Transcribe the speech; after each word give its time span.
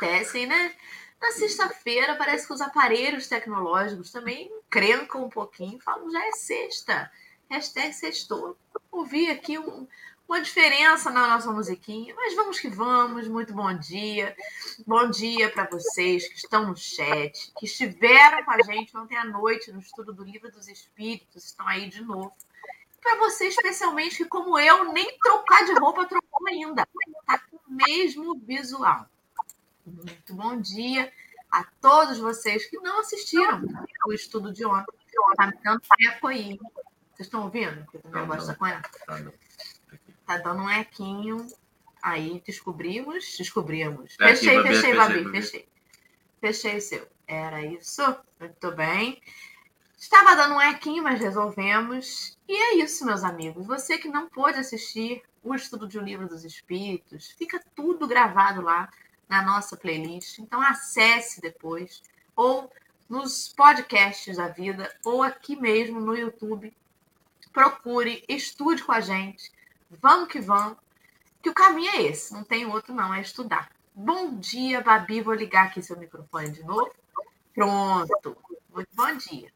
acontecem, 0.00 0.46
né? 0.46 0.74
Na 1.20 1.32
sexta-feira 1.32 2.16
parece 2.16 2.46
que 2.46 2.54
os 2.54 2.62
aparelhos 2.62 3.28
tecnológicos 3.28 4.10
também 4.10 4.50
crencam 4.70 5.24
um 5.24 5.28
pouquinho, 5.28 5.78
falam 5.80 6.10
já 6.10 6.26
é 6.26 6.32
sexta. 6.32 7.12
Hashtag 7.50 7.92
sextou. 7.92 8.56
Ouvi 8.90 9.30
aqui 9.30 9.58
um, 9.58 9.86
uma 10.26 10.40
diferença 10.40 11.10
na 11.10 11.28
nossa 11.28 11.52
musiquinha, 11.52 12.14
mas 12.14 12.34
vamos 12.34 12.58
que 12.58 12.68
vamos. 12.68 13.28
Muito 13.28 13.52
bom 13.52 13.76
dia. 13.76 14.34
Bom 14.86 15.10
dia 15.10 15.50
para 15.50 15.68
vocês 15.68 16.26
que 16.26 16.36
estão 16.36 16.66
no 16.66 16.76
chat, 16.76 17.52
que 17.58 17.66
estiveram 17.66 18.42
com 18.44 18.52
a 18.52 18.62
gente 18.62 18.96
ontem 18.96 19.16
à 19.16 19.24
noite 19.24 19.70
no 19.72 19.80
estudo 19.80 20.14
do 20.14 20.24
Livro 20.24 20.50
dos 20.50 20.68
Espíritos, 20.68 21.44
estão 21.44 21.68
aí 21.68 21.88
de 21.88 22.02
novo 22.02 22.32
para 23.02 23.16
você, 23.16 23.46
especialmente, 23.46 24.18
que 24.18 24.26
como 24.26 24.58
eu, 24.58 24.92
nem 24.92 25.18
trocar 25.18 25.64
de 25.64 25.72
roupa 25.72 26.06
trocou 26.06 26.48
ainda. 26.48 26.86
Tá 27.26 27.38
com 27.38 27.56
o 27.56 27.60
mesmo 27.74 28.38
visual. 28.38 29.06
Muito 29.86 30.34
bom 30.34 30.60
dia 30.60 31.10
a 31.50 31.64
todos 31.80 32.18
vocês 32.18 32.66
que 32.66 32.76
não 32.78 33.00
assistiram 33.00 33.62
o 34.06 34.12
estudo 34.12 34.52
de 34.52 34.64
ontem. 34.64 34.94
Tá 35.36 35.46
me 35.46 35.58
dando 35.64 35.82
eco 36.06 36.26
aí. 36.26 36.58
Vocês 37.12 37.26
estão 37.26 37.44
ouvindo? 37.44 37.86
Eu 37.92 38.00
também 38.00 38.26
gosto 38.26 38.46
da 38.46 38.54
coisa. 38.54 38.82
Tá 40.26 40.38
dando 40.38 40.62
um 40.62 40.70
equinho. 40.70 41.46
Aí 42.02 42.42
descobrimos, 42.46 43.36
descobrimos. 43.36 44.14
Fechei, 44.16 44.62
fechei, 44.62 44.94
Babi, 44.94 45.30
fechei. 45.30 45.68
Fechei 46.40 46.76
o 46.76 46.80
seu. 46.80 47.08
Era 47.26 47.62
isso? 47.62 48.02
Muito 48.38 48.72
bem. 48.72 49.20
Estava 49.98 50.34
dando 50.34 50.54
um 50.54 50.62
equinho, 50.62 51.02
mas 51.02 51.20
resolvemos. 51.20 52.38
E 52.48 52.56
é 52.56 52.76
isso, 52.76 53.04
meus 53.04 53.22
amigos. 53.22 53.66
Você 53.66 53.98
que 53.98 54.08
não 54.08 54.28
pôde 54.28 54.58
assistir 54.58 55.22
o 55.42 55.54
estudo 55.54 55.86
de 55.86 55.98
um 55.98 56.02
livro 56.02 56.28
dos 56.28 56.44
Espíritos, 56.44 57.30
fica 57.32 57.62
tudo 57.74 58.06
gravado 58.06 58.62
lá 58.62 58.90
na 59.30 59.42
nossa 59.42 59.76
playlist. 59.76 60.40
Então 60.40 60.60
acesse 60.60 61.40
depois, 61.40 62.02
ou 62.34 62.70
nos 63.08 63.48
podcasts 63.48 64.36
da 64.36 64.48
vida, 64.48 64.92
ou 65.04 65.22
aqui 65.22 65.54
mesmo 65.56 66.00
no 66.00 66.16
YouTube. 66.16 66.76
Procure, 67.52 68.24
estude 68.28 68.82
com 68.82 68.92
a 68.92 69.00
gente. 69.00 69.50
Vamos 70.02 70.28
que 70.28 70.40
vamos. 70.40 70.76
Que 71.42 71.48
o 71.48 71.54
caminho 71.54 71.90
é 71.92 72.02
esse, 72.02 72.34
não 72.34 72.44
tem 72.44 72.66
outro, 72.66 72.94
não, 72.94 73.14
é 73.14 73.20
estudar. 73.20 73.70
Bom 73.94 74.36
dia, 74.36 74.80
Babi. 74.80 75.20
Vou 75.20 75.34
ligar 75.34 75.66
aqui 75.66 75.82
seu 75.82 75.96
microfone 75.96 76.50
de 76.50 76.62
novo. 76.62 76.92
Pronto. 77.54 78.36
Muito 78.72 78.88
bom 78.94 79.16
dia. 79.16 79.52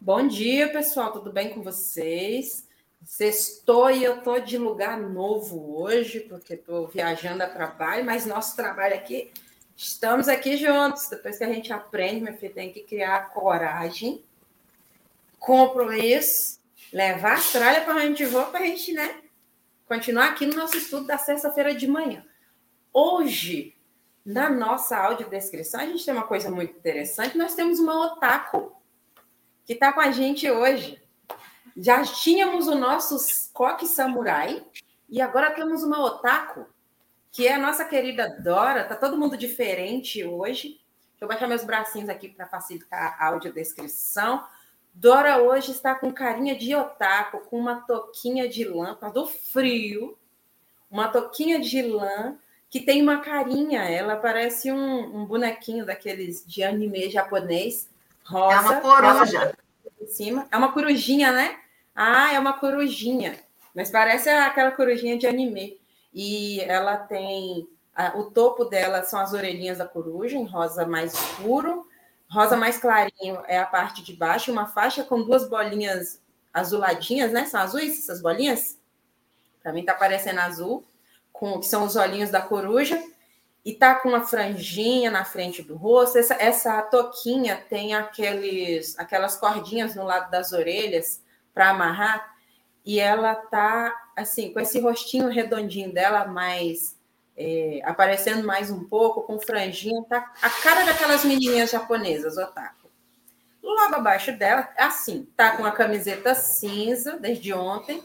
Bom 0.00 0.26
dia, 0.26 0.72
pessoal, 0.72 1.12
tudo 1.12 1.32
bem 1.32 1.50
com 1.50 1.62
vocês? 1.62 2.67
Sextou 3.08 3.90
e 3.90 4.04
eu 4.04 4.20
tô 4.20 4.38
de 4.38 4.58
lugar 4.58 5.00
novo 5.00 5.80
hoje, 5.80 6.20
porque 6.20 6.52
estou 6.52 6.86
viajando 6.86 7.42
a 7.42 7.48
trabalho, 7.48 8.04
mas 8.04 8.26
nosso 8.26 8.54
trabalho 8.54 8.94
aqui, 8.94 9.32
estamos 9.74 10.28
aqui 10.28 10.58
juntos. 10.58 11.08
Depois 11.08 11.38
que 11.38 11.42
a 11.42 11.50
gente 11.50 11.72
aprende, 11.72 12.20
meu 12.20 12.34
filho, 12.36 12.52
tem 12.52 12.70
que 12.70 12.82
criar 12.82 13.30
coragem, 13.30 14.22
compromisso, 15.38 16.60
levar 16.92 17.38
a 17.38 17.40
tralha 17.40 17.80
para 17.80 17.98
gente 18.00 18.26
voar 18.26 18.50
para 18.50 18.60
a 18.60 18.66
gente, 18.66 18.92
né? 18.92 19.22
Continuar 19.86 20.26
aqui 20.26 20.44
no 20.44 20.54
nosso 20.54 20.76
estudo 20.76 21.06
da 21.06 21.16
sexta-feira 21.16 21.74
de 21.74 21.88
manhã. 21.88 22.22
Hoje, 22.92 23.74
na 24.22 24.50
nossa 24.50 24.98
audiodescrição, 24.98 25.80
a 25.80 25.86
gente 25.86 26.04
tem 26.04 26.12
uma 26.12 26.26
coisa 26.26 26.50
muito 26.50 26.76
interessante. 26.76 27.38
Nós 27.38 27.54
temos 27.54 27.80
uma 27.80 28.06
otaku 28.06 28.70
que 29.64 29.72
está 29.72 29.94
com 29.94 30.00
a 30.00 30.10
gente 30.10 30.48
hoje. 30.48 31.02
Já 31.80 32.02
tínhamos 32.02 32.66
o 32.66 32.74
nosso 32.74 33.16
coque 33.52 33.86
samurai 33.86 34.64
e 35.08 35.20
agora 35.20 35.52
temos 35.52 35.84
uma 35.84 36.04
otaku, 36.04 36.66
que 37.30 37.46
é 37.46 37.54
a 37.54 37.58
nossa 37.58 37.84
querida 37.84 38.36
Dora. 38.42 38.82
Tá 38.82 38.96
todo 38.96 39.16
mundo 39.16 39.36
diferente 39.36 40.24
hoje. 40.24 40.80
Deixa 41.10 41.22
eu 41.22 41.28
baixar 41.28 41.46
meus 41.46 41.62
bracinhos 41.62 42.08
aqui 42.08 42.28
para 42.28 42.48
facilitar 42.48 43.16
a 43.16 43.28
audiodescrição. 43.28 44.44
Dora 44.92 45.38
hoje 45.40 45.70
está 45.70 45.94
com 45.94 46.12
carinha 46.12 46.56
de 46.56 46.74
otaku, 46.74 47.38
com 47.42 47.60
uma 47.60 47.76
toquinha 47.82 48.48
de 48.48 48.64
lã, 48.64 48.98
do 49.14 49.28
frio, 49.28 50.18
uma 50.90 51.06
toquinha 51.06 51.60
de 51.60 51.80
lã 51.80 52.36
que 52.68 52.80
tem 52.80 53.00
uma 53.00 53.20
carinha, 53.20 53.84
ela 53.84 54.16
parece 54.16 54.72
um, 54.72 55.20
um 55.20 55.24
bonequinho 55.24 55.86
daqueles 55.86 56.44
de 56.44 56.64
anime 56.64 57.08
japonês, 57.08 57.88
rosa. 58.24 58.56
É 58.56 58.60
uma 58.60 58.80
coruja. 58.80 59.56
Em 60.00 60.06
cima. 60.06 60.46
É 60.50 60.56
uma 60.56 60.72
corujinha, 60.72 61.30
né? 61.30 61.58
Ah, 62.00 62.32
é 62.32 62.38
uma 62.38 62.52
corujinha. 62.52 63.36
Mas 63.74 63.90
parece 63.90 64.28
aquela 64.28 64.70
corujinha 64.70 65.18
de 65.18 65.26
anime. 65.26 65.80
E 66.14 66.60
ela 66.60 66.96
tem. 66.96 67.68
o 68.14 68.30
topo 68.30 68.64
dela 68.66 69.02
são 69.02 69.18
as 69.18 69.32
orelhinhas 69.32 69.78
da 69.78 69.84
coruja, 69.84 70.36
em 70.36 70.44
rosa 70.44 70.86
mais 70.86 71.12
escuro. 71.12 71.88
Rosa 72.30 72.56
mais 72.56 72.78
clarinho 72.78 73.42
é 73.48 73.58
a 73.58 73.66
parte 73.66 74.04
de 74.04 74.12
baixo, 74.12 74.52
uma 74.52 74.66
faixa 74.66 75.02
com 75.02 75.24
duas 75.24 75.48
bolinhas 75.48 76.22
azuladinhas, 76.54 77.32
né? 77.32 77.46
São 77.46 77.60
azuis 77.60 77.98
essas 77.98 78.22
bolinhas? 78.22 78.78
Para 79.60 79.72
mim 79.72 79.84
tá 79.84 79.92
parecendo 79.92 80.38
azul, 80.38 80.84
com 81.32 81.58
que 81.58 81.66
são 81.66 81.84
os 81.84 81.96
olhinhos 81.96 82.30
da 82.30 82.40
coruja 82.40 83.02
e 83.64 83.74
tá 83.74 83.96
com 83.96 84.10
uma 84.10 84.24
franjinha 84.24 85.10
na 85.10 85.24
frente 85.24 85.62
do 85.62 85.74
rosto. 85.74 86.16
Essa, 86.16 86.34
essa 86.38 86.80
toquinha 86.82 87.56
tem 87.68 87.92
aqueles, 87.92 88.96
aquelas 89.00 89.36
cordinhas 89.36 89.96
no 89.96 90.04
lado 90.04 90.30
das 90.30 90.52
orelhas 90.52 91.26
para 91.54 91.70
amarrar, 91.70 92.34
e 92.84 92.98
ela 92.98 93.34
tá 93.34 93.94
assim, 94.16 94.52
com 94.52 94.60
esse 94.60 94.80
rostinho 94.80 95.28
redondinho 95.28 95.92
dela, 95.92 96.26
mais 96.26 96.96
é, 97.36 97.80
aparecendo 97.84 98.46
mais 98.46 98.70
um 98.70 98.84
pouco, 98.84 99.22
com 99.22 99.38
franjinha, 99.38 100.02
tá 100.08 100.32
a 100.42 100.50
cara 100.50 100.84
daquelas 100.84 101.24
menininhas 101.24 101.70
japonesas, 101.70 102.36
otaku. 102.36 102.90
Logo 103.62 103.94
abaixo 103.94 104.32
dela, 104.36 104.68
assim, 104.76 105.28
tá 105.36 105.56
com 105.56 105.64
a 105.64 105.70
camiseta 105.70 106.34
cinza 106.34 107.18
desde 107.18 107.52
ontem, 107.52 108.02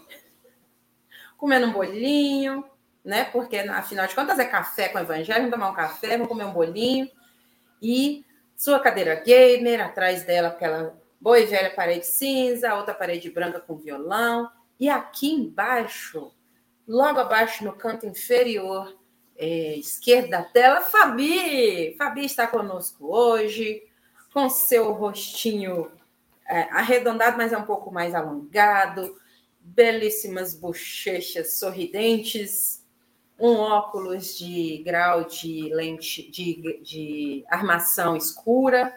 comendo 1.38 1.68
um 1.68 1.74
bolinho, 1.74 2.64
né? 3.04 3.26
Porque 3.26 3.58
afinal 3.58 4.06
de 4.06 4.14
contas 4.14 4.38
é 4.38 4.46
café 4.46 4.90
com 4.90 5.00
evangelho, 5.00 5.40
vamos 5.40 5.52
tomar 5.52 5.72
um 5.72 5.76
café, 5.76 6.10
vamos 6.10 6.28
comer 6.28 6.46
um 6.46 6.54
bolinho. 6.54 7.10
E 7.82 8.24
sua 8.56 8.80
cadeira 8.80 9.16
gamer, 9.16 9.84
atrás 9.84 10.24
dela 10.24 10.50
aquela 10.50 10.96
boa 11.24 11.40
e 11.40 11.46
velha 11.46 11.74
parede 11.74 12.06
cinza, 12.06 12.76
outra 12.76 12.94
parede 12.94 13.32
branca 13.32 13.58
com 13.58 13.78
violão. 13.78 14.52
E 14.78 14.90
aqui 14.90 15.32
embaixo, 15.32 16.34
logo 16.86 17.18
abaixo 17.18 17.64
no 17.64 17.72
canto 17.72 18.06
inferior 18.06 18.94
é, 19.38 19.78
esquerdo 19.78 20.32
da 20.32 20.44
tela, 20.44 20.82
Fabi. 20.82 21.96
Fabi 21.98 22.26
está 22.26 22.46
conosco 22.46 23.08
hoje, 23.16 23.82
com 24.34 24.50
seu 24.50 24.92
rostinho 24.92 25.90
é, 26.46 26.64
arredondado, 26.64 27.38
mas 27.38 27.54
é 27.54 27.58
um 27.58 27.66
pouco 27.66 27.90
mais 27.90 28.14
alongado, 28.14 29.16
belíssimas 29.62 30.54
bochechas 30.54 31.58
sorridentes, 31.58 32.86
um 33.40 33.54
óculos 33.54 34.38
de 34.38 34.84
grau 34.86 35.24
de 35.24 35.74
lente 35.74 36.30
de, 36.30 36.82
de 36.84 37.46
armação 37.48 38.18
escura, 38.18 38.94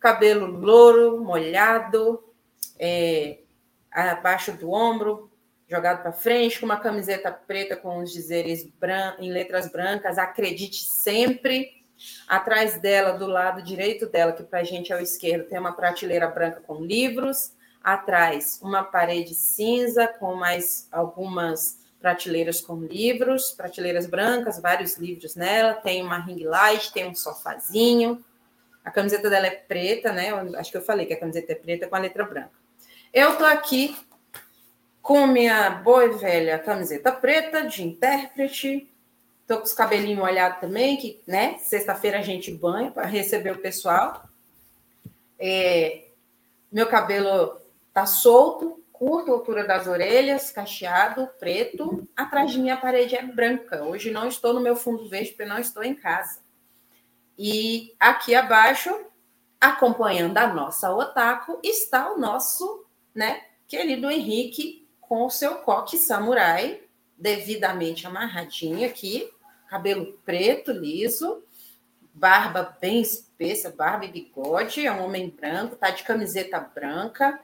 cabelo 0.00 0.46
louro, 0.46 1.22
molhado, 1.22 2.24
é, 2.78 3.40
abaixo 3.92 4.52
do 4.52 4.70
ombro, 4.72 5.30
jogado 5.68 6.02
para 6.02 6.12
frente, 6.12 6.58
com 6.58 6.66
uma 6.66 6.80
camiseta 6.80 7.30
preta 7.30 7.76
com 7.76 7.98
os 7.98 8.12
dizeres 8.12 8.68
em 9.18 9.30
letras 9.30 9.70
brancas, 9.70 10.18
acredite 10.18 10.84
sempre. 10.84 11.78
Atrás 12.26 12.80
dela, 12.80 13.12
do 13.12 13.26
lado 13.26 13.62
direito 13.62 14.06
dela, 14.06 14.32
que 14.32 14.42
para 14.42 14.60
a 14.60 14.64
gente 14.64 14.90
é 14.90 14.96
o 14.96 15.00
esquerdo, 15.00 15.48
tem 15.48 15.58
uma 15.58 15.72
prateleira 15.72 16.26
branca 16.26 16.62
com 16.66 16.82
livros. 16.82 17.52
Atrás, 17.84 18.58
uma 18.62 18.82
parede 18.82 19.34
cinza 19.34 20.08
com 20.08 20.34
mais 20.34 20.88
algumas 20.90 21.78
prateleiras 22.00 22.60
com 22.60 22.76
livros, 22.76 23.52
prateleiras 23.52 24.06
brancas, 24.06 24.60
vários 24.60 24.96
livros 24.96 25.34
nela, 25.36 25.74
tem 25.74 26.02
uma 26.02 26.18
ring 26.18 26.42
light, 26.44 26.92
tem 26.92 27.06
um 27.06 27.14
sofazinho. 27.14 28.24
A 28.84 28.90
camiseta 28.90 29.28
dela 29.28 29.46
é 29.46 29.50
preta, 29.50 30.12
né? 30.12 30.30
Eu 30.30 30.58
acho 30.58 30.70
que 30.70 30.76
eu 30.76 30.82
falei 30.82 31.06
que 31.06 31.12
a 31.12 31.20
camiseta 31.20 31.52
é 31.52 31.54
preta 31.54 31.86
com 31.86 31.96
a 31.96 31.98
letra 31.98 32.24
branca. 32.24 32.52
Eu 33.12 33.36
tô 33.36 33.44
aqui 33.44 33.96
com 35.02 35.26
minha 35.26 35.70
boa 35.70 36.04
e 36.04 36.10
velha 36.10 36.58
camiseta 36.58 37.12
preta 37.12 37.66
de 37.66 37.82
intérprete. 37.82 38.88
Tô 39.46 39.58
com 39.58 39.64
os 39.64 39.72
cabelinhos 39.72 40.18
molhados 40.18 40.60
também, 40.60 40.96
que, 40.96 41.20
né? 41.26 41.58
Sexta-feira 41.58 42.18
a 42.18 42.22
gente 42.22 42.52
banha 42.52 42.90
para 42.90 43.06
receber 43.06 43.50
o 43.50 43.58
pessoal. 43.58 44.28
É, 45.38 46.04
meu 46.70 46.86
cabelo 46.86 47.60
tá 47.92 48.06
solto, 48.06 48.80
curto, 48.92 49.32
altura 49.32 49.66
das 49.66 49.86
orelhas, 49.86 50.52
cacheado, 50.52 51.28
preto. 51.38 52.06
Atrás 52.16 52.52
de 52.52 52.58
mim 52.58 52.70
a 52.70 52.76
parede 52.76 53.16
é 53.16 53.22
branca. 53.22 53.82
Hoje 53.82 54.10
não 54.10 54.28
estou 54.28 54.52
no 54.52 54.60
meu 54.60 54.76
fundo 54.76 55.08
verde 55.08 55.30
porque 55.30 55.44
não 55.44 55.58
estou 55.58 55.82
em 55.82 55.94
casa. 55.94 56.38
E 57.42 57.94
aqui 57.98 58.34
abaixo, 58.34 58.94
acompanhando 59.58 60.36
a 60.36 60.52
nossa 60.52 60.94
otaku, 60.94 61.58
está 61.64 62.12
o 62.12 62.18
nosso, 62.18 62.84
né, 63.14 63.40
querido 63.66 64.10
Henrique 64.10 64.86
com 65.00 65.24
o 65.24 65.30
seu 65.30 65.54
coque 65.54 65.96
samurai, 65.96 66.82
devidamente 67.16 68.06
amarradinho 68.06 68.86
aqui, 68.86 69.26
cabelo 69.70 70.20
preto, 70.22 70.70
liso, 70.70 71.42
barba 72.12 72.76
bem 72.78 73.00
espessa, 73.00 73.70
barba 73.70 74.04
e 74.04 74.12
bigode, 74.12 74.86
é 74.86 74.92
um 74.92 75.06
homem 75.06 75.30
branco, 75.30 75.76
tá 75.76 75.88
de 75.88 76.02
camiseta 76.02 76.60
branca. 76.60 77.40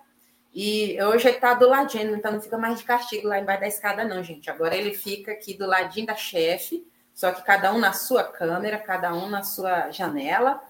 E 0.54 1.02
hoje 1.02 1.28
ele 1.28 1.38
tá 1.38 1.54
do 1.54 1.70
ladinho, 1.70 2.14
então 2.14 2.32
não 2.32 2.42
fica 2.42 2.58
mais 2.58 2.78
de 2.80 2.84
castigo 2.84 3.28
lá 3.28 3.40
embaixo 3.40 3.60
da 3.62 3.68
escada, 3.68 4.04
não, 4.04 4.22
gente. 4.22 4.50
Agora 4.50 4.76
ele 4.76 4.92
fica 4.92 5.32
aqui 5.32 5.54
do 5.54 5.66
ladinho 5.66 6.06
da 6.06 6.14
chefe, 6.14 6.86
só 7.16 7.32
que 7.32 7.42
cada 7.42 7.72
um 7.72 7.78
na 7.78 7.94
sua 7.94 8.22
câmera, 8.22 8.76
cada 8.76 9.14
um 9.14 9.26
na 9.26 9.42
sua 9.42 9.90
janela. 9.90 10.62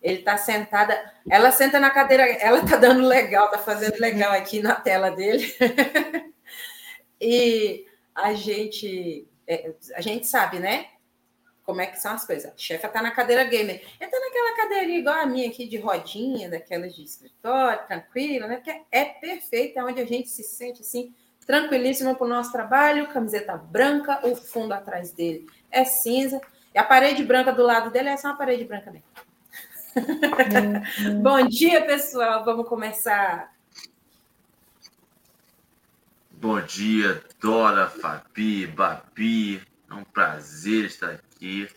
Ele 0.00 0.22
tá 0.22 0.38
sentada, 0.38 0.96
ela 1.28 1.50
senta 1.50 1.80
na 1.80 1.90
cadeira, 1.90 2.22
ela 2.22 2.64
tá 2.64 2.76
dando 2.76 3.04
legal, 3.04 3.50
tá 3.50 3.58
fazendo 3.58 3.98
legal 3.98 4.32
aqui 4.32 4.62
na 4.62 4.76
tela 4.76 5.10
dele. 5.10 5.52
e 7.20 7.84
a 8.14 8.32
gente, 8.34 9.26
é, 9.48 9.74
a 9.96 10.00
gente 10.00 10.28
sabe, 10.28 10.60
né? 10.60 10.86
Como 11.64 11.80
é 11.80 11.86
que 11.86 12.00
são 12.00 12.12
as 12.12 12.24
coisas. 12.24 12.52
A 12.52 12.56
chefa 12.56 12.88
tá 12.88 13.02
na 13.02 13.10
cadeira 13.10 13.42
gamer. 13.42 13.84
Eu 14.00 14.08
tô 14.08 14.18
naquela 14.18 14.56
cadeirinha 14.56 15.00
igual 15.00 15.16
a 15.16 15.26
minha 15.26 15.48
aqui, 15.48 15.66
de 15.66 15.76
rodinha, 15.76 16.48
daquelas 16.48 16.94
de 16.94 17.02
escritório, 17.02 17.84
tranquila, 17.88 18.46
né? 18.46 18.56
Porque 18.56 18.80
é 18.92 19.04
perfeita, 19.06 19.80
é 19.80 19.84
onde 19.84 20.00
a 20.00 20.06
gente 20.06 20.28
se 20.28 20.44
sente 20.44 20.82
assim, 20.82 21.12
tranquilíssima 21.44 22.14
para 22.14 22.24
o 22.24 22.30
nosso 22.30 22.52
trabalho, 22.52 23.12
camiseta 23.12 23.56
branca, 23.56 24.24
o 24.24 24.36
fundo 24.36 24.72
atrás 24.72 25.12
dele 25.12 25.46
é 25.70 25.84
cinza, 25.84 26.40
e 26.74 26.78
a 26.78 26.84
parede 26.84 27.24
branca 27.24 27.52
do 27.52 27.62
lado 27.62 27.90
dele 27.90 28.08
é 28.08 28.16
só 28.16 28.28
uma 28.28 28.36
parede 28.36 28.64
branca 28.64 28.90
mesmo. 28.90 29.06
Uhum. 29.96 31.22
Bom 31.22 31.46
dia, 31.46 31.84
pessoal. 31.84 32.44
Vamos 32.44 32.68
começar 32.68 33.50
Bom 36.40 36.58
dia, 36.62 37.22
Dora, 37.38 37.86
Fabi, 37.86 38.66
Babi. 38.66 39.62
É 39.90 39.92
um 39.92 40.04
prazer 40.04 40.86
estar 40.86 41.10
aqui. 41.10 41.68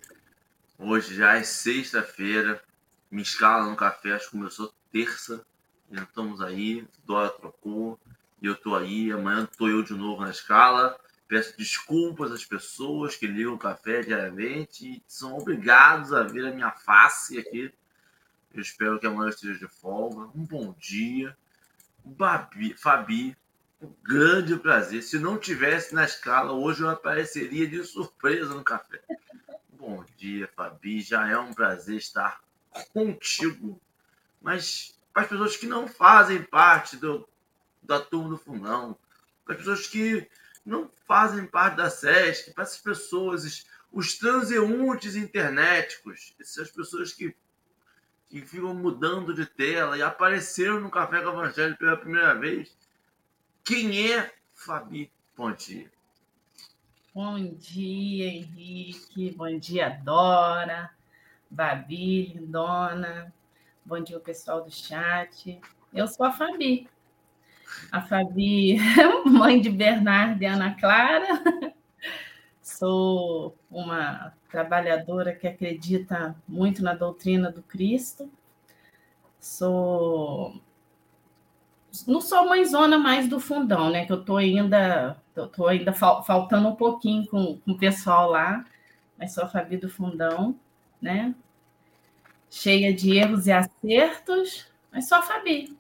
Hoje 0.79 1.15
já 1.15 1.35
é 1.35 1.43
sexta-feira. 1.43 2.63
Minha 3.11 3.23
escala 3.23 3.69
no 3.69 3.75
café 3.75 4.13
acho 4.13 4.27
que 4.27 4.37
começou 4.37 4.73
terça. 4.89 5.45
Já 5.91 6.03
estamos 6.03 6.39
aí. 6.39 6.87
Dora 7.05 7.29
trocou. 7.31 7.99
E 8.41 8.45
eu 8.45 8.53
estou 8.53 8.77
aí. 8.77 9.11
Amanhã 9.11 9.43
estou 9.43 9.67
eu 9.69 9.83
de 9.83 9.95
novo 9.95 10.21
na 10.21 10.29
escala. 10.29 10.97
Peço 11.27 11.57
desculpas 11.57 12.31
às 12.31 12.45
pessoas 12.45 13.15
que 13.15 13.25
ligam 13.25 13.53
o 13.53 13.57
café 13.57 14.01
diariamente 14.01 14.85
e 14.85 15.03
são 15.07 15.37
obrigados 15.37 16.13
a 16.13 16.23
ver 16.23 16.45
a 16.47 16.51
minha 16.51 16.71
face 16.71 17.39
aqui. 17.39 17.73
Eu 18.53 18.61
espero 18.61 18.99
que 18.99 19.07
amanhã 19.07 19.29
esteja 19.29 19.57
de 19.57 19.67
folga. 19.67 20.29
Um 20.35 20.45
bom 20.45 20.75
dia. 20.77 21.35
Babi, 22.05 22.73
Fabi, 22.75 23.35
um 23.81 23.91
grande 24.03 24.55
prazer. 24.57 25.01
Se 25.01 25.17
não 25.17 25.37
tivesse 25.37 25.95
na 25.95 26.03
escala, 26.03 26.51
hoje 26.51 26.81
eu 26.81 26.89
apareceria 26.89 27.67
de 27.67 27.83
surpresa 27.83 28.53
no 28.53 28.63
café. 28.63 29.01
Bom 29.69 30.05
dia, 30.17 30.49
Fabi. 30.55 31.01
Já 31.01 31.27
é 31.27 31.37
um 31.37 31.53
prazer 31.53 31.97
estar 31.97 32.43
contigo. 32.93 33.81
Mas 34.41 34.99
para 35.13 35.23
as 35.23 35.29
pessoas 35.29 35.57
que 35.57 35.65
não 35.65 35.87
fazem 35.87 36.43
parte 36.43 36.97
do, 36.97 37.27
da 37.81 37.99
turma 37.99 38.29
do 38.29 38.37
fundão, 38.37 38.97
para 39.45 39.53
as 39.53 39.59
pessoas 39.59 39.87
que 39.87 40.29
não 40.65 40.89
fazem 41.05 41.45
parte 41.45 41.77
da 41.77 41.89
SESC, 41.89 42.53
para 42.53 42.63
essas 42.63 42.79
pessoas, 42.79 43.65
os 43.91 44.17
transeuntes 44.17 45.15
internéticos, 45.15 46.35
essas 46.39 46.71
pessoas 46.71 47.11
que, 47.11 47.35
que 48.29 48.41
ficam 48.41 48.73
mudando 48.73 49.33
de 49.33 49.45
tela 49.45 49.97
e 49.97 50.01
apareceram 50.01 50.79
no 50.79 50.89
Café 50.89 51.21
com 51.21 51.29
o 51.29 51.33
Evangelho 51.33 51.77
pela 51.77 51.97
primeira 51.97 52.33
vez, 52.33 52.75
quem 53.63 54.11
é 54.11 54.33
Fabi 54.53 55.11
Ponti? 55.35 55.89
Bom 57.13 57.53
dia, 57.53 58.27
Henrique. 58.27 59.31
Bom 59.31 59.59
dia, 59.59 59.89
Dora, 60.03 60.89
Babi, 61.49 62.33
Lindona. 62.33 63.31
Bom 63.85 64.01
dia, 64.01 64.19
pessoal 64.19 64.63
do 64.63 64.71
chat. 64.71 65.61
Eu 65.93 66.07
sou 66.07 66.25
a 66.25 66.31
Fabi. 66.31 66.89
A 67.91 68.01
Fabi, 68.01 68.77
mãe 69.25 69.61
de 69.61 69.69
Bernardo 69.69 70.41
e 70.41 70.45
Ana 70.45 70.73
Clara. 70.75 71.73
Sou 72.61 73.55
uma 73.69 74.33
trabalhadora 74.49 75.33
que 75.33 75.47
acredita 75.47 76.35
muito 76.47 76.83
na 76.83 76.93
doutrina 76.93 77.51
do 77.51 77.61
Cristo. 77.61 78.31
Sou 79.39 80.61
não 82.07 82.19
sou 82.19 82.47
mãezona 82.49 82.97
mais 82.97 83.27
do 83.27 83.39
fundão, 83.39 83.91
né? 83.91 84.05
Que 84.05 84.11
eu 84.11 84.23
tô 84.23 84.37
ainda, 84.37 85.21
eu 85.35 85.47
tô 85.47 85.67
ainda 85.67 85.93
fal, 85.93 86.23
faltando 86.23 86.67
um 86.67 86.75
pouquinho 86.75 87.27
com, 87.27 87.57
com 87.57 87.71
o 87.71 87.77
pessoal 87.77 88.31
lá, 88.31 88.65
mas 89.17 89.33
sou 89.33 89.43
a 89.43 89.47
Fabi 89.47 89.77
do 89.77 89.89
fundão, 89.89 90.55
né? 91.01 91.35
Cheia 92.49 92.93
de 92.93 93.15
erros 93.17 93.45
e 93.45 93.51
acertos, 93.51 94.67
mas 94.91 95.07
sou 95.07 95.19
a 95.19 95.21
Fabi. 95.21 95.77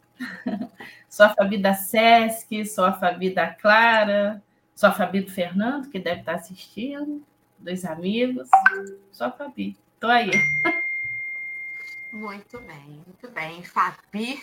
Sou 1.09 1.25
a 1.25 1.29
Fabi 1.29 1.57
da 1.57 1.73
Sesc, 1.73 2.65
sou 2.65 2.85
a 2.85 2.93
Fabi 2.93 3.33
da 3.33 3.47
Clara, 3.47 4.41
sou 4.75 4.89
a 4.89 4.91
Fabi 4.91 5.21
do 5.21 5.31
Fernando, 5.31 5.89
que 5.89 5.99
deve 5.99 6.21
estar 6.21 6.35
assistindo, 6.35 7.23
dois 7.59 7.85
amigos. 7.85 8.49
Sou 9.11 9.27
a 9.27 9.31
Fabi. 9.31 9.77
Tô 9.99 10.07
aí. 10.07 10.31
Muito 12.11 12.59
bem, 12.59 13.03
muito 13.05 13.29
bem. 13.31 13.63
Fabi 13.63 14.41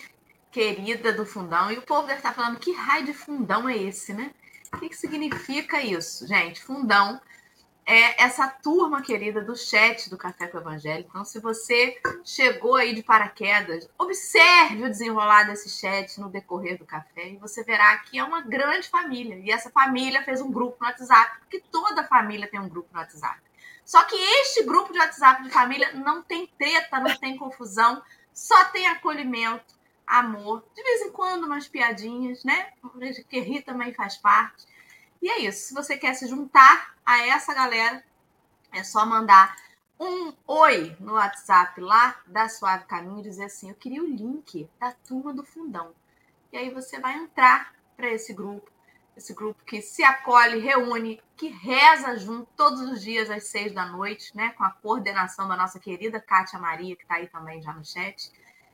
querida 0.51 1.13
do 1.13 1.25
fundão. 1.25 1.71
E 1.71 1.77
o 1.77 1.81
povo 1.81 2.07
deve 2.07 2.19
estar 2.19 2.33
falando: 2.33 2.59
que 2.59 2.73
raio 2.73 3.05
de 3.05 3.13
fundão 3.13 3.67
é 3.67 3.77
esse, 3.77 4.13
né? 4.13 4.31
O 4.73 4.77
que, 4.77 4.89
que 4.89 4.95
significa 4.95 5.81
isso, 5.81 6.27
gente? 6.27 6.61
Fundão 6.61 7.19
é 7.91 8.15
essa 8.23 8.47
turma 8.47 9.01
querida 9.01 9.41
do 9.41 9.53
chat 9.53 10.09
do 10.09 10.17
Café 10.17 10.47
com 10.47 10.57
o 10.57 10.61
Evangelho. 10.61 11.05
Então, 11.09 11.25
se 11.25 11.39
você 11.39 11.99
chegou 12.23 12.75
aí 12.75 12.95
de 12.95 13.03
paraquedas, 13.03 13.89
observe 13.97 14.85
o 14.85 14.89
desenrolar 14.89 15.43
desse 15.43 15.69
chat 15.69 16.17
no 16.19 16.29
decorrer 16.29 16.77
do 16.77 16.85
café 16.85 17.29
e 17.29 17.37
você 17.37 17.63
verá 17.63 17.97
que 17.97 18.17
é 18.17 18.23
uma 18.23 18.41
grande 18.41 18.87
família. 18.87 19.35
E 19.35 19.51
essa 19.51 19.69
família 19.69 20.23
fez 20.23 20.39
um 20.39 20.49
grupo 20.49 20.77
no 20.79 20.87
WhatsApp, 20.87 21.39
porque 21.39 21.61
toda 21.69 22.07
família 22.07 22.47
tem 22.47 22.61
um 22.61 22.69
grupo 22.69 22.87
no 22.93 22.99
WhatsApp. 22.99 23.41
Só 23.83 24.01
que 24.03 24.15
este 24.15 24.63
grupo 24.63 24.93
de 24.93 24.99
WhatsApp 24.99 25.43
de 25.43 25.49
família 25.49 25.91
não 25.91 26.23
tem 26.23 26.47
treta, 26.47 26.97
não 26.99 27.13
tem 27.17 27.35
confusão, 27.35 28.01
só 28.33 28.63
tem 28.65 28.87
acolhimento, 28.87 29.75
amor, 30.07 30.63
de 30.73 30.81
vez 30.81 31.01
em 31.01 31.11
quando 31.11 31.43
umas 31.43 31.67
piadinhas, 31.67 32.43
né? 32.45 32.69
Que 33.29 33.41
ri 33.41 33.61
também 33.61 33.93
faz 33.93 34.15
parte. 34.15 34.70
E 35.21 35.29
é 35.29 35.39
isso. 35.39 35.67
Se 35.67 35.73
você 35.73 35.97
quer 35.97 36.13
se 36.15 36.27
juntar 36.27 36.95
a 37.05 37.25
essa 37.27 37.53
galera, 37.53 38.03
é 38.71 38.83
só 38.83 39.05
mandar 39.05 39.55
um 39.99 40.33
oi 40.47 40.95
no 40.99 41.13
WhatsApp 41.13 41.79
lá 41.79 42.19
da 42.25 42.49
Suave 42.49 42.85
Caminho 42.85 43.19
e 43.19 43.23
dizer 43.23 43.45
assim: 43.45 43.69
Eu 43.69 43.75
queria 43.75 44.01
o 44.01 44.07
link 44.07 44.67
da 44.79 44.91
turma 44.91 45.33
do 45.33 45.43
fundão. 45.43 45.93
E 46.51 46.57
aí 46.57 46.69
você 46.71 46.99
vai 46.99 47.15
entrar 47.17 47.73
para 47.95 48.09
esse 48.09 48.33
grupo, 48.33 48.69
esse 49.15 49.33
grupo 49.33 49.63
que 49.63 49.79
se 49.81 50.03
acolhe, 50.03 50.59
reúne, 50.59 51.21
que 51.37 51.49
reza 51.49 52.17
junto 52.17 52.47
todos 52.57 52.81
os 52.81 53.01
dias 53.01 53.29
às 53.29 53.43
seis 53.43 53.73
da 53.73 53.85
noite, 53.85 54.35
né? 54.35 54.49
Com 54.57 54.63
a 54.63 54.71
coordenação 54.71 55.47
da 55.47 55.55
nossa 55.55 55.79
querida 55.79 56.19
Kátia 56.19 56.57
Maria, 56.57 56.95
que 56.95 57.03
está 57.03 57.15
aí 57.15 57.27
também 57.27 57.61
já 57.61 57.71
no 57.71 57.85
chat. 57.85 58.31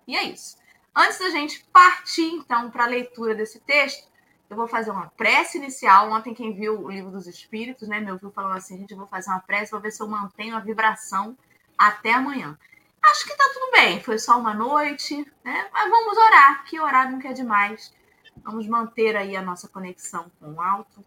E 0.07 0.15
é 0.15 0.23
isso. 0.23 0.57
Antes 0.95 1.19
da 1.19 1.29
gente 1.29 1.63
partir, 1.65 2.33
então, 2.33 2.71
para 2.71 2.85
a 2.85 2.87
leitura 2.87 3.35
desse 3.35 3.59
texto, 3.59 4.09
eu 4.49 4.55
vou 4.55 4.67
fazer 4.67 4.91
uma 4.91 5.07
prece 5.07 5.57
inicial. 5.57 6.11
Ontem, 6.11 6.33
quem 6.33 6.53
viu 6.53 6.85
o 6.85 6.91
livro 6.91 7.11
dos 7.11 7.27
Espíritos, 7.27 7.87
né, 7.87 7.99
me 7.99 8.11
ouviu 8.11 8.31
falando 8.31 8.55
assim: 8.55 8.77
gente, 8.77 8.91
eu 8.91 8.97
vou 8.97 9.07
fazer 9.07 9.29
uma 9.29 9.39
prece, 9.39 9.71
vou 9.71 9.81
ver 9.81 9.91
se 9.91 10.01
eu 10.01 10.07
mantenho 10.07 10.55
a 10.55 10.59
vibração 10.59 11.37
até 11.77 12.13
amanhã. 12.13 12.57
Acho 13.03 13.25
que 13.25 13.35
tá 13.35 13.49
tudo 13.53 13.71
bem, 13.71 14.01
foi 14.01 14.17
só 14.17 14.39
uma 14.39 14.53
noite, 14.53 15.15
né? 15.43 15.69
Mas 15.71 15.89
vamos 15.89 16.17
orar, 16.17 16.65
que 16.65 16.79
orar 16.79 17.11
nunca 17.11 17.29
é 17.29 17.33
demais. 17.33 17.93
Vamos 18.43 18.67
manter 18.67 19.15
aí 19.15 19.35
a 19.35 19.41
nossa 19.41 19.67
conexão 19.67 20.31
com 20.39 20.53
o 20.53 20.61
alto, 20.61 21.03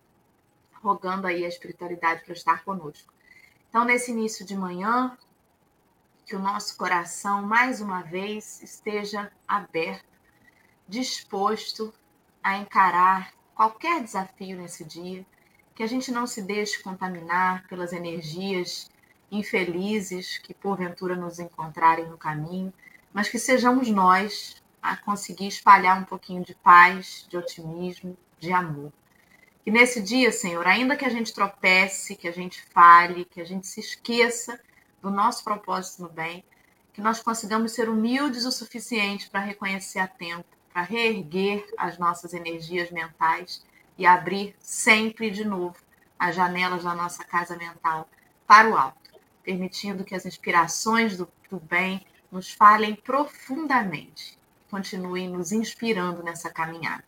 rogando 0.83 1.27
aí 1.27 1.45
a 1.45 1.49
espiritualidade 1.49 2.25
para 2.25 2.33
estar 2.33 2.65
conosco. 2.65 3.13
Então, 3.69 3.85
nesse 3.85 4.11
início 4.11 4.45
de 4.45 4.57
manhã, 4.57 5.17
que 6.27 6.35
o 6.35 6.39
nosso 6.39 6.77
coração, 6.77 7.43
mais 7.43 7.81
uma 7.81 8.03
vez, 8.03 8.63
esteja 8.63 9.31
aberto, 9.47 10.05
disposto 10.89 11.93
a 12.43 12.59
encarar 12.59 13.33
qualquer 13.55 14.03
desafio 14.03 14.57
nesse 14.57 14.85
dia, 14.85 15.25
que 15.75 15.83
a 15.83 15.87
gente 15.87 16.11
não 16.11 16.27
se 16.27 16.43
deixe 16.43 16.83
contaminar 16.83 17.67
pelas 17.69 17.93
energias 17.93 18.91
infelizes 19.31 20.39
que 20.39 20.53
porventura 20.53 21.15
nos 21.15 21.39
encontrarem 21.39 22.07
no 22.07 22.19
caminho, 22.19 22.73
mas 23.13 23.29
que 23.29 23.39
sejamos 23.39 23.89
nós 23.89 24.63
a 24.83 24.97
conseguir 24.97 25.47
espalhar 25.47 26.01
um 26.01 26.05
pouquinho 26.05 26.45
de 26.45 26.55
paz, 26.55 27.27
de 27.29 27.37
otimismo, 27.37 28.17
de 28.39 28.53
amor. 28.53 28.93
Que 29.63 29.71
nesse 29.71 30.01
dia, 30.01 30.33
Senhor, 30.33 30.67
ainda 30.67 30.97
que 30.97 31.05
a 31.05 31.11
gente 31.11 31.35
tropece, 31.35 32.17
que 32.17 32.27
a 32.27 32.33
gente 32.33 32.63
fale, 32.73 33.27
que 33.27 33.41
a 33.41 33.45
gente 33.45 33.67
se 33.67 33.81
esqueça 33.81 34.59
do 35.03 35.11
nosso 35.11 35.45
propósito 35.45 36.03
no 36.03 36.09
bem, 36.09 36.45
que 36.93 37.01
nós 37.01 37.23
consigamos 37.23 37.73
ser 37.73 37.89
humildes 37.89 38.45
o 38.45 38.53
suficiente 38.53 39.29
para 39.31 39.41
reconhecer 39.41 39.99
a 39.99 40.09
tempo, 40.09 40.49
para 40.73 40.83
reerguer 40.83 41.67
as 41.77 41.99
nossas 41.99 42.33
energias 42.33 42.91
mentais 42.91 43.65
e 43.99 44.07
abrir 44.07 44.55
sempre 44.61 45.31
de 45.31 45.45
novo 45.45 45.77
as 46.19 46.35
janelas 46.37 46.85
da 46.85 46.95
nossa 46.95 47.25
casa 47.25 47.57
mental 47.57 48.09
para 48.47 48.69
o 48.69 48.77
alto, 48.77 48.99
permitindo 49.43 50.05
que 50.05 50.15
as 50.15 50.27
inspirações 50.27 51.17
do, 51.17 51.29
do 51.51 51.59
bem 51.59 52.05
nos 52.31 52.53
falem 52.53 52.95
profundamente, 52.95 54.39
continuem 54.71 55.29
nos 55.29 55.51
inspirando 55.51 56.23
nessa 56.23 56.51
caminhada. 56.51 57.05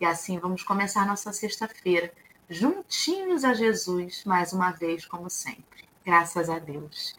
E 0.00 0.04
assim 0.04 0.38
vamos 0.38 0.62
começar 0.62 1.06
nossa 1.06 1.32
sexta-feira, 1.32 2.12
juntinhos 2.48 3.44
a 3.44 3.52
Jesus, 3.52 4.24
mais 4.24 4.52
uma 4.52 4.70
vez, 4.70 5.04
como 5.04 5.28
sempre. 5.28 5.86
Graças 6.04 6.48
a 6.48 6.58
Deus. 6.58 7.14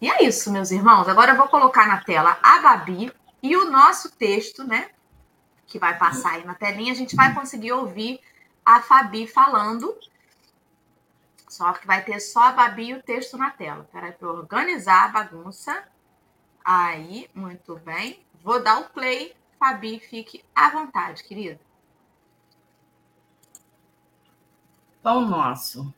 E 0.00 0.10
é 0.10 0.24
isso, 0.24 0.50
meus 0.50 0.70
irmãos. 0.70 1.08
Agora 1.08 1.32
eu 1.32 1.36
vou 1.36 1.48
colocar 1.48 1.86
na 1.86 2.02
tela 2.02 2.38
a 2.42 2.58
Babi 2.60 3.12
e 3.42 3.56
o 3.56 3.70
nosso 3.70 4.10
texto, 4.10 4.64
né? 4.64 4.90
Que 5.72 5.78
vai 5.78 5.96
passar 5.96 6.34
aí 6.34 6.44
na 6.44 6.54
telinha. 6.54 6.92
A 6.92 6.94
gente 6.94 7.16
vai 7.16 7.34
conseguir 7.34 7.72
ouvir 7.72 8.20
a 8.62 8.82
Fabi 8.82 9.26
falando. 9.26 9.98
Só 11.48 11.72
que 11.72 11.86
vai 11.86 12.04
ter 12.04 12.20
só 12.20 12.48
a 12.48 12.52
Babi 12.52 12.88
e 12.88 12.94
o 12.94 13.02
texto 13.02 13.38
na 13.38 13.50
tela. 13.50 13.88
Peraí, 13.90 14.12
para 14.12 14.28
organizar 14.28 15.06
a 15.06 15.08
bagunça. 15.08 15.82
Aí, 16.62 17.26
muito 17.34 17.76
bem. 17.76 18.22
Vou 18.44 18.62
dar 18.62 18.80
o 18.80 18.90
play. 18.90 19.34
Fabi, 19.58 19.98
fique 19.98 20.44
à 20.54 20.68
vontade, 20.68 21.24
querida. 21.24 21.58
Pão 25.02 25.26
Nosso, 25.26 25.90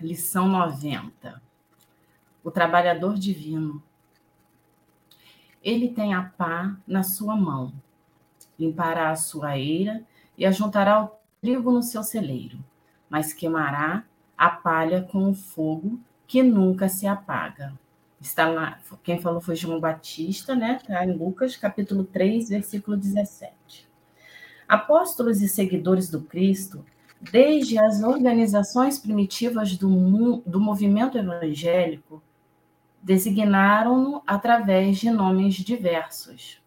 lição 0.00 0.48
90. 0.48 1.42
O 2.42 2.50
trabalhador 2.50 3.18
divino. 3.18 3.82
Ele 5.62 5.90
tem 5.90 6.14
a 6.14 6.22
pá 6.22 6.74
na 6.86 7.02
sua 7.02 7.36
mão, 7.36 7.74
limpará 8.58 9.10
a 9.10 9.16
sua 9.16 9.58
eira 9.58 10.02
e 10.36 10.44
ajuntará 10.44 11.04
o 11.04 11.10
trigo 11.40 11.70
no 11.70 11.82
seu 11.82 12.02
celeiro, 12.02 12.58
mas 13.08 13.32
queimará 13.32 14.04
a 14.36 14.48
palha 14.50 15.02
com 15.02 15.30
o 15.30 15.34
fogo 15.34 15.98
que 16.26 16.42
nunca 16.42 16.88
se 16.88 17.06
apaga. 17.06 17.72
Está 18.20 18.48
lá, 18.48 18.78
quem 19.02 19.20
falou 19.20 19.40
foi 19.40 19.54
João 19.54 19.78
Batista, 19.78 20.54
né? 20.54 20.78
Está 20.80 21.04
em 21.04 21.12
Lucas, 21.12 21.56
capítulo 21.56 22.04
3, 22.04 22.48
versículo 22.48 22.96
17. 22.96 23.88
Apóstolos 24.68 25.40
e 25.40 25.48
seguidores 25.48 26.10
do 26.10 26.20
Cristo, 26.22 26.84
desde 27.20 27.78
as 27.78 28.02
organizações 28.02 28.98
primitivas 28.98 29.76
do, 29.76 30.42
do 30.44 30.60
movimento 30.60 31.16
evangélico, 31.16 32.22
designaram-no 33.02 34.22
através 34.26 34.98
de 34.98 35.10
nomes 35.10 35.54
diversos. 35.54 36.60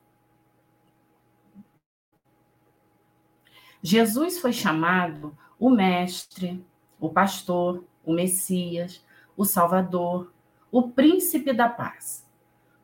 Jesus 3.82 4.40
foi 4.40 4.54
chamado 4.54 5.36
o 5.60 5.70
Mestre, 5.70 6.64
o 7.00 7.10
Pastor, 7.10 7.84
o 8.04 8.14
Messias, 8.14 9.04
o 9.36 9.46
Salvador, 9.46 10.32
o 10.72 10.90
Príncipe 10.90 11.52
da 11.52 11.68
Paz. 11.68 12.26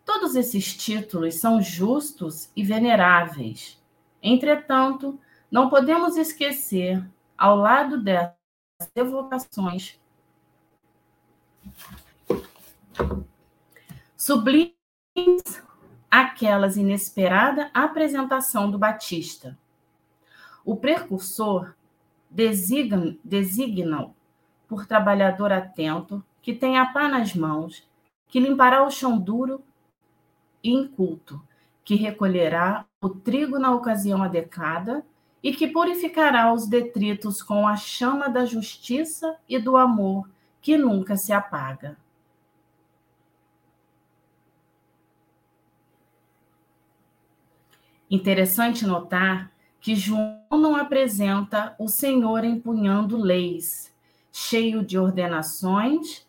Todos 0.04 0.36
esses 0.36 0.76
títulos 0.76 1.36
são 1.36 1.62
justos 1.62 2.50
e 2.56 2.64
veneráveis. 2.64 3.82
Entretanto, 4.22 5.20
não 5.52 5.70
podemos 5.70 6.18
esquecer, 6.18 7.06
ao 7.38 7.56
lado 7.56 8.02
dessas 8.02 8.36
evocações, 8.96 10.00
sublimes 14.16 14.74
aquelas 16.10 16.78
inesperada 16.78 17.70
apresentação 17.74 18.72
do 18.72 18.78
Batista. 18.78 19.58
O 20.68 20.76
precursor 20.76 21.74
designa, 22.30 23.16
designa 23.24 24.14
por 24.68 24.86
trabalhador 24.86 25.50
atento, 25.50 26.22
que 26.42 26.54
tem 26.54 26.78
a 26.78 26.86
pá 26.88 27.08
nas 27.08 27.34
mãos, 27.34 27.90
que 28.28 28.38
limpará 28.38 28.84
o 28.84 28.92
chão 28.92 29.18
duro 29.18 29.64
e 30.62 30.70
inculto, 30.70 31.42
que 31.86 31.96
recolherá 31.96 32.86
o 33.02 33.08
trigo 33.08 33.58
na 33.58 33.74
ocasião 33.74 34.22
adequada 34.22 35.06
e 35.42 35.54
que 35.54 35.70
purificará 35.70 36.52
os 36.52 36.68
detritos 36.68 37.42
com 37.42 37.66
a 37.66 37.78
chama 37.78 38.28
da 38.28 38.44
justiça 38.44 39.38
e 39.48 39.58
do 39.58 39.78
amor 39.78 40.30
que 40.62 40.78
nunca 40.78 41.16
se 41.16 41.32
apaga. 41.32 41.98
Interessante 48.12 48.86
notar 48.86 49.50
que 49.88 49.96
João 49.96 50.44
não 50.52 50.76
apresenta 50.76 51.74
o 51.80 51.88
Senhor 51.88 52.44
empunhando 52.44 53.16
leis, 53.16 53.96
cheio 54.34 54.84
de 54.84 55.00
ordenações 55.00 56.28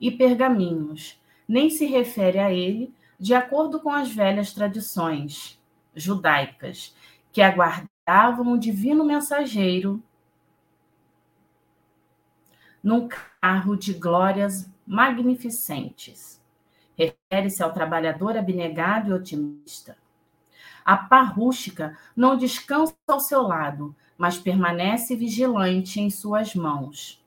e 0.00 0.12
pergaminhos, 0.12 1.20
nem 1.48 1.68
se 1.68 1.86
refere 1.86 2.38
a 2.38 2.52
ele 2.52 2.94
de 3.18 3.34
acordo 3.34 3.80
com 3.80 3.90
as 3.90 4.14
velhas 4.14 4.52
tradições 4.54 5.60
judaicas, 5.92 6.94
que 7.32 7.42
aguardavam 7.42 8.52
o 8.52 8.58
divino 8.58 9.04
mensageiro 9.04 10.00
num 12.80 13.08
carro 13.40 13.74
de 13.74 13.92
glórias 13.92 14.70
magnificentes 14.86 16.40
refere-se 16.96 17.60
ao 17.60 17.72
trabalhador 17.72 18.36
abnegado 18.36 19.10
e 19.10 19.12
otimista. 19.12 19.96
A 20.84 20.96
pá 20.96 21.22
rústica 21.22 21.96
não 22.16 22.36
descansa 22.36 22.94
ao 23.06 23.20
seu 23.20 23.42
lado, 23.42 23.94
mas 24.16 24.38
permanece 24.38 25.16
vigilante 25.16 26.00
em 26.00 26.10
suas 26.10 26.54
mãos. 26.54 27.22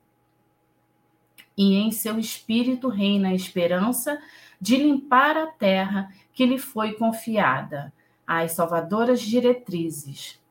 E 1.57 1.75
em 1.75 1.91
seu 1.91 2.19
espírito 2.19 2.89
reina 2.89 3.29
a 3.29 3.33
esperança 3.33 4.19
de 4.59 4.77
limpar 4.77 5.37
a 5.37 5.47
terra 5.47 6.11
que 6.33 6.45
lhe 6.45 6.57
foi 6.57 6.93
confiada, 6.93 7.93
às 8.27 8.53
salvadoras 8.53 9.21
diretrizes. 9.21 10.41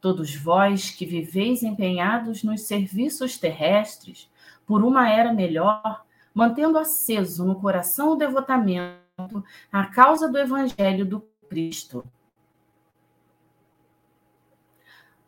Todos 0.00 0.34
vós 0.34 0.90
que 0.90 1.04
viveis 1.04 1.62
empenhados 1.62 2.42
nos 2.42 2.62
serviços 2.62 3.36
terrestres, 3.36 4.30
por 4.66 4.84
uma 4.84 5.08
era 5.10 5.32
melhor, 5.32 6.04
mantendo 6.32 6.78
aceso 6.78 7.44
no 7.44 7.60
coração 7.60 8.12
o 8.12 8.16
devotamento 8.16 9.44
à 9.72 9.86
causa 9.86 10.28
do 10.28 10.38
Evangelho 10.38 11.04
do 11.04 11.20
Cristo. 11.48 12.04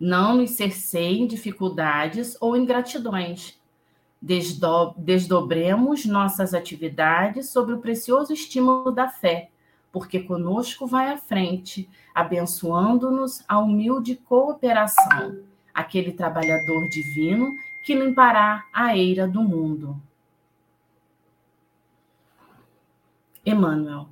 Não 0.00 0.38
nos 0.38 0.52
cerceiem 0.52 1.26
dificuldades 1.26 2.34
ou 2.40 2.56
ingratidões. 2.56 3.60
Desdo 4.20 4.94
desdobremos 4.96 6.06
nossas 6.06 6.54
atividades 6.54 7.50
sobre 7.50 7.74
o 7.74 7.80
precioso 7.80 8.32
estímulo 8.32 8.90
da 8.90 9.08
fé, 9.08 9.50
porque 9.92 10.20
conosco 10.20 10.86
vai 10.86 11.12
à 11.12 11.18
frente, 11.18 11.88
abençoando-nos 12.14 13.44
a 13.46 13.58
humilde 13.58 14.16
cooperação, 14.16 15.38
aquele 15.74 16.12
trabalhador 16.12 16.88
divino 16.88 17.54
que 17.84 17.94
limpará 17.94 18.64
a 18.72 18.96
eira 18.96 19.28
do 19.28 19.42
mundo. 19.42 20.00
Emmanuel. 23.44 24.08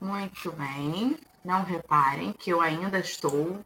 Muito 0.00 0.52
bem. 0.52 1.16
Não 1.46 1.62
reparem 1.62 2.32
que 2.32 2.50
eu 2.50 2.60
ainda 2.60 2.98
estou 2.98 3.64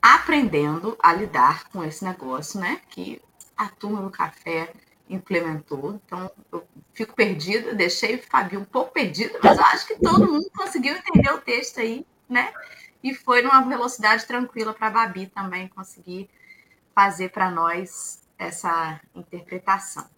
aprendendo 0.00 0.96
a 1.02 1.12
lidar 1.12 1.68
com 1.70 1.82
esse 1.82 2.04
negócio, 2.04 2.60
né? 2.60 2.80
Que 2.88 3.20
a 3.56 3.68
turma 3.68 4.00
do 4.00 4.10
café 4.10 4.72
implementou. 5.10 6.00
Então, 6.06 6.30
eu 6.52 6.64
fico 6.94 7.16
perdida, 7.16 7.74
deixei 7.74 8.14
o 8.14 8.22
Fabio 8.22 8.60
um 8.60 8.64
pouco 8.64 8.92
perdido, 8.92 9.40
mas 9.42 9.58
eu 9.58 9.64
acho 9.64 9.88
que 9.88 9.96
todo 9.96 10.30
mundo 10.30 10.48
conseguiu 10.56 10.94
entender 10.94 11.32
o 11.32 11.40
texto 11.40 11.80
aí, 11.80 12.06
né? 12.28 12.52
E 13.02 13.12
foi 13.12 13.42
numa 13.42 13.60
velocidade 13.62 14.24
tranquila 14.24 14.72
para 14.72 14.86
a 14.86 14.90
Babi 14.90 15.26
também 15.26 15.66
conseguir 15.66 16.30
fazer 16.94 17.30
para 17.30 17.50
nós 17.50 18.22
essa 18.38 19.00
interpretação. 19.16 20.08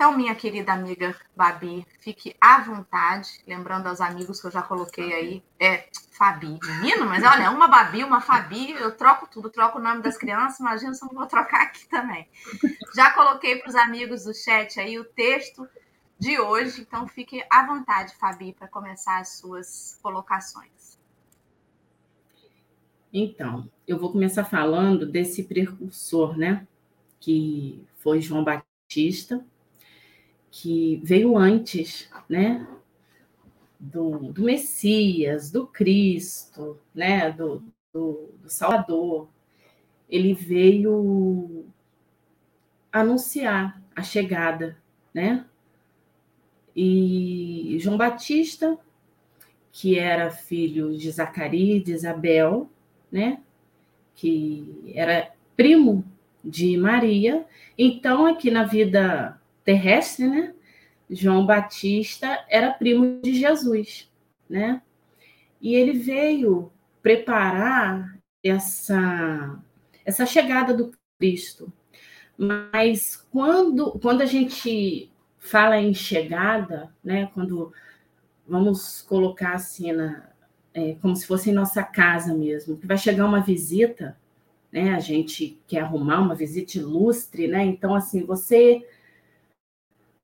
Então, 0.00 0.16
minha 0.16 0.34
querida 0.34 0.72
amiga 0.72 1.14
Babi, 1.36 1.86
fique 1.98 2.34
à 2.40 2.62
vontade, 2.62 3.28
lembrando 3.46 3.86
aos 3.86 4.00
amigos 4.00 4.40
que 4.40 4.46
eu 4.46 4.50
já 4.50 4.62
coloquei 4.62 5.12
aí, 5.12 5.44
é 5.60 5.90
Fabi, 6.12 6.58
menino, 6.64 7.04
mas 7.04 7.22
olha, 7.22 7.50
uma 7.50 7.68
Babi, 7.68 8.02
uma 8.02 8.18
Fabi, 8.18 8.70
eu 8.70 8.96
troco 8.96 9.28
tudo, 9.30 9.50
troco 9.50 9.78
o 9.78 9.82
nome 9.82 10.00
das 10.00 10.16
crianças, 10.16 10.58
imagina 10.58 10.94
se 10.94 11.04
eu 11.04 11.08
não 11.08 11.14
vou 11.16 11.26
trocar 11.26 11.64
aqui 11.64 11.86
também. 11.86 12.26
Já 12.96 13.12
coloquei 13.12 13.56
para 13.56 13.68
os 13.68 13.74
amigos 13.74 14.24
do 14.24 14.32
chat 14.32 14.80
aí 14.80 14.98
o 14.98 15.04
texto 15.04 15.68
de 16.18 16.40
hoje, 16.40 16.80
então 16.80 17.06
fique 17.06 17.44
à 17.50 17.66
vontade, 17.66 18.14
Fabi, 18.14 18.54
para 18.54 18.68
começar 18.68 19.18
as 19.18 19.36
suas 19.36 19.98
colocações. 20.02 20.98
Então, 23.12 23.70
eu 23.86 23.98
vou 23.98 24.10
começar 24.10 24.44
falando 24.44 25.04
desse 25.04 25.42
precursor, 25.42 26.38
né, 26.38 26.66
que 27.20 27.86
foi 27.98 28.22
João 28.22 28.42
Batista, 28.42 29.44
que 30.50 31.00
veio 31.04 31.36
antes, 31.36 32.10
né? 32.28 32.66
Do, 33.78 34.32
do 34.32 34.42
Messias, 34.42 35.50
do 35.50 35.66
Cristo, 35.66 36.78
né? 36.94 37.30
Do, 37.30 37.62
do, 37.92 38.30
do 38.42 38.50
Salvador. 38.50 39.28
ele 40.08 40.34
veio 40.34 41.64
anunciar 42.92 43.80
a 43.94 44.02
chegada, 44.02 44.76
né? 45.14 45.46
E 46.74 47.76
João 47.80 47.96
Batista, 47.96 48.78
que 49.72 49.98
era 49.98 50.30
filho 50.30 50.96
de 50.96 51.10
Zacarias 51.10 51.84
de 51.84 51.92
Isabel, 51.92 52.68
né? 53.10 53.40
Que 54.14 54.92
era 54.94 55.32
primo 55.56 56.04
de 56.44 56.76
Maria. 56.76 57.46
Então, 57.78 58.26
aqui 58.26 58.50
na 58.50 58.64
vida 58.64 59.39
terrestre, 59.64 60.26
né? 60.26 60.54
João 61.08 61.44
Batista 61.44 62.44
era 62.48 62.72
primo 62.72 63.20
de 63.20 63.34
Jesus, 63.34 64.08
né? 64.48 64.80
E 65.60 65.74
ele 65.74 65.92
veio 65.92 66.72
preparar 67.02 68.18
essa 68.42 69.58
essa 70.04 70.24
chegada 70.24 70.72
do 70.72 70.92
Cristo. 71.18 71.72
Mas 72.38 73.16
quando 73.30 73.98
quando 73.98 74.22
a 74.22 74.26
gente 74.26 75.10
fala 75.38 75.78
em 75.78 75.92
chegada, 75.92 76.94
né? 77.02 77.30
Quando 77.34 77.72
vamos 78.46 79.02
colocar 79.02 79.54
assim 79.54 79.92
na 79.92 80.30
é, 80.72 80.94
como 81.02 81.16
se 81.16 81.26
fosse 81.26 81.50
em 81.50 81.52
nossa 81.52 81.82
casa 81.82 82.32
mesmo, 82.32 82.76
que 82.76 82.86
vai 82.86 82.96
chegar 82.96 83.26
uma 83.26 83.40
visita, 83.40 84.16
né? 84.70 84.94
A 84.94 85.00
gente 85.00 85.60
quer 85.66 85.80
arrumar 85.80 86.20
uma 86.20 86.34
visita 86.34 86.78
ilustre, 86.78 87.48
né? 87.48 87.64
Então 87.64 87.94
assim 87.94 88.24
você 88.24 88.86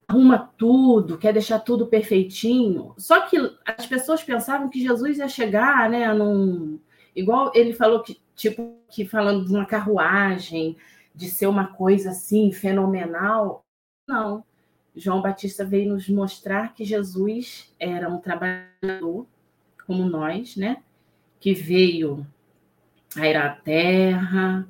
arruma 0.08 0.38
tudo, 0.56 1.18
quer 1.18 1.32
deixar 1.32 1.58
tudo 1.60 1.86
perfeitinho. 1.86 2.94
Só 2.96 3.22
que 3.22 3.36
as 3.64 3.86
pessoas 3.86 4.22
pensavam 4.22 4.68
que 4.68 4.80
Jesus 4.80 5.18
ia 5.18 5.28
chegar, 5.28 5.90
né, 5.90 6.12
num 6.14 6.78
igual 7.14 7.50
ele 7.54 7.72
falou 7.72 8.02
que 8.02 8.20
tipo 8.34 8.76
que 8.90 9.04
falando 9.04 9.46
de 9.46 9.52
uma 9.52 9.64
carruagem, 9.66 10.76
de 11.14 11.30
ser 11.30 11.46
uma 11.46 11.68
coisa 11.68 12.10
assim 12.10 12.52
fenomenal. 12.52 13.64
Não. 14.06 14.44
João 14.94 15.20
Batista 15.20 15.64
veio 15.64 15.92
nos 15.92 16.08
mostrar 16.08 16.72
que 16.75 16.84
Jesus 16.84 17.75
era 17.78 18.08
um 18.08 18.18
trabalhador 18.18 19.26
como 19.86 20.04
nós, 20.08 20.56
né? 20.56 20.82
Que 21.40 21.52
veio 21.52 22.26
a 23.16 23.26
ir 23.26 23.36
à 23.36 23.50
terra 23.50 24.66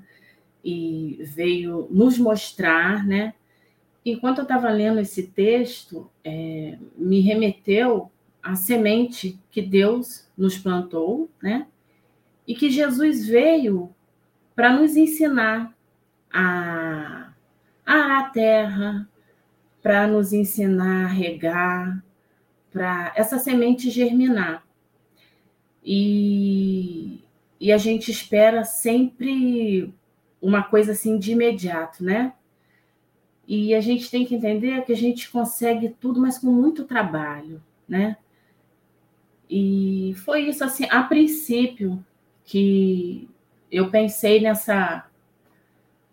e 0.64 1.18
veio 1.22 1.86
nos 1.90 2.18
mostrar, 2.18 3.04
né? 3.04 3.34
Enquanto 4.10 4.38
eu 4.38 4.42
estava 4.42 4.70
lendo 4.70 5.00
esse 5.00 5.24
texto, 5.24 6.08
é, 6.22 6.78
me 6.96 7.20
remeteu 7.20 8.10
à 8.40 8.54
semente 8.54 9.36
que 9.50 9.60
Deus 9.60 10.30
nos 10.38 10.56
plantou, 10.56 11.28
né? 11.42 11.66
E 12.46 12.54
que 12.54 12.70
Jesus 12.70 13.26
veio 13.26 13.92
para 14.54 14.72
nos 14.72 14.96
ensinar 14.96 15.76
a, 16.32 17.32
arar 17.84 18.20
a 18.20 18.30
terra, 18.30 19.08
para 19.82 20.06
nos 20.06 20.32
ensinar 20.32 21.06
a 21.06 21.08
regar, 21.08 22.04
para 22.70 23.12
essa 23.16 23.40
semente 23.40 23.90
germinar. 23.90 24.64
E, 25.84 27.24
e 27.58 27.72
a 27.72 27.78
gente 27.78 28.12
espera 28.12 28.64
sempre 28.64 29.92
uma 30.40 30.62
coisa 30.62 30.92
assim 30.92 31.18
de 31.18 31.32
imediato, 31.32 32.04
né? 32.04 32.32
E 33.46 33.74
a 33.74 33.80
gente 33.80 34.10
tem 34.10 34.26
que 34.26 34.34
entender 34.34 34.84
que 34.84 34.92
a 34.92 34.96
gente 34.96 35.30
consegue 35.30 35.88
tudo, 36.00 36.20
mas 36.20 36.38
com 36.38 36.48
muito 36.48 36.84
trabalho, 36.84 37.62
né? 37.88 38.16
E 39.48 40.14
foi 40.24 40.48
isso 40.48 40.64
assim, 40.64 40.86
a 40.90 41.02
princípio 41.04 42.04
que 42.44 43.30
eu 43.70 43.90
pensei 43.90 44.40
nessa 44.40 45.06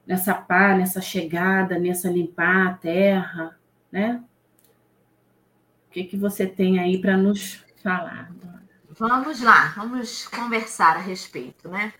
nessa 0.05 0.33
pá, 0.33 0.75
nessa 0.75 1.01
chegada, 1.01 1.79
nessa 1.79 2.09
limpar 2.09 2.67
a 2.67 2.73
terra, 2.73 3.57
né? 3.91 4.21
O 5.87 5.91
que 5.91 6.03
que 6.03 6.17
você 6.17 6.45
tem 6.45 6.79
aí 6.79 6.99
para 6.99 7.15
nos 7.15 7.63
falar? 7.81 8.31
Vamos 8.89 9.41
lá, 9.41 9.73
vamos 9.75 10.27
conversar 10.27 10.97
a 10.97 10.99
respeito, 10.99 11.67
né? 11.69 11.93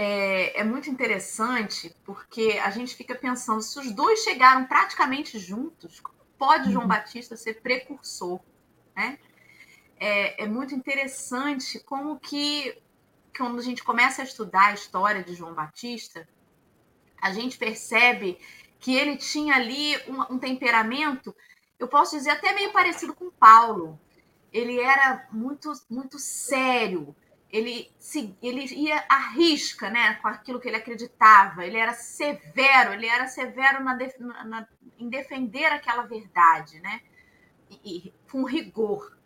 É, 0.00 0.60
é, 0.60 0.62
muito 0.62 0.88
interessante 0.88 1.92
porque 2.04 2.60
a 2.62 2.70
gente 2.70 2.94
fica 2.94 3.16
pensando 3.16 3.60
se 3.60 3.76
os 3.80 3.90
dois 3.90 4.20
chegaram 4.20 4.64
praticamente 4.64 5.40
juntos, 5.40 6.00
pode 6.38 6.70
João 6.70 6.82
uhum. 6.82 6.88
Batista 6.88 7.36
ser 7.36 7.54
precursor, 7.54 8.38
né? 8.94 9.18
É, 9.98 10.44
é, 10.44 10.46
muito 10.46 10.72
interessante 10.72 11.80
como 11.80 12.16
que 12.20 12.80
quando 13.36 13.58
a 13.58 13.62
gente 13.62 13.82
começa 13.82 14.22
a 14.22 14.24
estudar 14.24 14.66
a 14.66 14.74
história 14.74 15.24
de 15.24 15.34
João 15.34 15.52
Batista, 15.52 16.28
a 17.20 17.32
gente 17.32 17.58
percebe 17.58 18.38
que 18.78 18.94
ele 18.94 19.16
tinha 19.16 19.56
ali 19.56 19.96
um, 20.06 20.34
um 20.34 20.38
temperamento, 20.38 21.34
eu 21.76 21.88
posso 21.88 22.16
dizer 22.16 22.30
até 22.30 22.54
meio 22.54 22.72
parecido 22.72 23.12
com 23.12 23.32
Paulo. 23.32 23.98
Ele 24.52 24.78
era 24.78 25.26
muito 25.32 25.72
muito 25.90 26.20
sério, 26.20 27.16
ele, 27.50 27.90
se, 27.98 28.36
ele 28.42 28.64
ia 28.74 29.04
à 29.08 29.30
risca 29.30 29.88
né, 29.88 30.14
com 30.16 30.28
aquilo 30.28 30.60
que 30.60 30.68
ele 30.68 30.76
acreditava, 30.76 31.64
ele 31.64 31.78
era 31.78 31.94
severo, 31.94 32.92
ele 32.92 33.06
era 33.06 33.26
severo 33.26 33.82
na, 33.82 33.96
na, 34.44 34.68
em 34.98 35.08
defender 35.08 35.66
aquela 35.66 36.02
verdade, 36.02 36.78
né? 36.80 37.00
E, 37.70 38.08
e 38.08 38.14
com 38.30 38.44
rigor. 38.44 39.16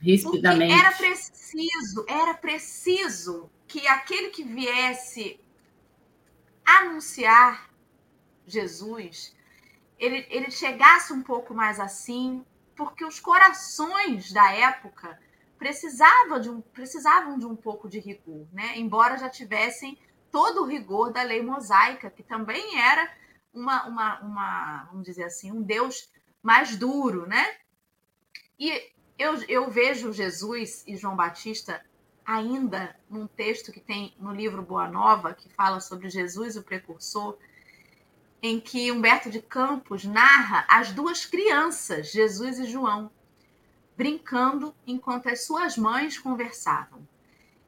Rispidamente. 0.00 0.72
Porque 0.72 0.86
era 0.86 0.96
preciso, 0.96 2.06
era 2.08 2.34
preciso 2.34 3.50
que 3.68 3.86
aquele 3.86 4.30
que 4.30 4.42
viesse 4.42 5.38
anunciar 6.64 7.70
Jesus, 8.46 9.36
ele, 9.98 10.26
ele 10.30 10.50
chegasse 10.50 11.12
um 11.12 11.22
pouco 11.22 11.54
mais 11.54 11.78
assim, 11.78 12.44
porque 12.74 13.04
os 13.04 13.20
corações 13.20 14.32
da 14.32 14.52
época 14.52 15.18
precisava 15.60 16.40
de 16.40 16.48
um, 16.48 16.62
precisavam 16.62 17.38
de 17.38 17.44
um 17.44 17.54
pouco 17.54 17.86
de 17.86 17.98
rigor, 17.98 18.48
né? 18.50 18.78
embora 18.78 19.18
já 19.18 19.28
tivessem 19.28 19.98
todo 20.32 20.62
o 20.62 20.66
rigor 20.66 21.12
da 21.12 21.22
lei 21.22 21.42
mosaica, 21.42 22.08
que 22.08 22.22
também 22.22 22.80
era 22.80 23.12
uma, 23.52 23.86
uma, 23.86 24.20
uma 24.20 24.84
vamos 24.84 25.04
dizer 25.04 25.24
assim, 25.24 25.52
um 25.52 25.60
Deus 25.60 26.10
mais 26.42 26.76
duro, 26.76 27.26
né? 27.26 27.56
E 28.58 28.72
eu, 29.18 29.34
eu 29.48 29.70
vejo 29.70 30.14
Jesus 30.14 30.82
e 30.86 30.96
João 30.96 31.14
Batista 31.14 31.84
ainda 32.24 32.96
num 33.10 33.26
texto 33.26 33.70
que 33.70 33.80
tem 33.80 34.14
no 34.18 34.32
livro 34.32 34.62
Boa 34.62 34.88
Nova, 34.88 35.34
que 35.34 35.50
fala 35.50 35.78
sobre 35.78 36.08
Jesus, 36.08 36.56
o 36.56 36.62
precursor, 36.62 37.36
em 38.42 38.58
que 38.58 38.90
Humberto 38.90 39.28
de 39.28 39.42
Campos 39.42 40.04
narra 40.04 40.64
as 40.70 40.90
duas 40.90 41.26
crianças, 41.26 42.10
Jesus 42.10 42.58
e 42.58 42.64
João, 42.64 43.10
brincando 44.00 44.74
enquanto 44.86 45.28
as 45.28 45.44
suas 45.44 45.76
mães 45.76 46.18
conversavam. 46.18 47.06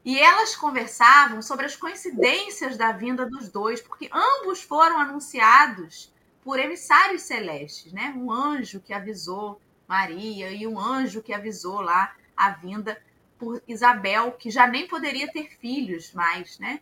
E 0.03 0.19
elas 0.19 0.57
conversavam 0.57 1.43
sobre 1.43 1.67
as 1.67 1.77
coincidências 1.77 2.79
da 2.79 2.91
vinda 2.91 3.27
dos 3.27 3.51
dois, 3.51 3.83
porque 3.83 4.09
ambos 4.11 4.63
foram 4.63 4.99
anunciados 4.99 6.11
por 6.43 6.59
emissários 6.59 7.21
celestes, 7.21 7.93
né? 7.93 8.15
Um 8.17 8.33
anjo 8.33 8.81
que 8.81 8.95
avisou 8.95 9.61
Maria 9.87 10.51
e 10.51 10.67
um 10.67 10.81
anjo 10.81 11.21
que 11.21 11.35
avisou 11.35 11.83
lá 11.83 12.17
a 12.35 12.49
vinda 12.49 12.99
por 13.39 13.63
Isabel, 13.69 14.33
que 14.33 14.51
já 14.51 14.67
nem 14.67 14.89
poderia 14.89 15.31
ter 15.31 15.51
filhos 15.59 16.15
mais, 16.15 16.59
né? 16.59 16.81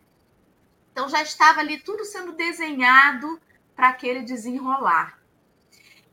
Então 0.93 1.09
já 1.09 1.23
estava 1.23 1.59
ali 1.59 1.81
tudo 1.81 2.05
sendo 2.05 2.35
desenhado 2.35 3.41
para 3.75 3.89
aquele 3.89 4.23
desenrolar. 4.23 5.21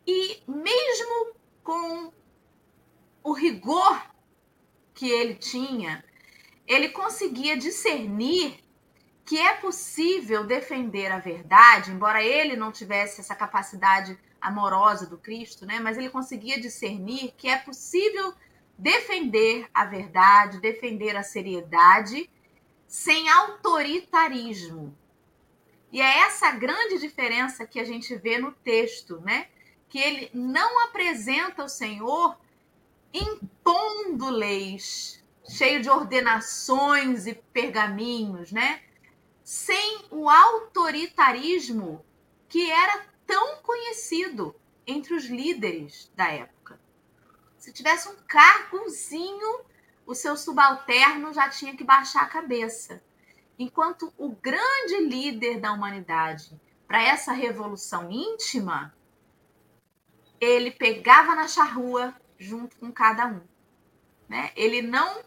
E 0.07 0.41
mesmo 0.47 1.35
com 1.63 2.11
o 3.27 3.33
rigor 3.33 4.01
que 4.93 5.09
ele 5.09 5.35
tinha, 5.35 6.01
ele 6.65 6.87
conseguia 6.87 7.57
discernir 7.57 8.63
que 9.25 9.37
é 9.37 9.53
possível 9.55 10.45
defender 10.45 11.11
a 11.11 11.19
verdade, 11.19 11.91
embora 11.91 12.23
ele 12.23 12.55
não 12.55 12.71
tivesse 12.71 13.19
essa 13.19 13.35
capacidade 13.35 14.17
amorosa 14.39 15.05
do 15.07 15.17
Cristo, 15.17 15.65
né? 15.65 15.77
Mas 15.77 15.97
ele 15.97 16.09
conseguia 16.09 16.57
discernir 16.57 17.33
que 17.35 17.49
é 17.49 17.57
possível 17.57 18.33
defender 18.77 19.67
a 19.73 19.83
verdade, 19.83 20.61
defender 20.61 21.17
a 21.17 21.23
seriedade 21.23 22.29
sem 22.87 23.27
autoritarismo. 23.27 24.97
E 25.91 26.01
é 26.01 26.19
essa 26.19 26.51
grande 26.51 26.97
diferença 26.97 27.67
que 27.67 27.81
a 27.81 27.83
gente 27.83 28.15
vê 28.15 28.37
no 28.37 28.53
texto, 28.53 29.19
né? 29.19 29.49
Que 29.89 29.99
ele 29.99 30.31
não 30.33 30.85
apresenta 30.85 31.65
o 31.65 31.69
Senhor 31.69 32.37
impondo 33.17 34.29
leis, 34.29 35.23
cheio 35.49 35.81
de 35.81 35.89
ordenações 35.89 37.25
e 37.25 37.33
pergaminhos, 37.33 38.51
né? 38.51 38.81
Sem 39.43 40.05
o 40.11 40.29
autoritarismo 40.29 42.05
que 42.49 42.69
era 42.69 43.05
tão 43.25 43.57
conhecido 43.57 44.55
entre 44.85 45.13
os 45.13 45.25
líderes 45.25 46.11
da 46.15 46.27
época. 46.29 46.79
Se 47.57 47.71
tivesse 47.73 48.07
um 48.07 48.15
cargozinho, 48.27 49.61
o 50.05 50.15
seu 50.15 50.37
subalterno 50.37 51.33
já 51.33 51.49
tinha 51.49 51.75
que 51.75 51.83
baixar 51.83 52.23
a 52.23 52.27
cabeça. 52.27 53.03
enquanto 53.59 54.13
o 54.17 54.29
grande 54.29 54.99
líder 55.09 55.59
da 55.59 55.71
humanidade 55.71 56.61
para 56.87 57.01
essa 57.01 57.33
revolução 57.33 58.11
íntima, 58.11 58.95
ele 60.39 60.69
pegava 60.69 61.33
na 61.33 61.47
charrua 61.47 62.15
junto 62.37 62.77
com 62.77 62.91
cada 62.91 63.27
um. 63.27 63.41
Né? 64.27 64.51
Ele 64.55 64.81
não 64.81 65.23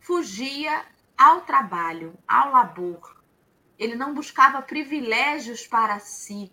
fugia 0.00 0.84
ao 1.16 1.42
trabalho, 1.42 2.16
ao 2.26 2.52
labor. 2.52 3.22
Ele 3.78 3.94
não 3.94 4.14
buscava 4.14 4.62
privilégios 4.62 5.66
para 5.66 5.98
si. 5.98 6.52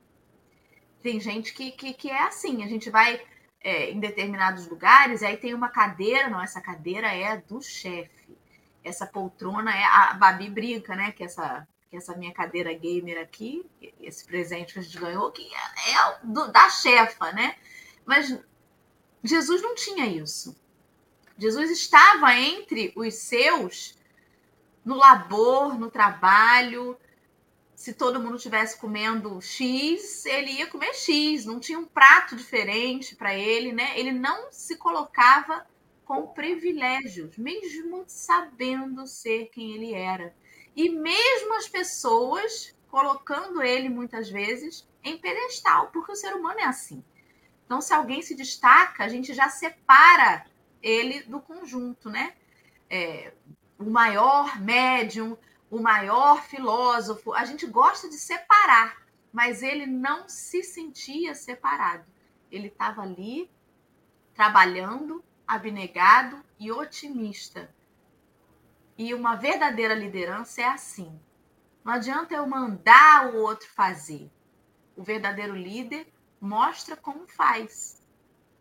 Tem 1.02 1.20
gente 1.20 1.54
que, 1.54 1.72
que, 1.72 1.94
que 1.94 2.10
é 2.10 2.24
assim, 2.24 2.64
a 2.64 2.68
gente 2.68 2.90
vai 2.90 3.22
é, 3.62 3.90
em 3.90 4.00
determinados 4.00 4.68
lugares, 4.68 5.24
aí 5.24 5.38
tem 5.38 5.54
uma 5.54 5.70
cadeira, 5.70 6.30
não, 6.30 6.42
essa 6.42 6.62
cadeira 6.62 7.08
é 7.08 7.38
do 7.38 7.62
chefe. 7.62 8.38
Essa 8.84 9.08
poltrona 9.08 9.76
é. 9.76 9.84
A 9.84 10.14
Babi 10.14 10.48
brinca, 10.50 10.96
né? 10.96 11.12
Que 11.12 11.24
essa, 11.24 11.68
que 11.90 11.98
essa 11.98 12.16
minha 12.16 12.32
cadeira 12.32 12.72
gamer 12.74 13.20
aqui, 13.20 13.66
esse 14.00 14.24
presente 14.24 14.74
que 14.74 14.80
a 14.80 14.82
gente 14.84 15.00
ganhou, 15.00 15.32
que 15.32 15.42
é, 15.42 15.92
é 15.92 16.20
do, 16.24 16.52
da 16.52 16.70
chefa, 16.70 17.32
né? 17.32 17.56
Mas 18.06 18.40
Jesus 19.26 19.62
não 19.62 19.74
tinha 19.74 20.06
isso. 20.06 20.56
Jesus 21.38 21.72
estava 21.72 22.34
entre 22.36 22.94
os 22.96 23.16
seus 23.16 23.98
no 24.86 24.96
labor, 24.96 25.78
no 25.78 25.90
trabalho. 25.90 26.98
Se 27.76 27.94
todo 27.94 28.20
mundo 28.20 28.38
estivesse 28.38 28.78
comendo 28.78 29.42
X, 29.42 30.26
ele 30.26 30.52
ia 30.52 30.68
comer 30.68 30.94
X, 30.94 31.44
não 31.46 31.60
tinha 31.60 31.80
um 31.80 31.86
prato 31.86 32.36
diferente 32.36 33.16
para 33.16 33.36
ele, 33.36 33.74
né? 33.74 34.00
Ele 34.00 34.12
não 34.12 34.52
se 34.52 34.78
colocava 34.78 35.66
com 36.06 36.28
privilégios, 36.28 37.36
mesmo 37.36 38.06
sabendo 38.08 39.08
ser 39.08 39.50
quem 39.52 39.74
ele 39.74 39.94
era. 39.94 40.34
E 40.76 40.88
mesmo 40.88 41.56
as 41.56 41.68
pessoas 41.68 42.76
colocando 42.90 43.62
ele 43.62 43.90
muitas 43.90 44.30
vezes 44.30 44.88
em 45.04 45.18
pedestal, 45.18 45.90
porque 45.92 46.12
o 46.12 46.16
ser 46.16 46.34
humano 46.34 46.60
é 46.60 46.66
assim. 46.66 47.04
Então, 47.66 47.82
se 47.82 47.94
alguém 47.94 48.22
se 48.22 48.36
destaca, 48.36 49.04
a 49.04 49.08
gente 49.08 49.34
já 49.34 49.50
separa 49.50 50.46
ele 50.82 51.24
do 51.24 51.40
conjunto, 51.40 52.10
né? 52.10 52.34
É, 52.90 53.34
o 53.80 53.90
maior 53.90 54.60
médium, 54.62 55.36
o 55.70 55.80
maior 55.80 56.44
filósofo, 56.44 57.34
a 57.34 57.44
gente 57.44 57.66
gosta 57.66 58.08
de 58.08 58.16
separar, 58.16 59.04
mas 59.34 59.64
ele 59.64 59.86
não 59.86 60.30
se 60.30 60.64
sentia 60.64 61.34
separado. 61.34 62.06
Ele 62.52 62.68
estava 62.68 63.02
ali 63.02 63.50
trabalhando, 64.34 65.24
abnegado 65.48 66.44
e 66.60 66.72
otimista. 66.72 67.74
E 68.98 69.14
uma 69.14 69.36
verdadeira 69.36 69.94
liderança 69.94 70.62
é 70.62 70.66
assim. 70.66 71.20
Não 71.84 71.94
adianta 71.94 72.34
eu 72.34 72.48
mandar 72.48 73.34
o 73.34 73.38
outro 73.38 73.68
fazer. 73.70 74.32
O 74.96 75.04
verdadeiro 75.04 75.56
líder 75.56 76.08
mostra 76.40 76.96
como 76.96 77.28
faz. 77.28 78.04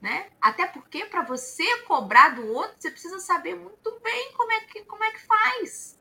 Né? 0.01 0.29
Até 0.41 0.67
porque 0.67 1.07
para 1.07 1.23
você 1.23 1.79
cobrar 1.85 2.35
do 2.35 2.47
outro, 2.53 2.77
você 2.79 2.91
precisa 2.91 3.19
saber 3.21 3.55
muito 3.55 3.99
bem 4.01 4.33
como 4.37 4.53
é 4.53 4.61
que, 4.61 4.83
como 4.85 5.03
é 5.03 5.11
que 5.13 5.27
faz. 5.27 5.99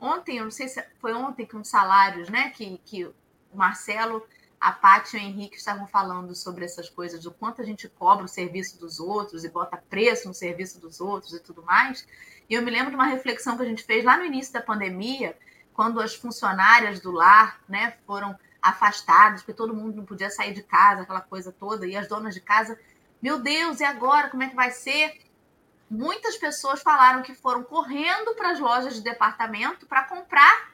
Ontem, 0.00 0.38
eu 0.38 0.44
não 0.44 0.50
sei 0.50 0.68
se 0.68 0.82
foi 0.98 1.12
ontem 1.12 1.44
que 1.44 1.56
uns 1.56 1.68
salários, 1.68 2.28
né? 2.30 2.50
Que, 2.50 2.78
que 2.84 3.04
o 3.04 3.14
Marcelo, 3.52 4.26
a 4.60 4.72
Paty 4.72 5.16
e 5.16 5.20
o 5.20 5.22
Henrique 5.22 5.56
estavam 5.56 5.86
falando 5.86 6.34
sobre 6.34 6.64
essas 6.64 6.88
coisas, 6.88 7.22
do 7.22 7.30
quanto 7.30 7.60
a 7.60 7.64
gente 7.64 7.88
cobra 7.88 8.24
o 8.24 8.28
serviço 8.28 8.78
dos 8.78 8.98
outros 8.98 9.44
e 9.44 9.48
bota 9.48 9.76
preço 9.76 10.28
no 10.28 10.34
serviço 10.34 10.80
dos 10.80 11.00
outros 11.00 11.32
e 11.32 11.40
tudo 11.40 11.62
mais. 11.62 12.06
E 12.48 12.54
eu 12.54 12.62
me 12.62 12.70
lembro 12.70 12.90
de 12.90 12.96
uma 12.96 13.06
reflexão 13.06 13.56
que 13.56 13.62
a 13.62 13.66
gente 13.66 13.82
fez 13.82 14.04
lá 14.04 14.16
no 14.16 14.24
início 14.24 14.52
da 14.52 14.62
pandemia, 14.62 15.36
quando 15.74 16.00
as 16.00 16.14
funcionárias 16.14 17.00
do 17.00 17.12
lar 17.12 17.60
né, 17.68 17.96
foram 18.06 18.38
afastadas, 18.68 19.42
porque 19.42 19.54
todo 19.54 19.74
mundo 19.74 19.96
não 19.96 20.04
podia 20.04 20.30
sair 20.30 20.52
de 20.52 20.62
casa, 20.62 21.02
aquela 21.02 21.20
coisa 21.20 21.52
toda, 21.52 21.86
e 21.86 21.96
as 21.96 22.08
donas 22.08 22.34
de 22.34 22.40
casa, 22.40 22.78
meu 23.20 23.38
Deus, 23.40 23.80
e 23.80 23.84
agora? 23.84 24.28
Como 24.28 24.42
é 24.42 24.48
que 24.48 24.56
vai 24.56 24.70
ser? 24.70 25.20
Muitas 25.90 26.36
pessoas 26.36 26.82
falaram 26.82 27.22
que 27.22 27.34
foram 27.34 27.62
correndo 27.64 28.34
para 28.34 28.50
as 28.50 28.60
lojas 28.60 28.94
de 28.94 29.02
departamento 29.02 29.86
para 29.86 30.04
comprar 30.04 30.70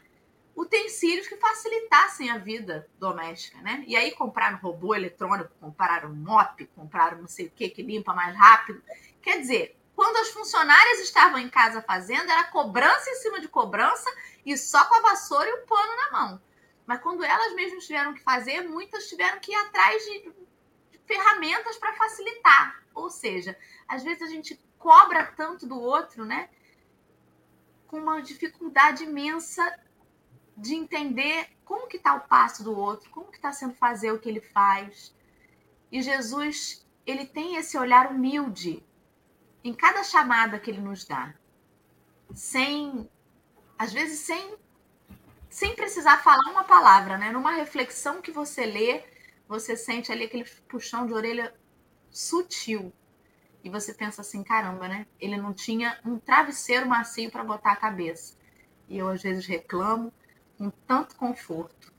utensílios 0.57 1.27
que 1.27 1.37
facilitassem 1.37 2.31
a 2.31 2.39
vida 2.39 2.89
doméstica, 2.99 3.61
né? 3.61 3.85
E 3.87 3.97
aí 3.97 4.13
compraram 4.13 4.59
robô 4.59 4.95
eletrônico, 4.95 5.51
compraram 5.61 6.15
mop, 6.15 6.65
compraram 6.77 7.19
não 7.19 7.29
sei 7.29 7.47
o 7.47 7.51
que 7.51 7.69
que 7.69 7.83
limpa 7.83 8.15
mais 8.15 8.37
rápido. 8.37 8.83
Quer 9.21 9.41
dizer, 9.41 9.77
quando 9.97 10.17
as 10.17 10.29
funcionárias 10.29 11.01
estavam 11.01 11.39
em 11.39 11.49
casa 11.49 11.83
fazendo, 11.83 12.31
era 12.31 12.45
cobrança 12.45 13.11
em 13.11 13.17
cima 13.17 13.41
de 13.41 13.49
cobrança 13.49 14.11
e 14.45 14.57
só 14.57 14.85
com 14.85 14.95
a 14.95 15.11
vassoura 15.11 15.49
e 15.49 15.53
o 15.53 15.67
pano 15.67 15.97
na 15.97 16.11
mão. 16.13 16.43
Mas 16.87 17.01
quando 17.01 17.25
elas 17.25 17.55
mesmas 17.55 17.87
tiveram 17.87 18.15
que 18.15 18.23
fazer, 18.23 18.63
muitas 18.63 19.09
tiveram 19.09 19.41
que 19.41 19.53
ir 19.53 19.57
atrás 19.57 20.03
de, 20.05 20.33
de 20.93 20.99
ferramentas 21.07 21.77
para 21.77 21.95
facilitar. 21.95 22.83
Ou 22.95 23.11
seja, 23.11 23.57
às 23.89 24.03
vezes 24.03 24.23
a 24.23 24.27
gente 24.27 24.61
cobra 24.79 25.25
tanto 25.33 25.67
do 25.67 25.81
outro, 25.81 26.25
né? 26.25 26.51
Com 27.87 27.99
uma 27.99 28.21
dificuldade 28.21 29.05
imensa 29.05 29.81
de 30.57 30.75
entender 30.75 31.49
como 31.65 31.89
que 31.89 31.97
está 31.97 32.15
o 32.15 32.29
passo 32.29 32.63
do 32.63 32.77
outro, 32.77 33.11
como 33.11 33.31
que 33.31 33.37
está 33.37 33.53
sendo 33.53 33.75
fazer 33.75 34.13
o 34.13 34.19
que 34.19 34.29
ele 34.29 34.41
faz. 34.41 35.15
E 35.91 36.03
Jesus, 36.03 36.87
ele 37.07 37.27
tem 37.27 37.57
esse 37.57 37.79
olhar 37.79 38.11
humilde 38.11 38.85
em 39.63 39.73
cada 39.73 40.05
chamada 40.05 40.59
que 40.59 40.71
ele 40.71 40.81
nos 40.81 41.05
dá, 41.05 41.35
sem, 42.35 43.09
às 43.79 43.93
vezes 43.93 44.21
sem 44.21 44.57
sem 45.55 45.77
precisar 45.77 46.21
falar 46.21 46.51
uma 46.51 46.65
palavra, 46.65 47.17
né? 47.17 47.31
Numa 47.31 47.53
reflexão 47.53 48.21
que 48.21 48.33
você 48.33 48.67
lê, 48.67 49.05
você 49.47 49.77
sente 49.77 50.11
ali 50.11 50.25
aquele 50.25 50.45
puxão 50.69 51.07
de 51.07 51.13
orelha 51.13 51.55
sutil. 52.11 52.93
E 53.63 53.71
você 53.71 53.95
pensa 53.95 54.21
assim, 54.21 54.43
caramba, 54.43 54.89
né? 54.89 55.07
Ele 55.21 55.37
não 55.37 55.55
tinha 55.55 55.97
um 56.05 56.19
travesseiro 56.19 56.89
macio 56.89 57.31
para 57.31 57.45
botar 57.45 57.71
a 57.71 57.77
cabeça. 57.77 58.35
E 58.89 58.99
eu 58.99 59.09
às 59.09 59.23
vezes 59.23 59.47
reclamo 59.47 60.13
com 60.59 60.71
tanto 60.89 61.15
conforto. 61.15 61.93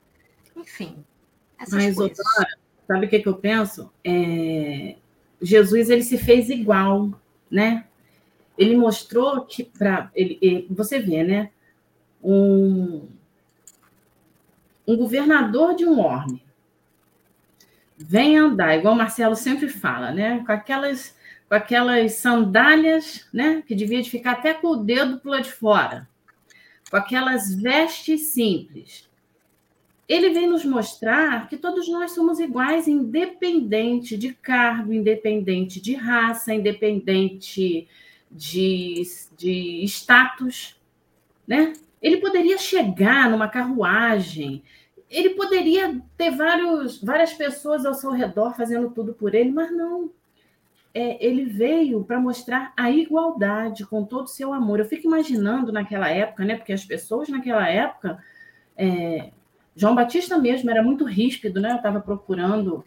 Enfim, 0.54 1.02
essas 1.58 1.82
Mas, 1.82 1.96
coisas. 1.96 2.14
Doutora, 2.14 2.58
sabe 2.86 3.06
o 3.06 3.08
que, 3.08 3.20
que 3.20 3.28
eu 3.28 3.38
penso? 3.38 3.90
É... 4.04 4.96
Jesus 5.40 5.88
ele 5.88 6.02
se 6.02 6.18
fez 6.18 6.50
igual, 6.50 7.10
né? 7.50 7.86
Ele 8.58 8.76
mostrou 8.76 9.46
que 9.46 9.64
para 9.64 10.10
ele, 10.14 10.38
ele, 10.42 10.66
você 10.68 10.98
vê, 10.98 11.24
né? 11.24 11.50
Um, 12.22 13.15
um 14.86 14.96
governador 14.96 15.74
de 15.74 15.84
um 15.84 16.00
orme 16.00 16.46
vem 17.96 18.36
andar, 18.36 18.76
igual 18.76 18.94
o 18.94 18.96
Marcelo 18.96 19.34
sempre 19.34 19.68
fala, 19.68 20.12
né? 20.12 20.42
Com 20.44 20.52
aquelas, 20.52 21.16
com 21.48 21.54
aquelas 21.54 22.12
sandálias, 22.14 23.26
né? 23.32 23.62
Que 23.66 23.74
devia 23.74 24.02
de 24.02 24.10
ficar 24.10 24.32
até 24.32 24.52
com 24.52 24.68
o 24.68 24.76
dedo 24.76 25.18
para 25.18 25.40
de 25.40 25.50
fora, 25.50 26.08
com 26.90 26.96
aquelas 26.96 27.54
vestes 27.54 28.28
simples. 28.28 29.08
Ele 30.08 30.30
vem 30.30 30.48
nos 30.48 30.64
mostrar 30.64 31.48
que 31.48 31.56
todos 31.56 31.88
nós 31.88 32.12
somos 32.12 32.38
iguais, 32.38 32.86
independente 32.86 34.16
de 34.16 34.32
cargo, 34.34 34.92
independente 34.92 35.80
de 35.80 35.94
raça, 35.94 36.54
independente 36.54 37.88
de, 38.30 39.02
de 39.36 39.82
status, 39.84 40.80
né? 41.46 41.72
Ele 42.06 42.18
poderia 42.18 42.56
chegar 42.56 43.28
numa 43.28 43.48
carruagem, 43.48 44.62
ele 45.10 45.30
poderia 45.30 46.00
ter 46.16 46.30
vários, 46.30 47.02
várias 47.02 47.34
pessoas 47.34 47.84
ao 47.84 47.94
seu 47.94 48.12
redor 48.12 48.54
fazendo 48.54 48.90
tudo 48.90 49.12
por 49.12 49.34
ele, 49.34 49.50
mas 49.50 49.72
não. 49.72 50.12
É, 50.94 51.26
ele 51.26 51.46
veio 51.46 52.04
para 52.04 52.20
mostrar 52.20 52.72
a 52.76 52.92
igualdade 52.92 53.84
com 53.84 54.04
todo 54.04 54.26
o 54.26 54.28
seu 54.28 54.52
amor. 54.52 54.78
Eu 54.78 54.84
fico 54.84 55.08
imaginando 55.08 55.72
naquela 55.72 56.08
época, 56.08 56.44
né? 56.44 56.54
Porque 56.54 56.72
as 56.72 56.84
pessoas 56.84 57.28
naquela 57.28 57.68
época. 57.68 58.22
É, 58.76 59.32
João 59.74 59.96
Batista 59.96 60.38
mesmo 60.38 60.70
era 60.70 60.84
muito 60.84 61.04
ríspido, 61.04 61.60
né? 61.60 61.72
Eu 61.72 61.76
estava 61.78 62.00
procurando 62.00 62.84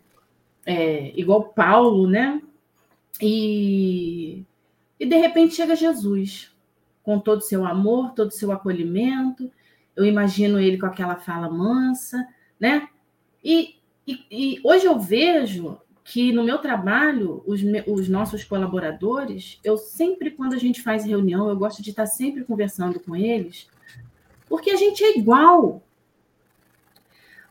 é, 0.66 1.12
igual 1.14 1.44
Paulo, 1.50 2.08
né? 2.08 2.42
E, 3.22 4.46
e 4.98 5.06
de 5.06 5.18
repente 5.18 5.56
chega 5.56 5.76
Jesus 5.76 6.49
com 7.10 7.20
todo 7.20 7.40
o 7.40 7.42
seu 7.42 7.66
amor, 7.66 8.14
todo 8.14 8.28
o 8.28 8.34
seu 8.34 8.52
acolhimento. 8.52 9.52
Eu 9.96 10.06
imagino 10.06 10.60
ele 10.60 10.78
com 10.78 10.86
aquela 10.86 11.16
fala 11.16 11.50
mansa, 11.50 12.24
né? 12.60 12.88
E, 13.44 13.78
e, 14.06 14.20
e 14.30 14.62
hoje 14.64 14.86
eu 14.86 15.00
vejo 15.00 15.82
que 16.04 16.32
no 16.32 16.44
meu 16.44 16.60
trabalho, 16.60 17.42
os, 17.48 17.62
os, 17.88 18.08
nossos 18.08 18.44
colaboradores, 18.44 19.60
eu 19.64 19.76
sempre, 19.76 20.30
quando 20.30 20.54
a 20.54 20.60
gente 20.60 20.84
faz 20.84 21.04
reunião, 21.04 21.50
eu 21.50 21.58
gosto 21.58 21.82
de 21.82 21.90
estar 21.90 22.06
sempre 22.06 22.44
conversando 22.44 23.00
com 23.00 23.16
eles, 23.16 23.68
porque 24.48 24.70
a 24.70 24.76
gente 24.76 25.04
é 25.04 25.18
igual. 25.18 25.82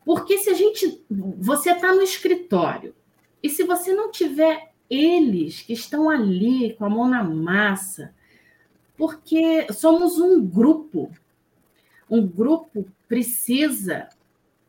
Porque 0.05 0.39
se 0.39 0.51
a 0.51 0.55
gente. 0.55 1.05
Você 1.11 1.73
está 1.73 1.93
no 1.93 2.03
escritório, 2.03 2.95
e 3.43 3.51
se 3.51 3.65
você 3.65 3.93
não 3.93 4.13
tiver 4.13 4.71
eles 4.89 5.63
que 5.63 5.73
estão 5.73 6.09
ali 6.09 6.75
com 6.75 6.85
a 6.85 6.91
mão 6.91 7.09
na 7.09 7.25
massa, 7.25 8.15
porque 8.99 9.73
somos 9.73 10.19
um 10.19 10.45
grupo. 10.45 11.11
Um 12.11 12.27
grupo 12.27 12.85
precisa 13.07 14.09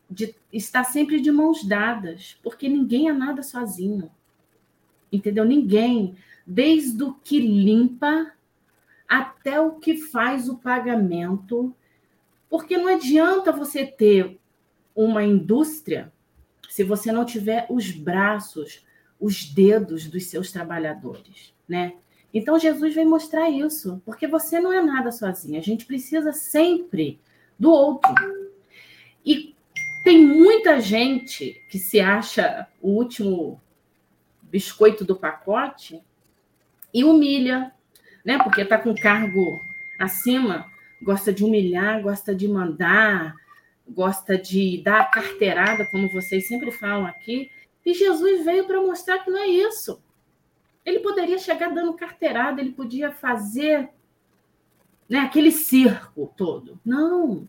de 0.08 0.34
estar 0.52 0.84
sempre 0.84 1.20
de 1.20 1.32
mãos 1.32 1.64
dadas, 1.64 2.38
porque 2.42 2.68
ninguém 2.68 3.08
é 3.08 3.12
nada 3.12 3.42
sozinho. 3.42 4.10
Entendeu? 5.12 5.44
Ninguém, 5.44 6.14
desde 6.46 7.02
o 7.02 7.12
que 7.12 7.40
limpa 7.40 8.32
até 9.08 9.60
o 9.60 9.72
que 9.72 9.96
faz 9.96 10.48
o 10.48 10.58
pagamento, 10.58 11.74
porque 12.48 12.78
não 12.78 12.86
adianta 12.86 13.50
você 13.50 13.84
ter 13.84 14.38
uma 14.94 15.24
indústria 15.24 16.12
se 16.68 16.84
você 16.84 17.10
não 17.10 17.24
tiver 17.24 17.66
os 17.68 17.90
braços, 17.90 18.86
os 19.18 19.44
dedos 19.44 20.06
dos 20.06 20.26
seus 20.26 20.52
trabalhadores, 20.52 21.52
né? 21.68 21.94
Então 22.32 22.58
Jesus 22.58 22.94
vem 22.94 23.04
mostrar 23.04 23.50
isso, 23.50 24.00
porque 24.04 24.26
você 24.26 24.60
não 24.60 24.72
é 24.72 24.80
nada 24.82 25.10
sozinho. 25.10 25.58
A 25.58 25.62
gente 25.62 25.84
precisa 25.84 26.32
sempre 26.32 27.18
do 27.58 27.70
outro. 27.70 28.12
E 29.24 29.54
tem 30.04 30.24
muita 30.24 30.80
gente 30.80 31.60
que 31.68 31.78
se 31.78 32.00
acha 32.00 32.66
o 32.80 32.90
último 32.90 33.60
biscoito 34.42 35.04
do 35.04 35.16
pacote 35.16 36.00
e 36.92 37.04
humilha, 37.04 37.72
né? 38.24 38.38
Porque 38.38 38.62
está 38.62 38.78
com 38.78 38.94
cargo 38.94 39.60
acima, 39.98 40.66
gosta 41.02 41.32
de 41.32 41.44
humilhar, 41.44 42.02
gosta 42.02 42.34
de 42.34 42.48
mandar, 42.48 43.34
gosta 43.88 44.38
de 44.38 44.80
dar 44.82 45.10
carteirada, 45.10 45.86
como 45.86 46.10
vocês 46.12 46.46
sempre 46.46 46.70
falam 46.70 47.06
aqui. 47.06 47.50
E 47.84 47.94
Jesus 47.94 48.44
veio 48.44 48.66
para 48.66 48.80
mostrar 48.80 49.18
que 49.18 49.30
não 49.30 49.38
é 49.38 49.48
isso. 49.48 50.00
Ele 50.84 51.00
poderia 51.00 51.38
chegar 51.38 51.72
dando 51.72 51.94
carteirada, 51.94 52.60
ele 52.60 52.72
podia 52.72 53.10
fazer 53.10 53.90
né, 55.08 55.18
aquele 55.18 55.50
circo 55.50 56.32
todo. 56.36 56.78
Não. 56.84 57.48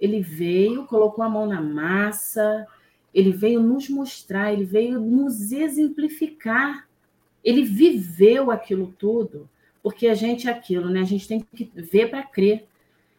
Ele 0.00 0.20
veio, 0.20 0.86
colocou 0.86 1.24
a 1.24 1.28
mão 1.28 1.46
na 1.46 1.60
massa, 1.60 2.66
ele 3.12 3.30
veio 3.30 3.60
nos 3.60 3.88
mostrar, 3.88 4.52
ele 4.52 4.64
veio 4.64 5.00
nos 5.00 5.52
exemplificar. 5.52 6.88
Ele 7.42 7.62
viveu 7.62 8.50
aquilo 8.50 8.94
tudo, 8.98 9.48
porque 9.82 10.08
a 10.08 10.14
gente 10.14 10.48
é 10.48 10.50
aquilo, 10.50 10.88
né? 10.88 11.00
A 11.00 11.04
gente 11.04 11.28
tem 11.28 11.40
que 11.40 11.70
ver 11.74 12.10
para 12.10 12.22
crer. 12.22 12.66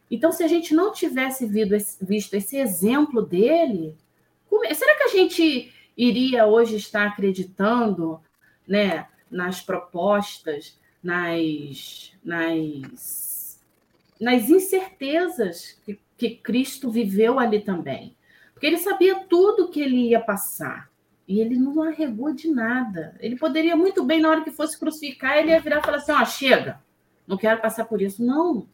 Então, 0.10 0.32
se 0.32 0.44
a 0.44 0.48
gente 0.48 0.74
não 0.74 0.92
tivesse 0.92 1.46
visto 2.02 2.34
esse 2.34 2.58
exemplo 2.58 3.22
dele, 3.22 3.96
será 4.74 4.96
que 4.98 5.04
a 5.04 5.08
gente 5.10 5.72
iria 5.98 6.46
hoje 6.46 6.76
estar 6.76 7.08
acreditando 7.08 8.20
né, 8.68 9.08
nas 9.30 9.62
propostas, 9.62 10.78
nas, 11.04 12.14
nas, 12.24 13.60
nas 14.20 14.50
incertezas 14.50 15.80
que, 15.86 16.00
que 16.18 16.30
Cristo 16.38 16.90
viveu 16.90 17.40
ali 17.40 17.62
também? 17.62 18.16
Porque 18.54 18.66
ele 18.68 18.78
sabia 18.78 19.20
tudo 19.26 19.70
que 19.70 19.82
ele 19.82 20.10
ia 20.10 20.20
passar. 20.20 20.90
E 21.28 21.40
ele 21.40 21.58
não 21.58 21.82
arregou 21.82 22.34
de 22.34 22.50
nada. 22.50 23.16
Ele 23.20 23.36
poderia 23.36 23.76
muito 23.76 24.04
bem, 24.04 24.22
na 24.22 24.30
hora 24.30 24.44
que 24.44 24.52
fosse 24.52 24.80
crucificar, 24.80 25.38
ele 25.38 25.50
ia 25.50 25.60
virar 25.60 25.80
e 25.80 25.84
falar 25.84 25.98
assim: 25.98 26.12
ó, 26.12 26.22
oh, 26.22 26.26
chega, 26.26 26.82
não 27.28 27.38
quero 27.38 27.62
passar 27.62 27.86
por 27.86 28.02
isso. 28.02 28.24
Não. 28.24 28.68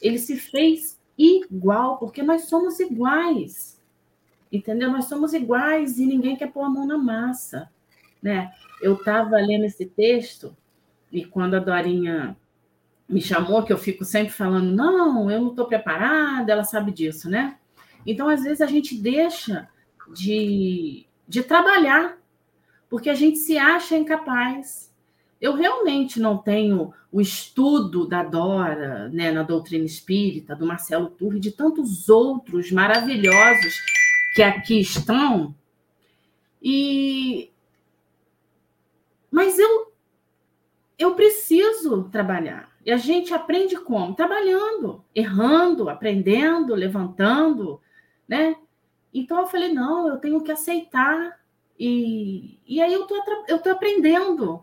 Ele 0.00 0.18
se 0.18 0.36
fez 0.36 0.98
igual, 1.16 1.98
porque 1.98 2.22
nós 2.22 2.42
somos 2.44 2.78
iguais. 2.78 3.80
Entendeu? 4.52 4.90
Nós 4.90 5.06
somos 5.06 5.32
iguais 5.32 5.98
e 5.98 6.06
ninguém 6.06 6.36
quer 6.36 6.52
pôr 6.52 6.64
a 6.64 6.68
mão 6.70 6.86
na 6.86 6.98
massa. 6.98 7.70
Né? 8.22 8.50
Eu 8.82 8.94
estava 8.94 9.36
lendo 9.36 9.64
esse 9.64 9.86
texto 9.86 10.56
e 11.10 11.24
quando 11.24 11.54
a 11.54 11.58
Dorinha 11.58 12.36
me 13.08 13.20
chamou, 13.20 13.64
que 13.64 13.72
eu 13.72 13.78
fico 13.78 14.04
sempre 14.04 14.32
falando, 14.32 14.70
não, 14.70 15.30
eu 15.30 15.40
não 15.40 15.48
estou 15.48 15.66
preparada, 15.66 16.52
ela 16.52 16.62
sabe 16.62 16.92
disso, 16.92 17.28
né? 17.28 17.56
Então, 18.06 18.28
às 18.28 18.44
vezes, 18.44 18.60
a 18.60 18.66
gente 18.66 18.96
deixa 18.96 19.68
de, 20.14 21.06
de 21.26 21.42
trabalhar, 21.42 22.16
porque 22.88 23.10
a 23.10 23.14
gente 23.14 23.38
se 23.38 23.58
acha 23.58 23.96
incapaz. 23.96 24.94
Eu 25.40 25.54
realmente 25.54 26.20
não 26.20 26.38
tenho 26.38 26.92
o 27.10 27.20
estudo 27.20 28.06
da 28.06 28.22
Dora, 28.22 29.08
né, 29.08 29.32
na 29.32 29.42
doutrina 29.42 29.84
espírita, 29.84 30.54
do 30.54 30.66
Marcelo 30.66 31.08
Turri, 31.08 31.40
de 31.40 31.50
tantos 31.50 32.08
outros 32.08 32.70
maravilhosos 32.70 33.74
que 34.34 34.42
aqui 34.42 34.80
estão. 34.80 35.54
E 36.62 37.50
mas 39.40 39.58
eu 39.58 39.90
eu 40.98 41.14
preciso 41.14 42.10
trabalhar. 42.10 42.70
E 42.84 42.92
a 42.92 42.98
gente 42.98 43.32
aprende 43.32 43.74
como? 43.74 44.14
Trabalhando, 44.14 45.02
errando, 45.14 45.88
aprendendo, 45.88 46.74
levantando, 46.74 47.80
né? 48.28 48.54
Então 49.12 49.40
eu 49.40 49.46
falei, 49.46 49.72
não, 49.72 50.08
eu 50.08 50.18
tenho 50.18 50.42
que 50.42 50.52
aceitar. 50.52 51.40
E, 51.78 52.60
e 52.66 52.82
aí 52.82 52.92
eu 52.92 53.06
tô, 53.06 53.16
eu 53.48 53.58
tô 53.58 53.70
aprendendo. 53.70 54.62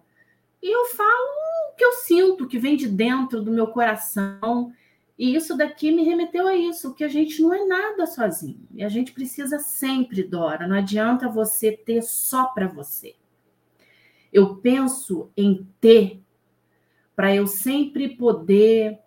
E 0.62 0.72
eu 0.72 0.86
falo 0.90 1.72
o 1.72 1.76
que 1.76 1.84
eu 1.84 1.94
sinto, 1.94 2.48
que 2.48 2.60
vem 2.60 2.78
de 2.78 2.88
dentro 2.88 3.42
do 3.42 3.52
meu 3.52 3.68
coração. 3.68 4.72
E 5.18 5.36
isso 5.36 5.58
daqui 5.58 5.92
me 5.92 6.04
remeteu 6.04 6.48
a 6.48 6.56
isso, 6.56 6.94
que 6.94 7.04
a 7.04 7.08
gente 7.08 7.42
não 7.42 7.52
é 7.52 7.66
nada 7.66 8.06
sozinho. 8.06 8.68
E 8.76 8.84
a 8.84 8.90
gente 8.90 9.12
precisa 9.12 9.58
sempre, 9.58 10.22
Dora. 10.22 10.68
Não 10.68 10.76
adianta 10.78 11.28
você 11.28 11.72
ter 11.72 12.04
só 12.04 12.46
para 12.46 12.68
você. 12.68 13.16
Eu 14.38 14.56
penso 14.58 15.32
em 15.36 15.68
ter 15.82 16.22
para 17.16 17.36
eu 17.36 17.48
sempre 17.48 18.16
poder 18.16 19.00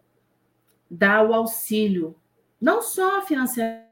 dar 0.90 1.24
o 1.24 1.32
auxílio, 1.32 2.20
não 2.60 2.82
só 2.82 3.24
financeiro 3.24 3.86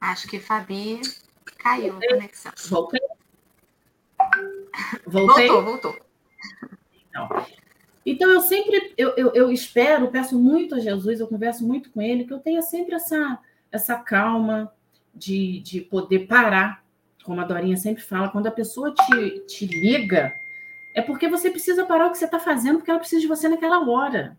Acho 0.00 0.28
que 0.28 0.38
Fabi 0.38 1.00
caiu 1.58 1.96
a 1.96 2.06
conexão. 2.06 2.52
Voltei. 2.68 3.00
Voltei. 5.04 5.48
Voltou, 5.48 5.64
voltou. 5.64 6.06
Então, 7.08 7.28
então 8.04 8.30
eu 8.30 8.40
sempre, 8.40 8.92
eu, 8.98 9.14
eu, 9.16 9.32
eu, 9.34 9.50
espero, 9.50 10.10
peço 10.10 10.38
muito 10.38 10.74
a 10.74 10.78
Jesus, 10.78 11.20
eu 11.20 11.26
converso 11.26 11.66
muito 11.66 11.90
com 11.90 12.02
ele, 12.02 12.24
que 12.24 12.32
eu 12.32 12.38
tenha 12.38 12.60
sempre 12.60 12.94
essa, 12.94 13.38
essa 13.72 13.96
calma 13.96 14.72
de, 15.14 15.60
de 15.60 15.80
poder 15.80 16.26
parar, 16.26 16.84
como 17.24 17.40
a 17.40 17.44
Dorinha 17.44 17.76
sempre 17.76 18.02
fala, 18.02 18.28
quando 18.28 18.46
a 18.46 18.52
pessoa 18.52 18.92
te, 18.92 19.40
te 19.46 19.66
liga, 19.66 20.34
é 20.94 21.00
porque 21.00 21.28
você 21.28 21.50
precisa 21.50 21.86
parar 21.86 22.06
o 22.06 22.10
que 22.10 22.18
você 22.18 22.26
está 22.26 22.38
fazendo, 22.38 22.76
porque 22.76 22.90
ela 22.90 23.00
precisa 23.00 23.22
de 23.22 23.26
você 23.26 23.48
naquela 23.48 23.88
hora. 23.88 24.38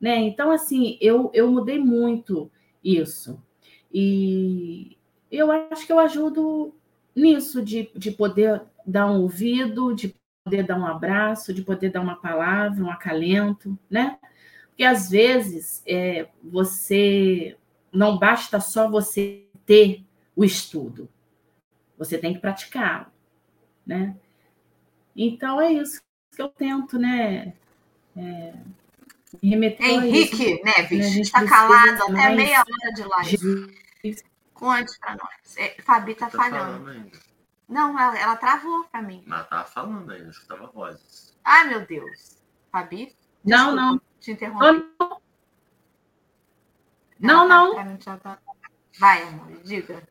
Né? 0.00 0.16
Então, 0.18 0.50
assim, 0.50 0.96
eu, 1.00 1.30
eu 1.34 1.50
mudei 1.50 1.78
muito 1.78 2.50
isso. 2.82 3.42
E 3.92 4.96
eu 5.30 5.50
acho 5.50 5.86
que 5.86 5.92
eu 5.92 5.98
ajudo 5.98 6.74
nisso, 7.14 7.62
de, 7.62 7.90
de 7.94 8.10
poder 8.10 8.62
dar 8.86 9.10
um 9.10 9.22
ouvido, 9.22 9.94
de 9.94 10.14
poder 10.44 10.62
dar 10.62 10.78
um 10.78 10.86
abraço, 10.86 11.54
de 11.54 11.62
poder 11.62 11.90
dar 11.90 12.02
uma 12.02 12.16
palavra, 12.16 12.84
um 12.84 12.90
acalento, 12.90 13.78
né? 13.88 14.18
Porque 14.68 14.84
às 14.84 15.10
vezes 15.10 15.82
é, 15.86 16.28
você 16.42 17.56
não 17.90 18.18
basta 18.18 18.60
só 18.60 18.88
você 18.88 19.46
ter 19.64 20.04
o 20.36 20.44
estudo, 20.44 21.08
você 21.96 22.18
tem 22.18 22.34
que 22.34 22.40
praticar, 22.40 23.10
né? 23.86 24.14
Então 25.16 25.60
é 25.60 25.72
isso 25.72 26.02
que 26.34 26.42
eu 26.42 26.48
tento, 26.48 26.98
né? 26.98 27.54
É, 28.16 28.52
remeter 29.42 29.86
Henrique 29.86 30.52
isso, 30.52 30.64
Neves 30.64 31.14
né? 31.14 31.20
está 31.20 31.46
calado 31.46 32.02
até 32.02 32.34
meia 32.34 32.60
hora 32.60 32.92
de 32.92 33.02
live. 33.02 33.74
Conte 34.52 34.98
para 35.00 35.16
nós. 35.16 35.56
É, 35.56 35.80
Fabi 35.82 36.12
está 36.12 36.28
tá 36.28 36.36
falhando. 36.36 37.10
Não, 37.68 37.98
ela, 37.98 38.18
ela 38.18 38.36
travou 38.36 38.84
para 38.84 39.02
mim. 39.02 39.22
Mas 39.26 39.44
estava 39.44 39.64
falando 39.64 40.10
ainda, 40.10 40.28
acho 40.28 40.38
que 40.38 40.44
estava 40.44 40.66
vozes. 40.66 41.36
Ai, 41.44 41.68
meu 41.68 41.86
Deus. 41.86 42.42
Fabi? 42.70 43.16
Não, 43.44 43.74
não. 43.74 44.00
Te 44.20 44.32
interrompi. 44.32 44.86
Não, 47.18 47.48
não. 47.48 47.74
não. 47.74 47.96
Tá... 47.96 48.38
Vai, 48.98 49.22
amor, 49.22 49.62
diga. 49.62 50.06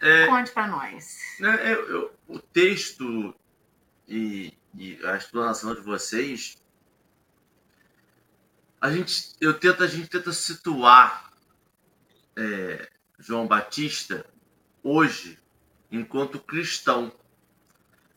É, 0.00 0.26
Conte 0.26 0.50
para 0.50 0.66
nós. 0.66 1.18
Né, 1.40 1.72
eu, 1.72 1.88
eu, 1.88 2.14
o 2.28 2.38
texto 2.38 3.34
e, 4.06 4.56
e, 4.76 4.98
a 5.04 5.16
explanação 5.16 5.74
de 5.74 5.80
vocês, 5.80 6.62
a 8.80 8.90
gente, 8.90 9.34
eu 9.40 9.58
tento, 9.58 9.82
a 9.82 9.86
gente 9.86 10.08
tenta 10.08 10.32
situar 10.32 11.32
é, 12.36 12.88
João 13.18 13.46
Batista 13.46 14.24
hoje 14.82 15.38
enquanto 15.90 16.38
cristão. 16.38 17.12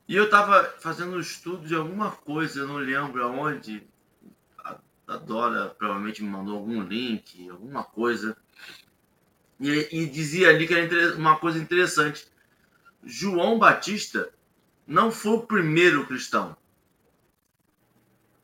E 0.08 0.16
eu 0.16 0.26
estava 0.26 0.64
fazendo 0.80 1.16
um 1.16 1.20
estudo 1.20 1.68
de 1.68 1.76
alguma 1.76 2.12
coisa, 2.12 2.60
eu 2.60 2.68
não 2.68 2.78
lembro 2.78 3.24
aonde. 3.24 3.88
A, 5.08 5.18
Dora 5.18 5.70
provavelmente 5.70 6.24
me 6.24 6.30
mandou 6.30 6.58
algum 6.58 6.82
link, 6.82 7.50
alguma 7.50 7.84
coisa. 7.84 8.36
E, 9.60 9.88
e 9.92 10.06
dizia 10.08 10.50
ali 10.50 10.68
que 10.68 10.74
era 10.74 11.16
uma 11.16 11.38
coisa 11.38 11.60
interessante. 11.60 12.28
João 13.04 13.60
Batista 13.60 14.32
não 14.88 15.12
foi 15.12 15.34
o 15.34 15.48
primeiro 15.48 16.06
cristão. 16.06 16.56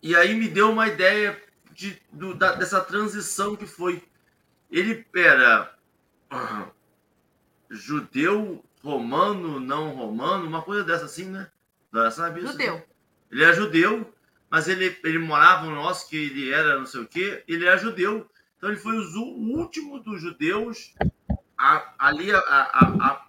E 0.01 0.15
aí 0.15 0.35
me 0.35 0.47
deu 0.47 0.71
uma 0.71 0.87
ideia 0.87 1.41
de, 1.71 2.01
do, 2.11 2.33
da, 2.33 2.53
dessa 2.53 2.81
transição 2.81 3.55
que 3.55 3.65
foi. 3.65 4.03
Ele 4.69 5.05
era 5.15 5.75
judeu, 7.69 8.63
romano, 8.83 9.59
não 9.59 9.89
romano, 9.95 10.47
uma 10.47 10.61
coisa 10.61 10.83
dessa 10.83 11.05
assim, 11.05 11.25
né? 11.25 11.49
Sabe 12.11 12.41
isso? 12.41 12.51
Judeu. 12.51 12.85
Ele 13.31 13.43
é 13.43 13.53
judeu, 13.53 14.13
mas 14.49 14.67
ele, 14.67 14.97
ele 15.03 15.19
morava 15.19 15.65
no 15.65 15.75
nosso 15.75 16.09
que 16.09 16.15
ele 16.15 16.51
era 16.51 16.77
não 16.77 16.85
sei 16.85 17.01
o 17.01 17.07
quê, 17.07 17.43
ele 17.47 17.65
é 17.65 17.77
judeu. 17.77 18.29
Então 18.57 18.69
ele 18.69 18.79
foi 18.79 18.97
o 18.97 19.57
último 19.57 19.99
dos 19.99 20.21
judeus 20.21 20.93
a, 21.57 21.93
ali 21.97 22.31
a, 22.31 22.39
a, 22.39 22.87
a 23.07 23.27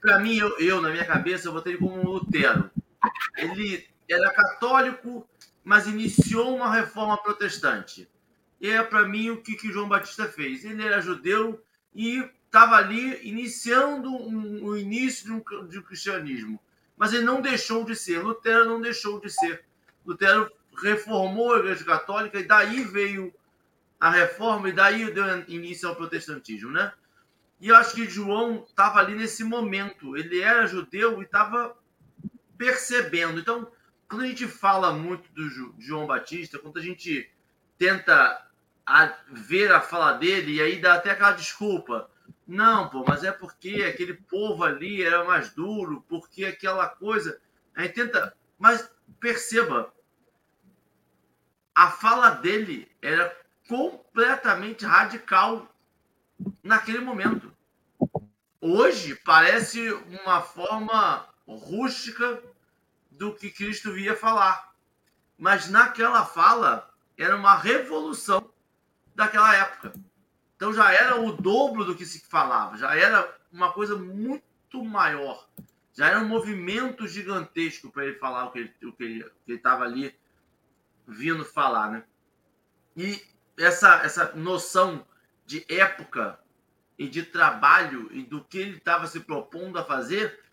para 0.00 0.18
mim 0.20 0.36
eu, 0.36 0.58
eu, 0.58 0.80
na 0.80 0.90
minha 0.90 1.04
cabeça 1.04 1.48
eu 1.48 1.52
botei 1.52 1.72
ele 1.72 1.80
como 1.80 1.98
um 1.98 2.04
Lutero. 2.04 2.70
Ele 3.36 3.86
era 4.08 4.32
católico, 4.32 5.28
mas 5.64 5.86
iniciou 5.86 6.54
uma 6.54 6.72
reforma 6.72 7.16
protestante. 7.18 8.08
E 8.60 8.68
é 8.68 8.82
para 8.82 9.08
mim 9.08 9.30
o 9.30 9.42
que, 9.42 9.56
que 9.56 9.72
João 9.72 9.88
Batista 9.88 10.26
fez. 10.26 10.64
Ele 10.64 10.82
era 10.82 11.00
judeu 11.00 11.62
e 11.94 12.28
estava 12.50 12.74
ali 12.74 13.26
iniciando 13.28 14.10
um, 14.10 14.64
o 14.64 14.76
início 14.76 15.24
de 15.24 15.32
um, 15.32 15.68
de 15.68 15.78
um 15.78 15.82
cristianismo. 15.82 16.60
Mas 16.96 17.12
ele 17.12 17.24
não 17.24 17.40
deixou 17.40 17.84
de 17.84 17.94
ser. 17.94 18.18
Lutero 18.18 18.64
não 18.64 18.80
deixou 18.80 19.20
de 19.20 19.30
ser. 19.30 19.64
Lutero 20.04 20.50
reformou 20.82 21.54
a 21.54 21.60
Igreja 21.60 21.84
Católica 21.84 22.38
e 22.40 22.44
daí 22.44 22.82
veio 22.82 23.32
a 23.98 24.10
reforma 24.10 24.68
e 24.68 24.72
daí 24.72 25.12
deu 25.12 25.24
início 25.46 25.88
ao 25.88 25.94
protestantismo, 25.94 26.70
né? 26.70 26.92
E 27.60 27.68
eu 27.68 27.76
acho 27.76 27.94
que 27.94 28.08
João 28.08 28.64
estava 28.66 28.98
ali 28.98 29.14
nesse 29.14 29.44
momento. 29.44 30.16
Ele 30.16 30.40
era 30.40 30.66
judeu 30.66 31.20
e 31.20 31.24
estava 31.24 31.76
percebendo. 32.58 33.38
Então, 33.38 33.70
quando 34.08 34.22
a 34.22 34.26
gente 34.26 34.46
fala 34.48 34.92
muito 34.92 35.30
do 35.32 35.48
João 35.78 36.06
Batista, 36.06 36.58
quando 36.58 36.78
a 36.78 36.82
gente 36.82 37.30
tenta 37.78 38.46
ver 39.30 39.70
a 39.70 39.80
fala 39.80 40.14
dele 40.14 40.54
e 40.54 40.60
aí 40.60 40.80
dá 40.80 40.94
até 40.94 41.10
aquela 41.10 41.32
desculpa. 41.32 42.10
Não, 42.46 42.88
pô, 42.88 43.04
mas 43.06 43.22
é 43.24 43.32
porque 43.32 43.82
aquele 43.82 44.14
povo 44.14 44.64
ali 44.64 45.02
era 45.02 45.24
mais 45.24 45.50
duro, 45.50 46.04
porque 46.08 46.44
aquela 46.44 46.88
coisa. 46.88 47.40
A 47.74 47.82
gente 47.82 47.94
tenta. 47.94 48.36
Mas 48.58 48.90
perceba, 49.18 49.92
a 51.74 51.90
fala 51.90 52.30
dele 52.30 52.90
era 53.00 53.34
completamente 53.68 54.84
radical 54.84 55.66
naquele 56.62 57.00
momento. 57.00 57.52
Hoje 58.60 59.14
parece 59.14 59.90
uma 60.22 60.42
forma 60.42 61.26
rústica 61.46 62.42
do 63.10 63.34
que 63.34 63.50
Cristo 63.50 63.92
via 63.92 64.16
falar. 64.16 64.74
Mas 65.38 65.68
naquela 65.68 66.24
fala 66.26 66.92
era 67.16 67.36
uma 67.36 67.56
revolução 67.56 68.50
daquela 69.14 69.54
época. 69.54 69.92
Então 70.60 70.74
já 70.74 70.92
era 70.92 71.18
o 71.18 71.32
dobro 71.32 71.86
do 71.86 71.96
que 71.96 72.04
se 72.04 72.20
falava, 72.20 72.76
já 72.76 72.94
era 72.94 73.34
uma 73.50 73.72
coisa 73.72 73.96
muito 73.96 74.84
maior. 74.84 75.48
Já 75.94 76.08
era 76.08 76.18
um 76.20 76.28
movimento 76.28 77.08
gigantesco 77.08 77.90
para 77.90 78.04
ele 78.04 78.18
falar 78.18 78.44
o 78.44 78.50
que 78.50 78.70
ele 79.00 79.24
que 79.46 79.52
estava 79.52 79.84
ali 79.84 80.14
vindo 81.08 81.46
falar, 81.46 81.90
né? 81.90 82.04
E 82.94 83.22
essa 83.58 84.02
essa 84.04 84.32
noção 84.36 85.06
de 85.46 85.64
época 85.66 86.38
e 86.98 87.08
de 87.08 87.22
trabalho 87.22 88.10
e 88.12 88.22
do 88.22 88.44
que 88.44 88.58
ele 88.58 88.76
estava 88.76 89.06
se 89.06 89.20
propondo 89.20 89.78
a 89.78 89.84
fazer, 89.84 90.44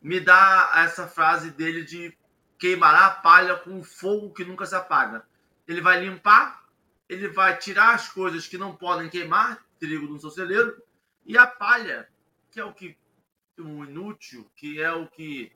me 0.00 0.20
dá 0.20 0.70
essa 0.76 1.08
frase 1.08 1.50
dele 1.50 1.84
de 1.84 2.16
queimará 2.56 3.06
a 3.06 3.10
palha 3.10 3.56
com 3.56 3.82
fogo 3.82 4.32
que 4.32 4.44
nunca 4.44 4.64
se 4.64 4.76
apaga. 4.76 5.26
Ele 5.66 5.80
vai 5.80 5.98
limpar, 5.98 6.65
ele 7.08 7.28
vai 7.28 7.56
tirar 7.56 7.94
as 7.94 8.08
coisas 8.08 8.46
que 8.46 8.58
não 8.58 8.74
podem 8.74 9.08
queimar, 9.08 9.64
trigo 9.78 10.06
no 10.06 10.18
seu 10.18 10.30
celeiro, 10.30 10.82
e 11.24 11.36
a 11.36 11.46
palha, 11.46 12.08
que 12.50 12.60
é 12.60 12.64
o 12.64 12.72
que 12.72 12.96
o 13.58 13.84
inútil, 13.84 14.50
que 14.54 14.80
é 14.80 14.92
o 14.92 15.06
que, 15.06 15.50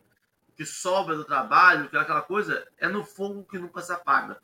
que 0.56 0.64
sobra 0.64 1.16
do 1.16 1.24
trabalho, 1.24 1.88
que 1.88 1.96
é 1.96 2.00
aquela 2.00 2.22
coisa, 2.22 2.66
é 2.78 2.88
no 2.88 3.04
fogo 3.04 3.44
que 3.44 3.58
nunca 3.58 3.82
se 3.82 3.92
apaga. 3.92 4.40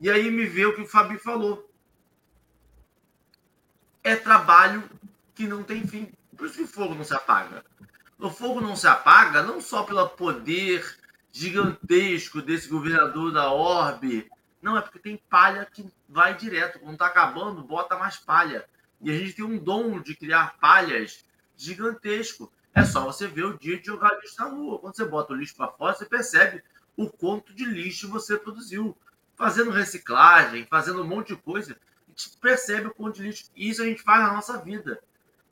E 0.00 0.10
aí 0.10 0.30
me 0.30 0.46
vê 0.46 0.66
o 0.66 0.74
que 0.74 0.82
o 0.82 0.86
Fabi 0.86 1.18
falou 1.18 1.70
é 4.06 4.14
trabalho 4.14 4.88
que 5.34 5.48
não 5.48 5.64
tem 5.64 5.84
fim. 5.84 6.12
Por 6.36 6.46
isso 6.46 6.58
que 6.58 6.62
o 6.62 6.68
fogo 6.68 6.94
não 6.94 7.04
se 7.04 7.12
apaga. 7.12 7.64
O 8.18 8.30
fogo 8.30 8.60
não 8.60 8.76
se 8.76 8.86
apaga 8.86 9.42
não 9.42 9.60
só 9.60 9.82
pelo 9.82 10.08
poder 10.08 10.96
gigantesco 11.32 12.40
desse 12.40 12.68
governador 12.68 13.32
da 13.32 13.50
Orbe, 13.52 14.30
não, 14.66 14.76
é 14.76 14.80
porque 14.80 14.98
tem 14.98 15.16
palha 15.16 15.64
que 15.64 15.88
vai 16.08 16.36
direto. 16.36 16.80
Quando 16.80 16.94
está 16.94 17.06
acabando, 17.06 17.62
bota 17.62 17.96
mais 17.96 18.16
palha. 18.16 18.68
E 19.00 19.12
a 19.12 19.16
gente 19.16 19.34
tem 19.34 19.44
um 19.44 19.58
dom 19.58 20.00
de 20.00 20.16
criar 20.16 20.58
palhas 20.58 21.24
gigantesco. 21.56 22.52
É 22.74 22.84
só 22.84 23.04
você 23.04 23.28
ver 23.28 23.44
o 23.44 23.56
dia 23.56 23.78
de 23.78 23.86
jogar 23.86 24.18
lixo 24.20 24.34
na 24.40 24.48
rua. 24.48 24.80
Quando 24.80 24.96
você 24.96 25.04
bota 25.04 25.32
o 25.32 25.36
lixo 25.36 25.54
para 25.54 25.70
fora, 25.70 25.94
você 25.94 26.04
percebe 26.04 26.64
o 26.96 27.08
quanto 27.08 27.54
de 27.54 27.64
lixo 27.64 28.10
você 28.10 28.36
produziu. 28.36 28.98
Fazendo 29.36 29.70
reciclagem, 29.70 30.66
fazendo 30.66 31.00
um 31.00 31.06
monte 31.06 31.28
de 31.28 31.36
coisa 31.36 31.76
percebe 32.40 32.88
o 32.88 32.94
quanto 32.94 33.16
de 33.16 33.22
lixo. 33.22 33.44
Isso 33.54 33.82
a 33.82 33.84
gente 33.84 34.02
faz 34.02 34.20
na 34.24 34.32
nossa 34.32 34.58
vida. 34.58 35.00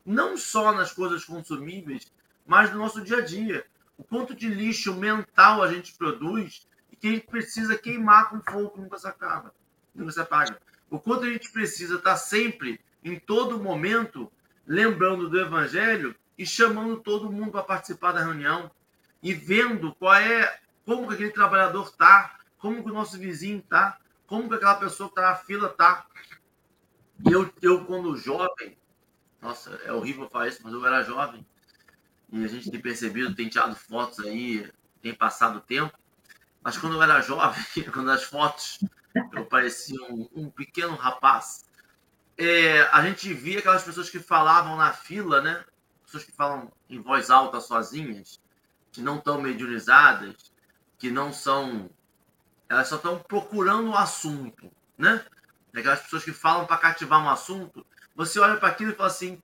Não 0.04 0.36
só 0.36 0.72
nas 0.72 0.92
coisas 0.92 1.24
consumíveis, 1.24 2.12
mas 2.44 2.72
no 2.72 2.78
nosso 2.78 3.00
dia 3.00 3.18
a 3.18 3.24
dia. 3.24 3.64
O 3.96 4.02
quanto 4.02 4.34
de 4.34 4.48
lixo 4.48 4.92
mental 4.92 5.62
a 5.62 5.72
gente 5.72 5.94
produz 5.94 6.66
que 7.04 7.08
a 7.08 7.10
gente 7.10 7.26
precisa 7.26 7.76
queimar 7.76 8.30
com 8.30 8.40
fogo 8.40 8.70
que 8.70 8.80
nunca 8.80 8.96
se 8.96 9.06
acaba, 9.06 9.54
nunca 9.94 10.10
se 10.10 10.20
apaga. 10.20 10.58
O 10.88 10.98
quanto 10.98 11.26
a 11.26 11.28
gente 11.28 11.52
precisa 11.52 11.96
estar 11.96 12.16
sempre, 12.16 12.80
em 13.04 13.18
todo 13.18 13.62
momento, 13.62 14.32
lembrando 14.66 15.28
do 15.28 15.38
Evangelho 15.38 16.16
e 16.38 16.46
chamando 16.46 16.96
todo 16.96 17.30
mundo 17.30 17.50
para 17.50 17.62
participar 17.62 18.12
da 18.12 18.24
reunião 18.24 18.70
e 19.22 19.34
vendo 19.34 19.94
qual 19.96 20.14
é, 20.14 20.58
como 20.86 21.06
que 21.06 21.12
aquele 21.12 21.30
trabalhador 21.30 21.84
está, 21.88 22.38
como 22.56 22.82
que 22.82 22.90
o 22.90 22.94
nosso 22.94 23.18
vizinho 23.18 23.58
está, 23.58 23.98
como 24.26 24.48
que 24.48 24.54
aquela 24.54 24.76
pessoa 24.76 25.10
que 25.10 25.20
está 25.20 25.28
na 25.28 25.36
fila. 25.36 25.76
E 27.28 27.30
eu, 27.30 27.52
eu, 27.60 27.84
quando 27.84 28.16
jovem, 28.16 28.78
nossa, 29.42 29.78
é 29.84 29.92
horrível 29.92 30.26
falar 30.30 30.48
isso, 30.48 30.62
mas 30.64 30.72
eu 30.72 30.86
era 30.86 31.02
jovem, 31.02 31.46
e 32.32 32.42
a 32.42 32.48
gente 32.48 32.70
tem 32.70 32.80
percebido, 32.80 33.34
tem 33.34 33.50
tirado 33.50 33.76
fotos 33.76 34.20
aí, 34.20 34.72
tem 35.02 35.12
passado 35.12 35.60
tempo, 35.60 35.92
mas 36.64 36.78
quando 36.78 36.94
eu 36.94 37.02
era 37.02 37.20
jovem, 37.20 37.62
quando 37.92 38.10
as 38.10 38.24
fotos 38.24 38.80
eu 39.32 39.44
parecia 39.44 40.02
um, 40.04 40.28
um 40.34 40.50
pequeno 40.50 40.96
rapaz, 40.96 41.66
é, 42.36 42.82
a 42.90 43.02
gente 43.02 43.32
via 43.32 43.60
aquelas 43.60 43.84
pessoas 43.84 44.08
que 44.10 44.18
falavam 44.18 44.76
na 44.76 44.92
fila, 44.92 45.40
né? 45.40 45.64
Pessoas 46.04 46.24
que 46.24 46.32
falam 46.32 46.72
em 46.88 47.00
voz 47.00 47.30
alta 47.30 47.60
sozinhas, 47.60 48.40
que 48.90 49.00
não 49.00 49.18
estão 49.18 49.40
mediunizadas, 49.40 50.52
que 50.98 51.10
não 51.10 51.32
são. 51.32 51.90
Elas 52.68 52.88
só 52.88 52.96
estão 52.96 53.18
procurando 53.18 53.90
o 53.90 53.96
assunto, 53.96 54.72
né? 54.96 55.24
aquelas 55.80 56.00
pessoas 56.00 56.24
que 56.24 56.32
falam 56.32 56.66
para 56.66 56.78
cativar 56.78 57.22
um 57.22 57.28
assunto, 57.28 57.84
você 58.14 58.38
olha 58.38 58.56
para 58.56 58.68
aquilo 58.68 58.92
e 58.92 58.94
fala 58.94 59.08
assim: 59.08 59.42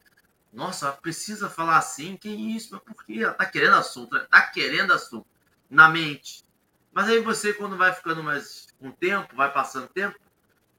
nossa, 0.52 0.92
precisa 0.92 1.50
falar 1.50 1.78
assim? 1.78 2.16
Que 2.16 2.28
isso? 2.28 2.70
Mas 2.72 2.82
por 2.82 3.04
quê? 3.04 3.20
Ela 3.22 3.34
tá 3.34 3.46
querendo 3.46 3.74
assunto, 3.74 4.14
né? 4.14 4.26
tá 4.30 4.42
querendo 4.42 4.92
assunto 4.92 5.26
na 5.68 5.88
mente. 5.88 6.44
Mas 6.92 7.08
aí 7.08 7.20
você, 7.20 7.52
quando 7.52 7.76
vai 7.76 7.92
ficando 7.92 8.22
mais 8.22 8.66
um 8.80 8.90
tempo, 8.90 9.36
vai 9.36 9.52
passando 9.52 9.88
tempo, 9.88 10.18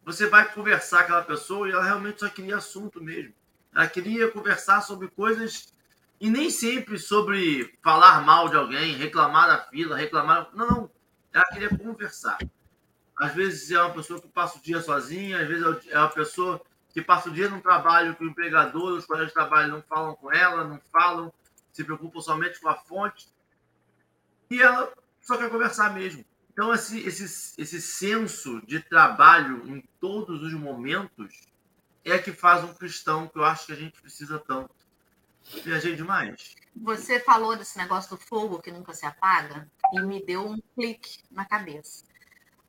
você 0.04 0.28
vai 0.28 0.52
conversar 0.52 1.00
com 1.00 1.04
aquela 1.14 1.24
pessoa 1.24 1.68
e 1.68 1.72
ela 1.72 1.84
realmente 1.84 2.20
só 2.20 2.30
queria 2.30 2.58
assunto 2.58 3.02
mesmo. 3.02 3.34
Ela 3.74 3.88
queria 3.88 4.30
conversar 4.30 4.82
sobre 4.82 5.08
coisas 5.08 5.74
e 6.20 6.30
nem 6.30 6.50
sempre 6.50 7.00
sobre 7.00 7.74
falar 7.82 8.22
mal 8.22 8.50
de 8.50 8.56
alguém, 8.56 8.96
reclamar 8.96 9.48
da 9.48 9.64
fila, 9.70 9.96
reclamar. 9.96 10.50
Não. 10.54 10.90
Ela 11.34 11.46
queria 11.46 11.70
conversar. 11.70 12.38
Às 13.18 13.34
vezes 13.34 13.72
é 13.72 13.82
uma 13.82 13.94
pessoa 13.94 14.20
que 14.20 14.28
passa 14.28 14.58
o 14.58 14.62
dia 14.62 14.82
sozinha, 14.82 15.42
às 15.42 15.48
vezes 15.48 15.88
é 15.88 15.98
uma 15.98 16.10
pessoa 16.10 16.62
que 16.94 17.02
passa 17.02 17.30
o 17.30 17.32
dia 17.32 17.50
no 17.50 17.62
trabalho 17.62 18.16
com 18.16 18.26
o 18.26 18.28
empregador, 18.28 18.98
os 18.98 19.06
colegas 19.06 19.30
de 19.30 19.34
trabalho 19.34 19.72
não 19.72 19.82
falam 19.84 20.14
com 20.16 20.32
ela, 20.32 20.66
não 20.66 20.82
falam, 20.92 21.32
se 21.72 21.84
preocupam 21.84 22.20
somente 22.20 22.60
com 22.60 22.68
a 22.68 22.76
fonte. 22.76 23.30
E 24.50 24.62
ela 24.62 24.92
só 25.22 25.38
quer 25.38 25.50
conversar 25.50 25.94
mesmo. 25.94 26.26
Então, 26.52 26.74
esse, 26.74 27.00
esse, 27.00 27.54
esse 27.62 27.82
senso 27.82 28.62
de 28.66 28.80
trabalho 28.82 29.68
em 29.68 29.82
todos 30.00 30.44
os 30.44 30.54
momentos 30.54 31.48
é 32.04 32.18
que 32.18 32.32
faz 32.32 32.64
um 32.64 32.74
cristão 32.74 33.28
que 33.28 33.38
eu 33.38 33.44
acho 33.44 33.68
que 33.68 33.74
a 33.74 33.76
gente 33.76 34.02
precisa 34.02 34.40
tanto. 34.40 34.74
Viajei 35.64 35.96
demais. 35.96 36.56
Você 36.76 37.20
falou 37.20 37.56
desse 37.56 37.78
negócio 37.78 38.12
do 38.12 38.18
fogo 38.18 38.62
que 38.62 38.72
nunca 38.72 38.94
se 38.94 39.06
apaga 39.06 39.70
e 39.94 40.02
me 40.02 40.24
deu 40.24 40.48
um 40.48 40.60
clique 40.76 41.24
na 41.32 41.46
cabeça. 41.46 42.04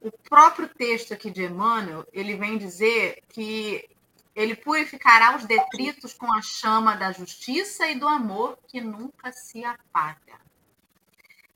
O 0.01 0.11
próprio 0.11 0.69
texto 0.69 1.13
aqui 1.15 1.31
de 1.31 1.45
Emmanuel, 1.45 2.07
ele 2.13 2.37
vem 2.37 2.59
dizer 2.59 3.23
que 3.29 3.89
ele 4.35 4.57
purificará 4.57 5.37
os 5.37 5.45
detritos 5.45 6.15
com 6.15 6.33
a 6.33 6.43
chama 6.43 6.97
da 6.97 7.13
justiça 7.13 7.87
e 7.89 7.99
do 7.99 8.09
amor 8.09 8.59
que 8.67 8.81
nunca 8.81 9.31
se 9.33 9.65
apaga. 9.65 10.41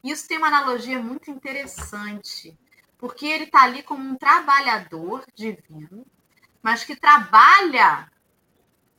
Isso 0.07 0.29
tem 0.29 0.39
uma 0.39 0.47
analogia 0.47 1.03
muito 1.03 1.33
interessante, 1.33 2.57
porque 2.97 3.27
ele 3.27 3.43
está 3.43 3.65
ali 3.65 3.83
como 3.83 4.09
um 4.09 4.15
trabalhador 4.15 5.25
divino, 5.35 6.07
mas 6.63 6.85
que 6.85 6.95
trabalha 6.95 8.09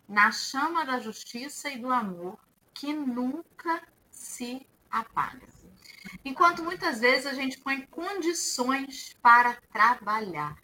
na 0.05 0.33
chama 0.33 0.85
da 0.85 0.99
justiça 0.99 1.69
e 1.69 1.77
do 1.77 1.89
amor 1.89 2.37
que 2.73 2.91
nunca 2.91 3.81
se 4.11 4.67
apaga. 4.91 5.47
Enquanto 6.25 6.61
muitas 6.61 6.99
vezes 6.99 7.25
a 7.25 7.33
gente 7.33 7.57
põe 7.59 7.85
condições 7.85 9.15
para 9.21 9.53
trabalhar. 9.71 10.57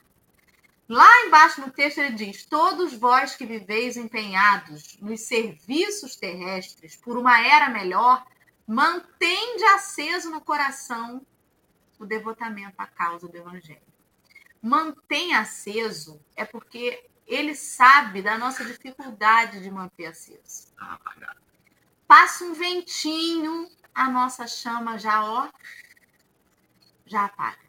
Lá 0.89 1.26
embaixo 1.26 1.62
no 1.62 1.72
texto 1.72 2.00
ele 2.00 2.16
diz: 2.16 2.46
Todos 2.46 2.94
vós 2.94 3.34
que 3.34 3.46
viveis 3.46 3.96
empenhados 3.96 4.98
nos 5.02 5.22
serviços 5.22 6.18
terrestres 6.18 6.98
por 6.98 7.18
uma 7.18 7.39
era 7.39 7.70
melhor, 7.70 8.26
mantende 8.68 9.64
aceso 9.76 10.30
no 10.30 10.41
coração 10.41 11.26
o 11.99 12.05
devotamento 12.05 12.76
à 12.78 12.88
causa 12.88 13.28
do 13.28 13.38
Evangelho. 13.38 13.82
Mantém 14.61 15.34
aceso 15.36 16.22
é 16.36 16.45
porque 16.45 17.09
ele 17.28 17.55
sabe 17.55 18.22
da 18.22 18.38
nossa 18.38 18.64
dificuldade 18.64 19.61
de 19.61 19.70
manter 19.70 20.07
aceso. 20.07 20.74
Passa 22.07 22.45
um 22.45 22.53
ventinho, 22.53 23.70
a 23.93 24.09
nossa 24.09 24.47
chama 24.47 24.97
já, 24.97 25.24
ó, 25.24 25.49
já 27.05 27.26
apaga. 27.26 27.64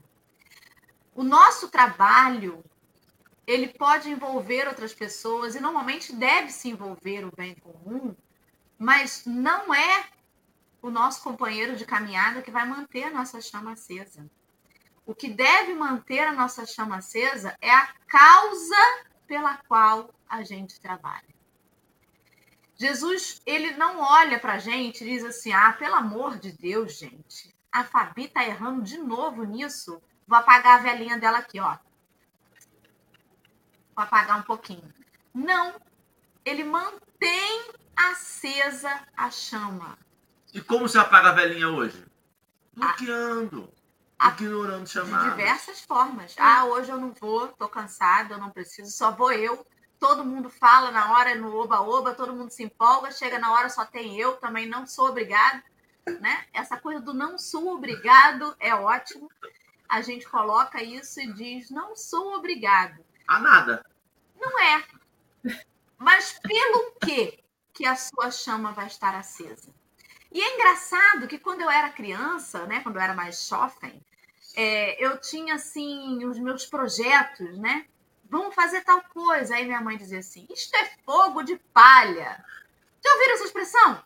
O 1.14 1.22
nosso 1.22 1.68
trabalho, 1.68 2.64
ele 3.46 3.68
pode 3.68 4.10
envolver 4.10 4.66
outras 4.66 4.92
pessoas 4.92 5.54
e 5.54 5.60
normalmente 5.60 6.12
deve 6.12 6.50
se 6.50 6.68
envolver 6.68 7.24
o 7.24 7.34
bem 7.34 7.54
comum, 7.56 8.16
mas 8.78 9.24
não 9.24 9.72
é 9.72 10.08
o 10.84 10.90
nosso 10.90 11.22
companheiro 11.22 11.76
de 11.76 11.86
caminhada 11.86 12.42
que 12.42 12.50
vai 12.50 12.66
manter 12.66 13.04
a 13.04 13.10
nossa 13.10 13.40
chama 13.40 13.72
acesa. 13.72 14.30
O 15.06 15.14
que 15.14 15.30
deve 15.30 15.72
manter 15.72 16.20
a 16.20 16.32
nossa 16.34 16.66
chama 16.66 16.98
acesa 16.98 17.56
é 17.58 17.70
a 17.70 17.88
causa 18.06 19.06
pela 19.26 19.56
qual 19.66 20.10
a 20.28 20.42
gente 20.42 20.78
trabalha. 20.78 21.34
Jesus, 22.76 23.40
ele 23.46 23.70
não 23.78 23.98
olha 23.98 24.38
para 24.38 24.54
a 24.54 24.58
gente 24.58 25.02
e 25.02 25.08
diz 25.08 25.24
assim: 25.24 25.54
ah, 25.54 25.72
pelo 25.72 25.94
amor 25.94 26.38
de 26.38 26.52
Deus, 26.52 26.98
gente, 26.98 27.56
a 27.72 27.82
Fabi 27.82 28.28
tá 28.28 28.44
errando 28.44 28.82
de 28.82 28.98
novo 28.98 29.42
nisso. 29.42 30.02
Vou 30.26 30.36
apagar 30.36 30.80
a 30.80 30.82
velhinha 30.82 31.16
dela 31.16 31.38
aqui, 31.38 31.60
ó. 31.60 31.78
Vou 33.96 34.04
apagar 34.04 34.38
um 34.38 34.42
pouquinho. 34.42 34.92
Não, 35.32 35.80
ele 36.44 36.62
mantém 36.62 37.72
acesa 37.96 39.00
a 39.16 39.30
chama. 39.30 40.03
E 40.54 40.60
como 40.60 40.88
se 40.88 40.96
apaga 40.96 41.30
a 41.30 41.32
velhinha 41.32 41.68
hoje? 41.68 42.02
Bloqueando. 42.72 43.70
A, 44.18 44.28
ignorando 44.28 44.86
chamadas. 44.86 45.24
De 45.24 45.30
diversas 45.36 45.80
formas. 45.82 46.34
Ah, 46.38 46.64
hoje 46.64 46.90
eu 46.90 46.98
não 46.98 47.12
vou, 47.12 47.48
tô 47.48 47.68
cansada, 47.68 48.34
eu 48.34 48.38
não 48.38 48.50
preciso, 48.50 48.90
só 48.90 49.10
vou 49.10 49.32
eu 49.32 49.66
todo 50.04 50.22
mundo 50.22 50.50
fala 50.50 50.90
na 50.90 51.12
hora 51.12 51.34
no 51.34 51.56
oba-oba, 51.56 52.12
todo 52.14 52.34
mundo 52.34 52.50
se 52.50 52.62
empolga, 52.62 53.10
chega 53.10 53.38
na 53.38 53.52
hora 53.52 53.70
só 53.70 53.86
tem 53.86 54.20
eu, 54.20 54.36
também 54.36 54.68
não 54.68 54.86
sou 54.86 55.08
obrigado, 55.08 55.62
né? 56.20 56.44
Essa 56.52 56.76
coisa 56.76 57.00
do 57.00 57.14
não 57.14 57.38
sou 57.38 57.74
obrigado 57.74 58.54
é 58.60 58.74
ótimo. 58.74 59.30
A 59.88 60.02
gente 60.02 60.28
coloca 60.28 60.82
isso 60.82 61.22
e 61.22 61.32
diz 61.32 61.70
não 61.70 61.96
sou 61.96 62.34
obrigado. 62.34 63.02
A 63.26 63.38
nada. 63.38 63.86
Não 64.38 64.60
é. 64.60 64.84
Mas 65.96 66.38
pelo 66.40 66.92
que 67.00 67.42
que 67.72 67.86
a 67.86 67.96
sua 67.96 68.30
chama 68.30 68.72
vai 68.72 68.88
estar 68.88 69.14
acesa? 69.14 69.72
E 70.34 70.42
é 70.42 70.54
engraçado 70.56 71.26
que 71.26 71.38
quando 71.38 71.62
eu 71.62 71.70
era 71.70 71.88
criança, 71.88 72.66
né, 72.66 72.80
quando 72.80 72.96
eu 72.96 73.02
era 73.02 73.14
mais 73.14 73.46
jovem, 73.46 74.04
é, 74.54 75.02
eu 75.02 75.18
tinha 75.18 75.54
assim 75.54 76.24
os 76.26 76.38
meus 76.38 76.66
projetos, 76.66 77.56
né? 77.56 77.86
vamos 78.34 78.54
fazer 78.54 78.82
tal 78.82 79.00
coisa. 79.02 79.54
Aí 79.54 79.64
minha 79.64 79.80
mãe 79.80 79.96
dizia 79.96 80.18
assim: 80.18 80.46
Isto 80.50 80.74
é 80.76 80.90
fogo 81.04 81.42
de 81.42 81.56
palha. 81.72 82.44
Já 83.02 83.12
ouviram 83.12 83.34
essa 83.34 83.44
expressão? 83.44 84.02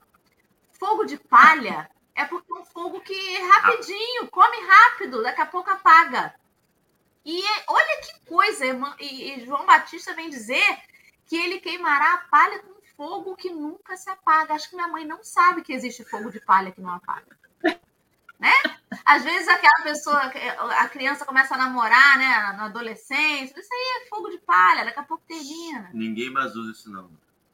Fogo 0.72 1.05
de 1.05 1.16
palha 1.16 1.91
é 2.14 2.24
porque 2.24 2.53
é 2.53 2.57
um 2.57 2.64
fogo 2.64 3.01
que 3.01 3.37
é 3.37 3.43
rapidinho, 3.47 4.29
come 4.29 4.57
rápido, 4.66 5.22
daqui 5.22 5.41
a 5.41 5.47
pouco 5.47 5.70
apaga. 5.70 6.35
E 7.24 7.41
é, 7.41 7.64
olha 7.68 8.01
que 8.01 8.26
coisa, 8.26 8.64
e, 9.01 9.45
João 9.45 9.66
Batista 9.66 10.14
vem 10.14 10.31
dizer 10.31 10.79
que 11.26 11.37
ele 11.37 11.61
queimará 11.61 12.14
a 12.14 12.18
palha 12.18 12.61
com 12.61 12.78
fogo 12.99 13.36
que 13.36 13.49
nunca 13.49 13.96
se 13.96 14.11
apaga. 14.11 14.55
Acho 14.55 14.68
que 14.68 14.74
minha 14.74 14.88
mãe 14.88 15.07
não 15.07 15.22
sabe 15.22 15.62
que 15.62 15.72
existe 15.72 16.05
fogo 16.05 16.32
de 16.32 16.40
palha 16.40 16.72
que 16.72 16.80
não 16.80 16.90
apaga. 16.90 17.38
Né? 18.40 18.53
Às 19.05 19.22
vezes 19.22 19.46
aquela 19.46 19.82
pessoa, 19.84 20.18
a 20.18 20.88
criança 20.88 21.24
começa 21.24 21.55
a 21.55 21.59
namorar, 21.59 22.18
né, 22.18 22.26
na 22.57 22.66
adolescência, 22.66 23.59
isso 23.59 23.68
aí 23.72 24.03
é 24.03 24.09
fogo 24.09 24.28
de 24.28 24.38
palha, 24.38 24.84
daqui 24.84 24.99
a 25.01 25.03
pouco 25.03 25.24
termina. 25.26 25.90
Ninguém 25.92 26.30
mais 26.30 26.55
usa 26.55 26.72
isso 26.72 26.90
não. 26.90 27.11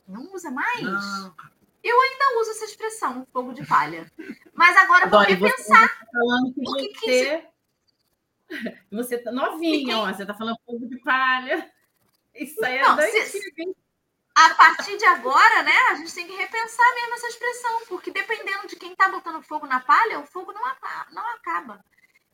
Não 0.07 0.35
usa 0.35 0.51
mais? 0.51 0.83
Não. 0.83 1.35
Eu 1.83 2.01
ainda 2.01 2.41
uso 2.41 2.51
essa 2.51 2.65
expressão, 2.65 3.27
fogo 3.33 3.53
de 3.53 3.67
palha. 3.67 4.11
Mas 4.55 4.77
agora 4.77 5.07
vou 5.07 5.21
repensar. 5.21 5.89
Você 5.89 5.95
tá 5.95 6.07
falando 6.13 6.55
que 6.55 6.69
o 6.69 6.75
que 6.75 6.99
você... 6.99 7.49
Que 8.49 8.97
você 8.97 9.19
tá 9.19 9.33
novinha, 9.33 9.99
ó, 9.99 10.13
você 10.13 10.25
tá 10.25 10.35
falando 10.35 10.59
fogo 10.67 10.87
de 10.87 10.99
palha. 10.99 11.71
Isso 12.35 12.63
aí 12.65 12.77
é 12.77 12.83
não, 12.83 12.99
se, 12.99 13.84
a 14.35 14.55
partir 14.55 14.97
de 14.97 15.05
agora, 15.05 15.63
né, 15.63 15.77
a 15.91 15.95
gente 15.95 16.13
tem 16.13 16.27
que 16.27 16.35
repensar 16.35 16.95
mesmo 16.95 17.15
essa 17.15 17.29
expressão, 17.29 17.87
porque 17.87 18.11
dependendo 18.11 18.67
de 18.67 18.77
quem 18.77 18.93
está 18.93 19.09
botando 19.09 19.43
fogo 19.43 19.67
na 19.67 19.81
palha, 19.81 20.19
o 20.19 20.27
fogo 20.27 20.53
não 20.53 20.67
acaba, 20.67 21.11
não 21.13 21.27
acaba. 21.35 21.85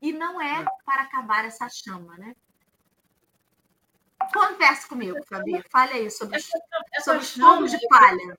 E 0.00 0.12
não 0.12 0.40
é 0.40 0.64
para 0.84 1.02
acabar 1.02 1.44
essa 1.44 1.68
chama, 1.68 2.16
né? 2.16 2.34
Converse 4.32 4.86
comigo, 4.86 5.18
Fabi. 5.24 5.62
Fale 5.70 5.92
aí 5.92 6.10
sobre, 6.10 6.36
essa, 6.36 6.58
essa 6.92 7.04
sobre 7.04 7.20
os 7.20 7.36
fogos 7.36 7.70
de 7.70 7.88
palha. 7.88 8.38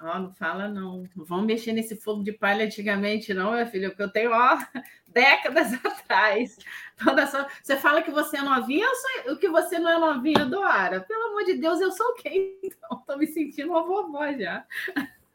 Oh, 0.00 0.18
não 0.18 0.32
fala, 0.32 0.68
não. 0.68 1.08
Não 1.14 1.24
vão 1.24 1.42
mexer 1.42 1.72
nesse 1.72 1.96
fogo 1.96 2.22
de 2.22 2.32
palha 2.32 2.64
antigamente, 2.64 3.34
não, 3.34 3.52
meu 3.52 3.66
filho, 3.66 3.90
porque 3.90 4.02
eu 4.02 4.12
tenho, 4.12 4.30
ó, 4.32 4.58
décadas 5.08 5.72
atrás. 5.84 6.58
Toda 7.02 7.26
sua... 7.26 7.48
Você 7.62 7.76
fala 7.76 8.02
que 8.02 8.10
você 8.10 8.38
é 8.38 8.42
novinha, 8.42 8.86
eu 8.86 8.94
sou... 8.94 9.32
o 9.34 9.38
que 9.38 9.48
você 9.48 9.78
não 9.78 9.90
é 9.90 9.98
novinha, 9.98 10.44
Doara. 10.44 11.00
Pelo 11.00 11.28
amor 11.28 11.44
de 11.44 11.54
Deus, 11.54 11.80
eu 11.80 11.90
sou 11.92 12.14
quem? 12.14 12.58
Então, 12.62 12.98
estou 12.98 13.18
me 13.18 13.26
sentindo 13.26 13.70
uma 13.70 13.84
vovó 13.84 14.32
já. 14.32 14.66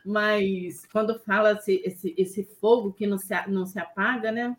Mas 0.04 0.86
quando 0.86 1.18
fala 1.20 1.52
esse, 1.52 1.82
esse, 1.84 2.14
esse 2.16 2.44
fogo 2.60 2.92
que 2.92 3.06
não 3.06 3.18
se, 3.18 3.34
não 3.48 3.66
se 3.66 3.78
apaga, 3.78 4.32
né? 4.32 4.56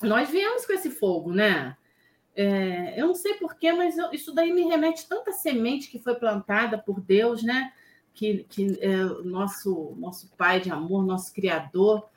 Nós 0.00 0.30
viemos 0.30 0.66
com 0.66 0.72
esse 0.72 0.90
fogo, 0.90 1.32
né? 1.32 1.76
É, 2.34 3.00
eu 3.00 3.06
não 3.08 3.14
sei 3.14 3.34
porquê, 3.34 3.72
mas 3.72 3.98
eu, 3.98 4.10
isso 4.12 4.32
daí 4.32 4.52
me 4.52 4.62
remete 4.62 5.06
tanta 5.06 5.32
semente 5.32 5.90
que 5.90 5.98
foi 5.98 6.14
plantada 6.14 6.78
por 6.78 7.00
Deus, 7.00 7.42
né? 7.42 7.72
Que, 8.14 8.44
que 8.48 8.78
é 8.80 8.96
nosso, 9.24 9.94
nosso 9.98 10.30
Pai 10.36 10.60
de 10.60 10.70
amor, 10.70 11.04
nosso 11.04 11.32
Criador, 11.32 12.08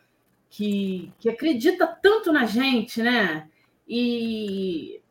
que, 0.50 1.12
que 1.20 1.30
acredita 1.30 1.88
tanto 1.88 2.32
na 2.32 2.46
gente, 2.46 3.02
né? 3.02 3.50
E, 3.88 5.02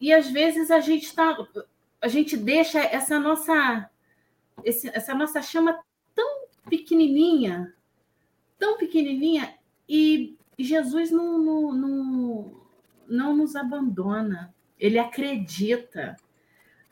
e 0.00 0.12
às 0.12 0.30
vezes 0.30 0.70
a 0.70 0.80
gente 0.80 1.04
está. 1.04 1.36
A 2.00 2.08
gente 2.08 2.36
deixa 2.36 2.80
essa 2.80 3.18
nossa, 3.18 3.88
esse, 4.64 4.88
essa 4.88 5.14
nossa 5.14 5.40
chama 5.40 5.78
tão 6.14 6.46
pequenininha, 6.68 7.72
tão 8.58 8.76
pequenininha, 8.76 9.54
e 9.88 10.36
Jesus 10.58 11.10
não, 11.10 11.38
não, 11.38 11.72
não, 11.72 12.52
não 13.06 13.36
nos 13.36 13.54
abandona, 13.54 14.54
ele 14.78 14.98
acredita. 14.98 16.16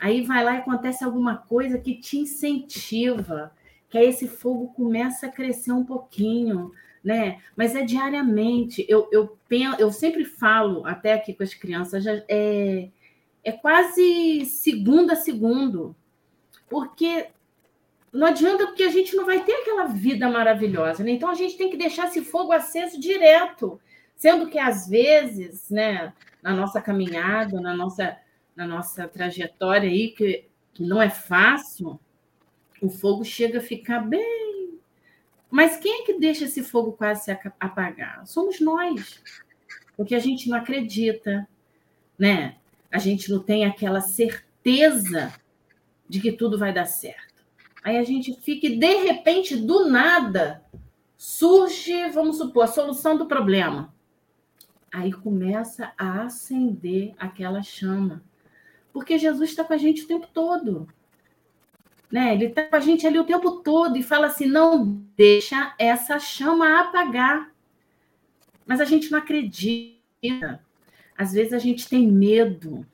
Aí 0.00 0.22
vai 0.22 0.42
lá 0.42 0.54
e 0.54 0.58
acontece 0.58 1.04
alguma 1.04 1.36
coisa 1.36 1.78
que 1.78 1.94
te 1.94 2.18
incentiva, 2.18 3.52
que 3.88 3.98
aí 3.98 4.08
esse 4.08 4.26
fogo 4.26 4.68
começa 4.68 5.26
a 5.26 5.30
crescer 5.30 5.72
um 5.72 5.84
pouquinho, 5.84 6.72
né? 7.04 7.40
Mas 7.54 7.74
é 7.74 7.82
diariamente. 7.82 8.84
Eu, 8.88 9.08
eu, 9.12 9.36
penso, 9.46 9.78
eu 9.78 9.92
sempre 9.92 10.24
falo, 10.24 10.86
até 10.86 11.12
aqui 11.12 11.34
com 11.34 11.42
as 11.42 11.52
crianças, 11.52 12.04
é, 12.06 12.88
é 13.44 13.52
quase 13.52 14.46
segundo 14.46 15.10
a 15.10 15.16
segundo, 15.16 15.94
porque 16.68 17.28
não 18.12 18.26
adianta, 18.26 18.66
porque 18.66 18.82
a 18.82 18.90
gente 18.90 19.14
não 19.14 19.26
vai 19.26 19.44
ter 19.44 19.52
aquela 19.52 19.84
vida 19.84 20.28
maravilhosa, 20.30 21.04
né? 21.04 21.10
Então 21.10 21.28
a 21.28 21.34
gente 21.34 21.58
tem 21.58 21.70
que 21.70 21.76
deixar 21.76 22.08
esse 22.08 22.22
fogo 22.22 22.52
aceso 22.52 22.98
direto, 22.98 23.78
sendo 24.16 24.48
que 24.48 24.58
às 24.58 24.88
vezes, 24.88 25.68
né, 25.70 26.12
na 26.42 26.54
nossa 26.54 26.80
caminhada, 26.80 27.60
na 27.60 27.74
nossa, 27.74 28.16
na 28.60 28.66
nossa 28.66 29.08
trajetória 29.08 29.88
aí, 29.88 30.10
que, 30.10 30.44
que 30.72 30.84
não 30.84 31.00
é 31.00 31.10
fácil, 31.10 31.98
o 32.80 32.88
fogo 32.88 33.24
chega 33.24 33.58
a 33.58 33.62
ficar 33.62 34.00
bem 34.00 34.40
mas 35.50 35.76
quem 35.78 36.02
é 36.02 36.04
que 36.04 36.18
deixa 36.18 36.44
esse 36.44 36.62
fogo 36.62 36.92
quase 36.92 37.24
se 37.24 37.38
apagar? 37.58 38.24
Somos 38.24 38.60
nós. 38.60 39.20
Porque 39.96 40.14
a 40.14 40.20
gente 40.20 40.48
não 40.48 40.56
acredita, 40.56 41.46
né? 42.16 42.56
A 42.90 42.98
gente 42.98 43.30
não 43.30 43.40
tem 43.40 43.64
aquela 43.64 44.00
certeza 44.00 45.32
de 46.08 46.20
que 46.20 46.32
tudo 46.32 46.56
vai 46.56 46.72
dar 46.72 46.86
certo. 46.86 47.44
Aí 47.82 47.98
a 47.98 48.04
gente 48.04 48.32
fica 48.40 48.66
e 48.66 48.78
de 48.78 48.94
repente, 49.04 49.56
do 49.56 49.88
nada, 49.88 50.62
surge, 51.16 52.08
vamos 52.10 52.38
supor, 52.38 52.64
a 52.64 52.68
solução 52.68 53.16
do 53.16 53.26
problema. 53.26 53.92
Aí 54.92 55.12
começa 55.12 55.92
a 55.98 56.22
acender 56.22 57.14
aquela 57.18 57.62
chama. 57.62 58.22
Porque 58.92 59.18
Jesus 59.18 59.50
está 59.50 59.64
com 59.64 59.72
a 59.72 59.78
gente 59.78 60.02
o 60.02 60.06
tempo 60.06 60.26
todo. 60.32 60.88
Né? 62.10 62.34
Ele 62.34 62.46
está 62.46 62.64
com 62.64 62.76
a 62.76 62.80
gente 62.80 63.06
ali 63.06 63.18
o 63.18 63.24
tempo 63.24 63.60
todo 63.60 63.96
e 63.96 64.02
fala 64.02 64.26
assim: 64.26 64.46
não 64.46 64.84
deixa 65.16 65.74
essa 65.78 66.18
chama 66.18 66.80
apagar. 66.80 67.52
Mas 68.66 68.80
a 68.80 68.84
gente 68.84 69.10
não 69.10 69.18
acredita. 69.18 70.60
Às 71.16 71.32
vezes 71.32 71.52
a 71.52 71.58
gente 71.58 71.88
tem 71.88 72.06
medo. 72.06 72.86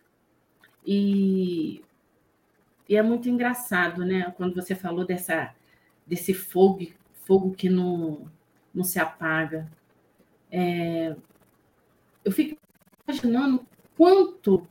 E, 0.85 1.83
e 2.89 2.97
é 2.97 3.03
muito 3.03 3.29
engraçado, 3.29 4.05
né? 4.05 4.33
Quando 4.37 4.55
você 4.55 4.75
falou 4.75 5.05
dessa, 5.05 5.55
desse 6.07 6.33
fogo, 6.33 6.87
fogo 7.25 7.53
que 7.53 7.69
não, 7.69 8.31
não 8.73 8.85
se 8.85 8.99
apaga. 8.99 9.71
É, 10.51 11.17
eu 12.25 12.33
fico 12.33 12.57
imaginando 13.07 13.67
quanto 13.97 14.67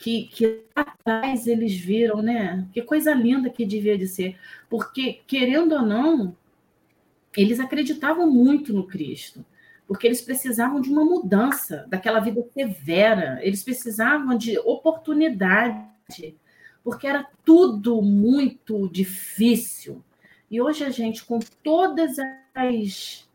que, 0.00 0.24
que 0.28 0.64
atrás 0.74 1.46
eles 1.46 1.76
viram, 1.76 2.22
né? 2.22 2.66
Que 2.72 2.80
coisa 2.80 3.12
linda 3.12 3.50
que 3.50 3.66
devia 3.66 3.98
de 3.98 4.08
ser. 4.08 4.38
Porque, 4.68 5.20
querendo 5.26 5.72
ou 5.72 5.82
não, 5.82 6.34
eles 7.36 7.60
acreditavam 7.60 8.28
muito 8.30 8.72
no 8.72 8.86
Cristo. 8.86 9.44
Porque 9.86 10.06
eles 10.06 10.22
precisavam 10.22 10.80
de 10.80 10.88
uma 10.88 11.04
mudança, 11.04 11.84
daquela 11.86 12.18
vida 12.18 12.42
severa. 12.54 13.38
Eles 13.42 13.62
precisavam 13.62 14.38
de 14.38 14.58
oportunidade. 14.60 16.34
Porque 16.82 17.06
era 17.06 17.26
tudo 17.44 18.00
muito 18.00 18.88
difícil. 18.88 20.02
E 20.50 20.62
hoje 20.62 20.82
a 20.82 20.88
gente, 20.88 21.26
com 21.26 21.40
todas 21.62 22.16
as. 22.54 23.28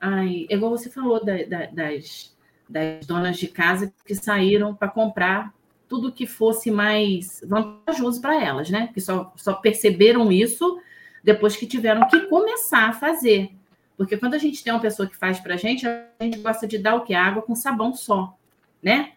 Ai, 0.00 0.46
igual 0.48 0.70
você 0.70 0.88
falou 0.88 1.24
da, 1.24 1.42
da, 1.42 1.66
das, 1.66 2.36
das 2.68 3.04
donas 3.06 3.36
de 3.38 3.48
casa 3.48 3.92
que 4.06 4.14
saíram 4.14 4.72
para 4.72 4.88
comprar 4.88 5.52
tudo 5.92 6.10
que 6.10 6.26
fosse 6.26 6.70
mais 6.70 7.42
vantajoso 7.46 8.18
para 8.18 8.42
elas, 8.42 8.70
né? 8.70 8.88
Que 8.94 8.98
só, 8.98 9.30
só 9.36 9.52
perceberam 9.52 10.32
isso 10.32 10.80
depois 11.22 11.54
que 11.54 11.66
tiveram 11.66 12.08
que 12.08 12.18
começar 12.28 12.88
a 12.88 12.92
fazer. 12.94 13.52
Porque 13.94 14.16
quando 14.16 14.32
a 14.32 14.38
gente 14.38 14.64
tem 14.64 14.72
uma 14.72 14.80
pessoa 14.80 15.06
que 15.06 15.14
faz 15.14 15.38
para 15.38 15.52
a 15.52 15.56
gente, 15.58 15.86
a 15.86 16.08
gente 16.18 16.38
gosta 16.38 16.66
de 16.66 16.78
dar 16.78 16.94
o 16.94 17.02
que? 17.02 17.12
Água 17.12 17.42
com 17.42 17.54
sabão 17.54 17.92
só, 17.92 18.34
né? 18.82 19.12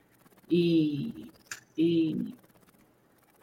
E, 0.51 1.31
e, 1.77 2.33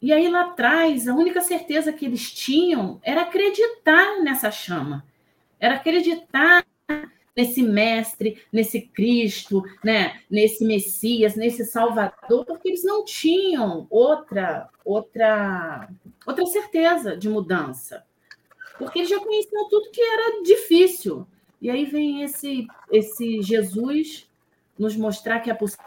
e 0.03 0.13
aí 0.13 0.29
lá 0.29 0.43
atrás, 0.43 1.09
a 1.09 1.15
única 1.15 1.41
certeza 1.41 1.91
que 1.91 2.05
eles 2.05 2.31
tinham 2.31 3.01
era 3.03 3.23
acreditar 3.23 4.23
nessa 4.23 4.51
chama. 4.51 5.07
Era 5.59 5.77
acreditar 5.77 6.67
nesse 7.37 7.63
mestre, 7.63 8.43
nesse 8.53 8.81
Cristo, 8.81 9.63
né, 9.83 10.21
nesse 10.31 10.65
Messias, 10.65 11.35
nesse 11.35 11.65
Salvador, 11.65 12.45
porque 12.45 12.69
eles 12.69 12.85
não 12.85 13.05
tinham 13.05 13.87
outra 13.91 14.69
outra 14.85 15.89
outra 16.27 16.47
certeza 16.47 17.17
de 17.17 17.29
mudança. 17.29 18.05
Porque 18.79 19.01
eles 19.01 19.11
já 19.11 19.19
conheciam 19.19 19.69
tudo 19.69 19.91
que 19.91 20.01
era 20.01 20.43
difícil. 20.43 21.27
E 21.61 21.71
aí 21.71 21.85
vem 21.85 22.23
esse 22.23 22.67
esse 22.91 23.43
Jesus 23.43 24.29
nos 24.79 24.97
mostrar 24.97 25.41
que 25.41 25.51
é 25.51 25.55
possível 25.55 25.87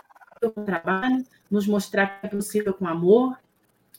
com 0.54 0.64
trabalho, 0.64 1.24
nos 1.50 1.68
mostrar 1.68 2.20
que 2.20 2.28
é 2.28 2.30
possível 2.30 2.74
com 2.74 2.88
amor, 2.88 3.38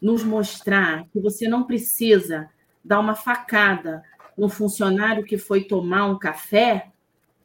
nos 0.00 0.24
mostrar 0.24 1.06
que 1.12 1.20
você 1.20 1.48
não 1.48 1.64
precisa 1.64 2.50
dar 2.84 3.00
uma 3.00 3.14
facada 3.14 4.02
no 4.36 4.48
funcionário 4.48 5.24
que 5.24 5.38
foi 5.38 5.64
tomar 5.64 6.06
um 6.06 6.18
café 6.18 6.92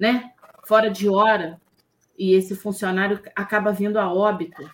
né? 0.01 0.33
Fora 0.65 0.89
de 0.89 1.07
hora, 1.07 1.61
e 2.17 2.33
esse 2.33 2.55
funcionário 2.55 3.21
acaba 3.35 3.71
vindo 3.71 3.97
a 3.97 4.11
óbito. 4.11 4.67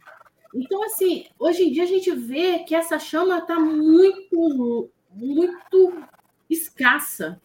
Então, 0.56 0.82
assim, 0.86 1.26
hoje 1.38 1.64
em 1.64 1.72
dia 1.72 1.84
a 1.84 1.88
gente 1.88 2.10
vê 2.12 2.60
que 2.60 2.74
essa 2.74 2.98
chama 2.98 3.40
está 3.40 3.60
muito, 3.60 4.90
muito 5.12 6.02
escassa. 6.50 7.42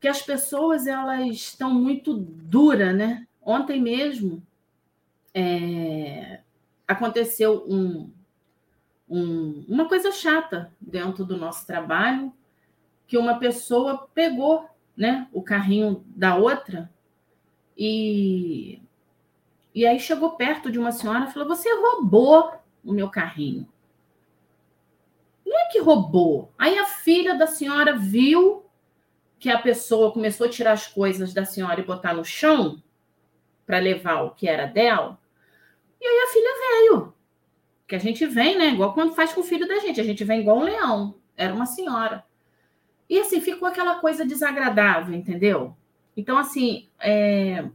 Que 0.00 0.08
as 0.08 0.22
pessoas 0.22 0.86
elas 0.86 1.26
estão 1.26 1.72
muito 1.74 2.14
duras, 2.14 2.96
né? 2.96 3.26
Ontem 3.42 3.78
mesmo 3.78 4.42
é, 5.34 6.40
aconteceu 6.88 7.62
um, 7.68 8.10
um, 9.06 9.66
uma 9.68 9.86
coisa 9.86 10.10
chata 10.12 10.72
dentro 10.80 11.26
do 11.26 11.36
nosso 11.36 11.66
trabalho, 11.66 12.32
que 13.06 13.18
uma 13.18 13.38
pessoa 13.38 14.08
pegou 14.14 14.66
né, 14.96 15.28
o 15.32 15.42
carrinho 15.42 16.04
da 16.08 16.36
outra 16.36 16.90
e 17.76 18.82
e 19.74 19.86
aí 19.86 20.00
chegou 20.00 20.36
perto 20.36 20.70
de 20.70 20.78
uma 20.78 20.90
senhora 20.90 21.26
e 21.26 21.32
falou: 21.32 21.48
"Você 21.48 21.68
roubou 21.74 22.52
o 22.82 22.92
meu 22.92 23.10
carrinho". 23.10 23.68
Não 25.44 25.58
é 25.58 25.66
que 25.66 25.78
roubou. 25.80 26.52
Aí 26.58 26.78
a 26.78 26.86
filha 26.86 27.34
da 27.34 27.46
senhora 27.46 27.94
viu 27.96 28.64
que 29.38 29.50
a 29.50 29.58
pessoa 29.58 30.12
começou 30.12 30.46
a 30.46 30.50
tirar 30.50 30.72
as 30.72 30.86
coisas 30.86 31.34
da 31.34 31.44
senhora 31.44 31.80
e 31.80 31.84
botar 31.84 32.14
no 32.14 32.24
chão 32.24 32.82
para 33.66 33.78
levar 33.78 34.22
o 34.22 34.30
que 34.30 34.48
era 34.48 34.66
dela. 34.66 35.18
E 36.00 36.06
aí 36.06 36.24
a 36.24 36.32
filha 36.32 36.54
veio. 36.68 37.14
Que 37.86 37.94
a 37.94 37.98
gente 37.98 38.26
vem, 38.26 38.58
né? 38.58 38.70
Igual 38.70 38.94
quando 38.94 39.14
faz 39.14 39.32
com 39.32 39.40
o 39.40 39.44
filho 39.44 39.68
da 39.68 39.78
gente. 39.78 40.00
A 40.00 40.04
gente 40.04 40.24
vem 40.24 40.40
igual 40.40 40.58
um 40.58 40.64
leão. 40.64 41.14
Era 41.36 41.54
uma 41.54 41.66
senhora. 41.66 42.24
E 43.08 43.18
assim, 43.20 43.40
ficou 43.40 43.68
aquela 43.68 44.00
coisa 44.00 44.24
desagradável, 44.24 45.14
entendeu? 45.14 45.76
Então, 46.16 46.38
assim, 46.38 46.88
é, 46.98 47.68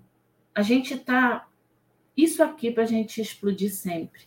a 0.53 0.61
gente 0.61 0.97
tá. 0.97 1.47
Isso 2.15 2.43
aqui 2.43 2.71
para 2.71 2.84
a 2.84 2.88
gente 2.88 3.21
explodir 3.21 3.71
sempre. 3.71 4.21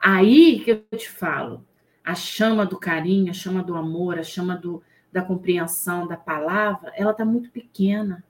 Aí 0.00 0.60
que 0.60 0.70
eu 0.70 0.98
te 0.98 1.08
falo, 1.08 1.66
a 2.04 2.14
chama 2.14 2.64
do 2.64 2.78
carinho, 2.78 3.30
a 3.30 3.34
chama 3.34 3.62
do 3.62 3.74
amor, 3.76 4.18
a 4.18 4.22
chama 4.22 4.56
do, 4.56 4.82
da 5.12 5.22
compreensão 5.22 6.06
da 6.06 6.16
palavra, 6.16 6.92
ela 6.94 7.12
tá 7.12 7.24
muito 7.24 7.50
pequena. 7.50 8.24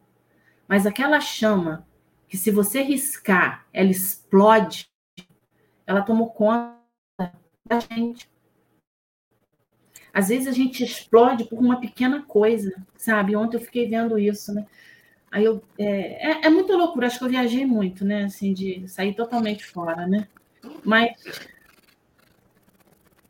Mas 0.66 0.86
aquela 0.86 1.20
chama 1.20 1.86
que 2.28 2.36
se 2.36 2.51
você 2.51 2.82
riscar, 2.82 3.66
ela 3.72 3.90
explode, 3.90 4.88
ela 5.86 6.03
tomou 6.03 6.30
conta 6.30 6.76
da 7.64 7.78
gente. 7.80 8.28
Às 10.17 10.29
vezes 10.29 10.49
a 10.49 10.53
gente 10.53 10.83
explode 10.83 11.45
por 11.45 11.59
uma 11.59 11.79
pequena 11.79 12.23
coisa, 12.23 12.73
sabe? 12.97 13.37
Ontem 13.37 13.59
eu 13.59 13.61
fiquei 13.61 13.87
vendo 13.87 14.19
isso, 14.19 14.51
né? 14.55 14.67
Aí 15.31 15.45
eu. 15.45 15.62
É, 15.79 16.31
é, 16.31 16.47
é 16.47 16.49
muita 16.49 16.75
loucura, 16.75 17.07
acho 17.07 17.19
que 17.19 17.25
eu 17.25 17.29
viajei 17.29 17.67
muito, 17.67 18.03
né? 18.03 18.25
Assim, 18.25 18.55
de 18.55 18.89
sair 18.89 19.14
totalmente 19.14 19.67
fora, 19.67 20.07
né? 20.07 20.27
Mas. 20.83 21.12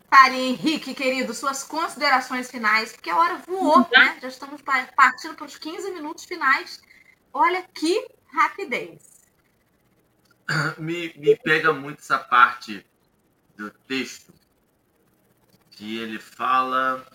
Tari 0.09 0.37
Henrique, 0.37 0.95
querido, 0.95 1.35
suas 1.35 1.65
considerações 1.65 2.49
finais, 2.49 2.93
porque 2.93 3.11
a 3.11 3.19
hora 3.19 3.43
voou, 3.45 3.79
uhum. 3.79 3.87
né? 3.91 4.19
Já 4.23 4.29
estamos 4.29 4.63
partindo 4.95 5.35
para 5.35 5.47
os 5.47 5.59
15 5.59 5.91
minutos 5.91 6.25
finais. 6.25 6.81
Olha 7.33 7.65
que 7.75 8.07
rapidez. 8.29 9.27
Me, 10.79 11.13
me 11.17 11.35
pega 11.35 11.73
muito 11.73 11.99
essa 11.99 12.17
parte 12.21 12.87
do 13.57 13.73
texto 13.89 14.36
que 15.77 15.99
ele 15.99 16.19
fala, 16.19 17.07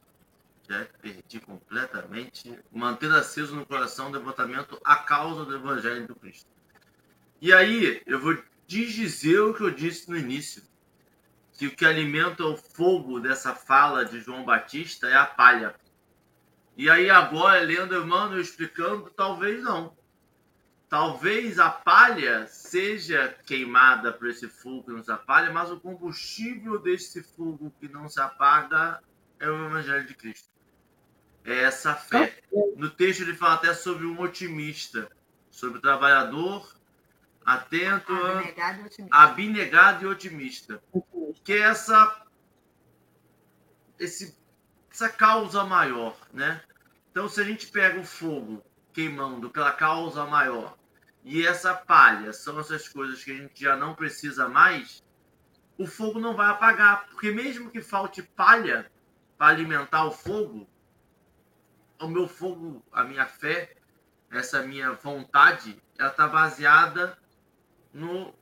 já 0.69 0.85
perdi 1.01 1.39
completamente, 1.39 2.57
mantendo 2.71 3.15
aceso 3.15 3.55
no 3.55 3.65
coração 3.65 4.09
o 4.09 4.11
devotamento 4.11 4.79
à 4.85 4.97
causa 4.97 5.43
do 5.43 5.55
Evangelho 5.55 6.07
do 6.07 6.15
Cristo. 6.15 6.47
E 7.41 7.51
aí 7.51 8.03
eu 8.05 8.19
vou 8.19 8.37
dizer 8.67 9.39
o 9.39 9.53
que 9.55 9.63
eu 9.63 9.71
disse 9.71 10.07
no 10.09 10.15
início, 10.15 10.61
que 11.57 11.67
o 11.67 11.75
que 11.75 11.83
alimenta 11.83 12.45
o 12.45 12.55
fogo 12.55 13.19
dessa 13.19 13.55
fala 13.55 14.05
de 14.05 14.21
João 14.21 14.45
Batista 14.45 15.07
é 15.07 15.15
a 15.15 15.25
palha. 15.25 15.75
E 16.77 16.87
aí 16.87 17.09
agora, 17.09 17.59
lendo 17.61 17.95
Emmanuel 17.95 18.39
explicando, 18.39 19.09
talvez 19.09 19.63
não. 19.63 19.97
Talvez 20.91 21.57
a 21.57 21.69
palha 21.69 22.45
seja 22.47 23.33
queimada 23.45 24.11
por 24.11 24.27
esse 24.27 24.49
fogo 24.49 24.83
que 24.83 24.91
não 24.91 25.01
se 25.01 25.09
apaga, 25.09 25.49
mas 25.49 25.71
o 25.71 25.79
combustível 25.79 26.77
desse 26.77 27.23
fogo 27.23 27.73
que 27.79 27.87
não 27.87 28.09
se 28.09 28.19
apaga 28.19 29.01
é 29.39 29.49
o 29.49 29.67
Evangelho 29.67 30.05
de 30.05 30.13
Cristo. 30.13 30.49
É 31.45 31.63
essa 31.63 31.95
fé. 31.95 32.37
No 32.75 32.89
texto 32.89 33.21
ele 33.21 33.33
fala 33.33 33.53
até 33.53 33.73
sobre 33.73 34.05
um 34.05 34.19
otimista, 34.19 35.09
sobre 35.49 35.77
o 35.79 35.81
trabalhador 35.81 36.69
atento, 37.45 38.11
abnegado 38.13 38.81
e 38.81 38.85
otimista. 38.85 39.15
Abnegado 39.15 40.03
e 40.03 40.07
otimista. 40.07 40.83
Que 41.45 41.53
é 41.53 41.59
essa, 41.59 42.25
esse, 43.97 44.37
essa 44.91 45.07
causa 45.07 45.63
maior, 45.63 46.17
né? 46.33 46.61
Então, 47.11 47.29
se 47.29 47.39
a 47.39 47.45
gente 47.45 47.67
pega 47.67 47.97
o 47.97 48.03
fogo 48.03 48.61
queimando 48.91 49.49
pela 49.49 49.71
causa 49.71 50.25
maior 50.25 50.80
e 51.23 51.45
essa 51.45 51.73
palha 51.73 52.33
são 52.33 52.59
essas 52.59 52.87
coisas 52.87 53.23
que 53.23 53.31
a 53.31 53.35
gente 53.35 53.61
já 53.61 53.75
não 53.75 53.93
precisa 53.93 54.47
mais, 54.47 55.03
o 55.77 55.85
fogo 55.85 56.19
não 56.19 56.35
vai 56.35 56.49
apagar. 56.49 57.07
Porque 57.07 57.31
mesmo 57.31 57.69
que 57.69 57.81
falte 57.81 58.23
palha 58.23 58.91
para 59.37 59.47
alimentar 59.47 60.05
o 60.05 60.11
fogo, 60.11 60.67
o 61.99 62.07
meu 62.07 62.27
fogo, 62.27 62.83
a 62.91 63.03
minha 63.03 63.25
fé, 63.25 63.75
essa 64.31 64.63
minha 64.63 64.93
vontade, 64.93 65.81
ela 65.97 66.09
está 66.09 66.27
baseada 66.27 67.17
no 67.93 68.33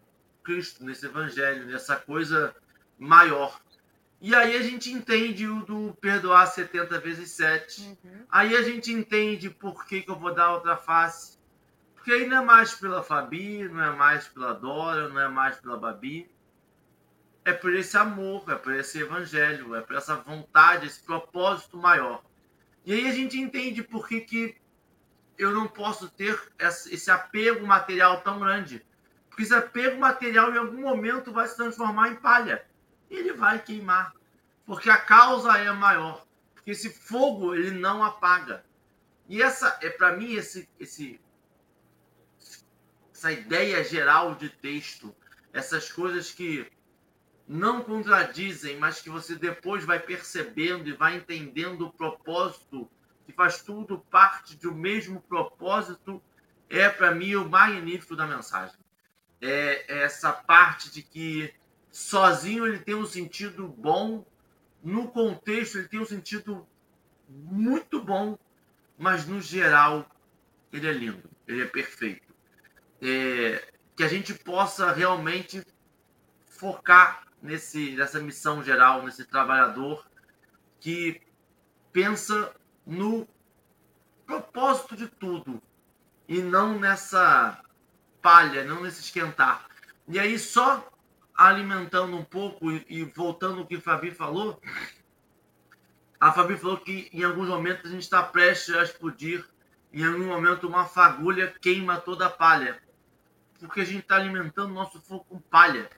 Cristo, 0.43 0.83
nesse 0.83 1.05
evangelho, 1.05 1.65
nessa 1.65 1.95
coisa 1.95 2.55
maior. 2.97 3.59
E 4.21 4.35
aí 4.35 4.55
a 4.55 4.61
gente 4.61 4.91
entende 4.91 5.47
o 5.47 5.65
do 5.65 5.97
perdoar 6.01 6.45
70 6.47 6.99
vezes 6.99 7.31
7. 7.31 7.81
Uhum. 7.81 8.25
Aí 8.29 8.55
a 8.55 8.61
gente 8.61 8.91
entende 8.91 9.49
por 9.49 9.85
que, 9.85 10.01
que 10.01 10.11
eu 10.11 10.19
vou 10.19 10.33
dar 10.33 10.53
outra 10.53 10.75
face. 10.75 11.38
Porque 12.09 12.23
aí 12.23 12.27
não 12.27 12.37
é 12.37 12.41
mais 12.43 12.73
pela 12.73 13.03
Fabi, 13.03 13.69
não 13.69 13.83
é 13.83 13.91
mais 13.91 14.27
pela 14.27 14.51
Dora, 14.51 15.09
não 15.09 15.21
é 15.21 15.27
mais 15.27 15.57
pela 15.57 15.77
Babi. 15.77 16.27
É 17.45 17.53
por 17.53 17.71
esse 17.71 17.95
amor, 17.97 18.49
é 18.49 18.55
por 18.55 18.73
esse 18.73 18.97
evangelho, 18.97 19.75
é 19.75 19.81
por 19.81 19.95
essa 19.95 20.15
vontade, 20.15 20.87
esse 20.87 21.03
propósito 21.03 21.77
maior. 21.77 22.23
E 22.83 22.93
aí 22.93 23.07
a 23.07 23.11
gente 23.13 23.39
entende 23.39 23.83
por 23.83 24.07
que, 24.07 24.21
que 24.21 24.57
eu 25.37 25.51
não 25.51 25.67
posso 25.67 26.09
ter 26.09 26.35
esse 26.57 27.11
apego 27.11 27.67
material 27.67 28.21
tão 28.21 28.39
grande. 28.39 28.83
Porque 29.29 29.43
esse 29.43 29.53
apego 29.53 29.99
material 29.99 30.51
em 30.51 30.57
algum 30.57 30.81
momento 30.81 31.31
vai 31.31 31.47
se 31.47 31.57
transformar 31.57 32.09
em 32.09 32.15
palha. 32.15 32.65
E 33.07 33.17
ele 33.17 33.33
vai 33.33 33.59
queimar. 33.59 34.15
Porque 34.65 34.89
a 34.89 34.97
causa 34.97 35.59
é 35.59 35.71
maior. 35.71 36.25
Porque 36.55 36.71
esse 36.71 36.89
fogo 36.89 37.53
ele 37.53 37.69
não 37.69 38.03
apaga. 38.03 38.65
E 39.27 39.43
essa 39.43 39.77
é 39.79 39.91
para 39.91 40.17
mim 40.17 40.33
esse, 40.33 40.67
esse 40.79 41.21
essa 43.19 43.33
ideia 43.33 43.83
geral 43.83 44.33
de 44.35 44.47
texto, 44.47 45.13
essas 45.51 45.91
coisas 45.91 46.31
que 46.31 46.65
não 47.45 47.83
contradizem, 47.83 48.77
mas 48.77 49.01
que 49.01 49.09
você 49.09 49.35
depois 49.35 49.83
vai 49.83 49.99
percebendo 49.99 50.87
e 50.87 50.93
vai 50.93 51.17
entendendo 51.17 51.87
o 51.87 51.91
propósito, 51.91 52.89
que 53.25 53.33
faz 53.33 53.61
tudo 53.61 53.99
parte 53.99 54.55
do 54.55 54.73
mesmo 54.73 55.19
propósito, 55.19 56.23
é 56.69 56.87
para 56.87 57.13
mim 57.13 57.35
o 57.35 57.49
magnífico 57.49 58.15
da 58.15 58.25
mensagem. 58.25 58.79
É, 59.41 59.83
é 59.93 60.03
essa 60.03 60.31
parte 60.31 60.89
de 60.89 61.01
que 61.01 61.53
sozinho 61.91 62.65
ele 62.65 62.79
tem 62.79 62.95
um 62.95 63.05
sentido 63.05 63.67
bom, 63.67 64.25
no 64.81 65.09
contexto 65.09 65.77
ele 65.77 65.89
tem 65.89 65.99
um 65.99 66.05
sentido 66.05 66.65
muito 67.27 68.01
bom, 68.01 68.39
mas 68.97 69.25
no 69.25 69.41
geral 69.41 70.09
ele 70.71 70.87
é 70.87 70.93
lindo, 70.93 71.29
ele 71.45 71.63
é 71.63 71.65
perfeito 71.65 72.28
é, 73.01 73.73
que 73.95 74.03
a 74.03 74.07
gente 74.07 74.33
possa 74.33 74.91
realmente 74.91 75.61
focar 76.45 77.27
nesse, 77.41 77.95
nessa 77.95 78.19
missão 78.19 78.63
geral, 78.63 79.03
nesse 79.03 79.25
trabalhador 79.25 80.05
que 80.79 81.21
pensa 81.91 82.53
no 82.85 83.27
propósito 84.25 84.95
de 84.95 85.07
tudo 85.07 85.61
e 86.27 86.41
não 86.41 86.79
nessa 86.79 87.61
palha, 88.21 88.63
não 88.63 88.81
nesse 88.83 89.01
esquentar. 89.01 89.67
E 90.07 90.19
aí, 90.19 90.37
só 90.37 90.89
alimentando 91.35 92.15
um 92.15 92.23
pouco 92.23 92.71
e, 92.71 92.85
e 92.89 93.03
voltando 93.03 93.59
ao 93.59 93.65
que 93.65 93.75
a 93.75 93.81
Fabi 93.81 94.11
falou, 94.11 94.61
a 96.19 96.31
Fabi 96.31 96.57
falou 96.57 96.77
que 96.77 97.09
em 97.13 97.23
alguns 97.23 97.47
momentos 97.47 97.85
a 97.85 97.93
gente 97.93 98.03
está 98.03 98.21
prestes 98.21 98.75
a 98.75 98.83
explodir, 98.83 99.45
em 99.91 100.05
algum 100.05 100.27
momento 100.27 100.67
uma 100.67 100.85
fagulha 100.85 101.53
queima 101.61 101.97
toda 101.97 102.27
a 102.27 102.29
palha 102.29 102.79
porque 103.59 103.81
a 103.81 103.85
gente 103.85 103.99
está 103.99 104.15
alimentando 104.15 104.73
nosso 104.73 104.99
fogo 105.01 105.25
com 105.25 105.39
palha. 105.39 105.89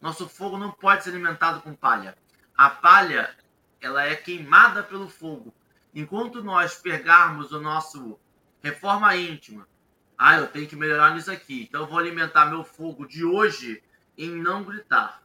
Nosso 0.00 0.28
fogo 0.28 0.56
não 0.56 0.70
pode 0.70 1.04
ser 1.04 1.10
alimentado 1.10 1.60
com 1.60 1.74
palha. 1.74 2.16
A 2.56 2.70
palha, 2.70 3.36
ela 3.80 4.04
é 4.04 4.14
queimada 4.16 4.82
pelo 4.82 5.08
fogo. 5.08 5.54
Enquanto 5.94 6.42
nós 6.42 6.76
pegarmos 6.76 7.52
o 7.52 7.60
nosso 7.60 8.18
reforma 8.62 9.14
íntima, 9.16 9.68
ah, 10.16 10.36
eu 10.36 10.48
tenho 10.48 10.68
que 10.68 10.76
melhorar 10.76 11.14
nisso 11.14 11.30
aqui, 11.30 11.62
então 11.62 11.82
eu 11.82 11.86
vou 11.86 11.98
alimentar 11.98 12.46
meu 12.46 12.62
fogo 12.62 13.06
de 13.06 13.24
hoje 13.24 13.82
em 14.16 14.30
não 14.30 14.62
gritar. 14.62 15.22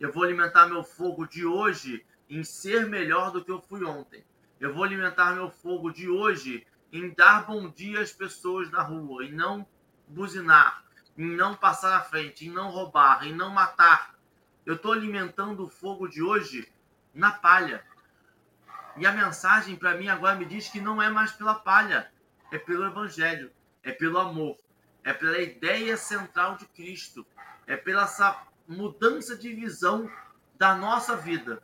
Eu 0.00 0.12
vou 0.12 0.22
alimentar 0.24 0.66
meu 0.66 0.82
fogo 0.82 1.26
de 1.26 1.44
hoje 1.44 2.04
em 2.28 2.42
ser 2.42 2.86
melhor 2.86 3.30
do 3.30 3.44
que 3.44 3.50
eu 3.50 3.60
fui 3.60 3.84
ontem. 3.84 4.24
Eu 4.58 4.72
vou 4.72 4.84
alimentar 4.84 5.34
meu 5.34 5.50
fogo 5.50 5.90
de 5.90 6.08
hoje 6.08 6.66
em 6.92 7.10
dar 7.10 7.46
bom 7.46 7.68
dia 7.68 8.00
às 8.00 8.12
pessoas 8.12 8.70
na 8.70 8.82
rua, 8.82 9.24
em 9.24 9.32
não 9.32 9.66
buzinar, 10.06 10.82
em 11.18 11.34
não 11.34 11.56
passar 11.56 11.90
na 11.90 12.00
frente, 12.00 12.46
em 12.46 12.50
não 12.50 12.70
roubar, 12.70 13.26
em 13.26 13.34
não 13.34 13.50
matar. 13.50 14.14
Eu 14.64 14.76
estou 14.76 14.92
alimentando 14.92 15.64
o 15.64 15.68
fogo 15.68 16.06
de 16.06 16.22
hoje 16.22 16.72
na 17.12 17.32
palha. 17.32 17.84
E 18.96 19.04
a 19.04 19.12
mensagem 19.12 19.74
para 19.74 19.96
mim 19.96 20.08
agora 20.08 20.36
me 20.36 20.44
diz 20.44 20.68
que 20.68 20.80
não 20.80 21.02
é 21.02 21.10
mais 21.10 21.32
pela 21.32 21.56
palha, 21.56 22.10
é 22.52 22.58
pelo 22.58 22.86
evangelho, 22.86 23.50
é 23.82 23.90
pelo 23.90 24.18
amor, 24.18 24.56
é 25.02 25.12
pela 25.12 25.38
ideia 25.38 25.96
central 25.96 26.56
de 26.56 26.66
Cristo, 26.66 27.26
é 27.66 27.76
pela 27.76 28.04
essa 28.04 28.40
mudança 28.66 29.36
de 29.36 29.52
visão 29.52 30.08
da 30.56 30.76
nossa 30.76 31.16
vida. 31.16 31.60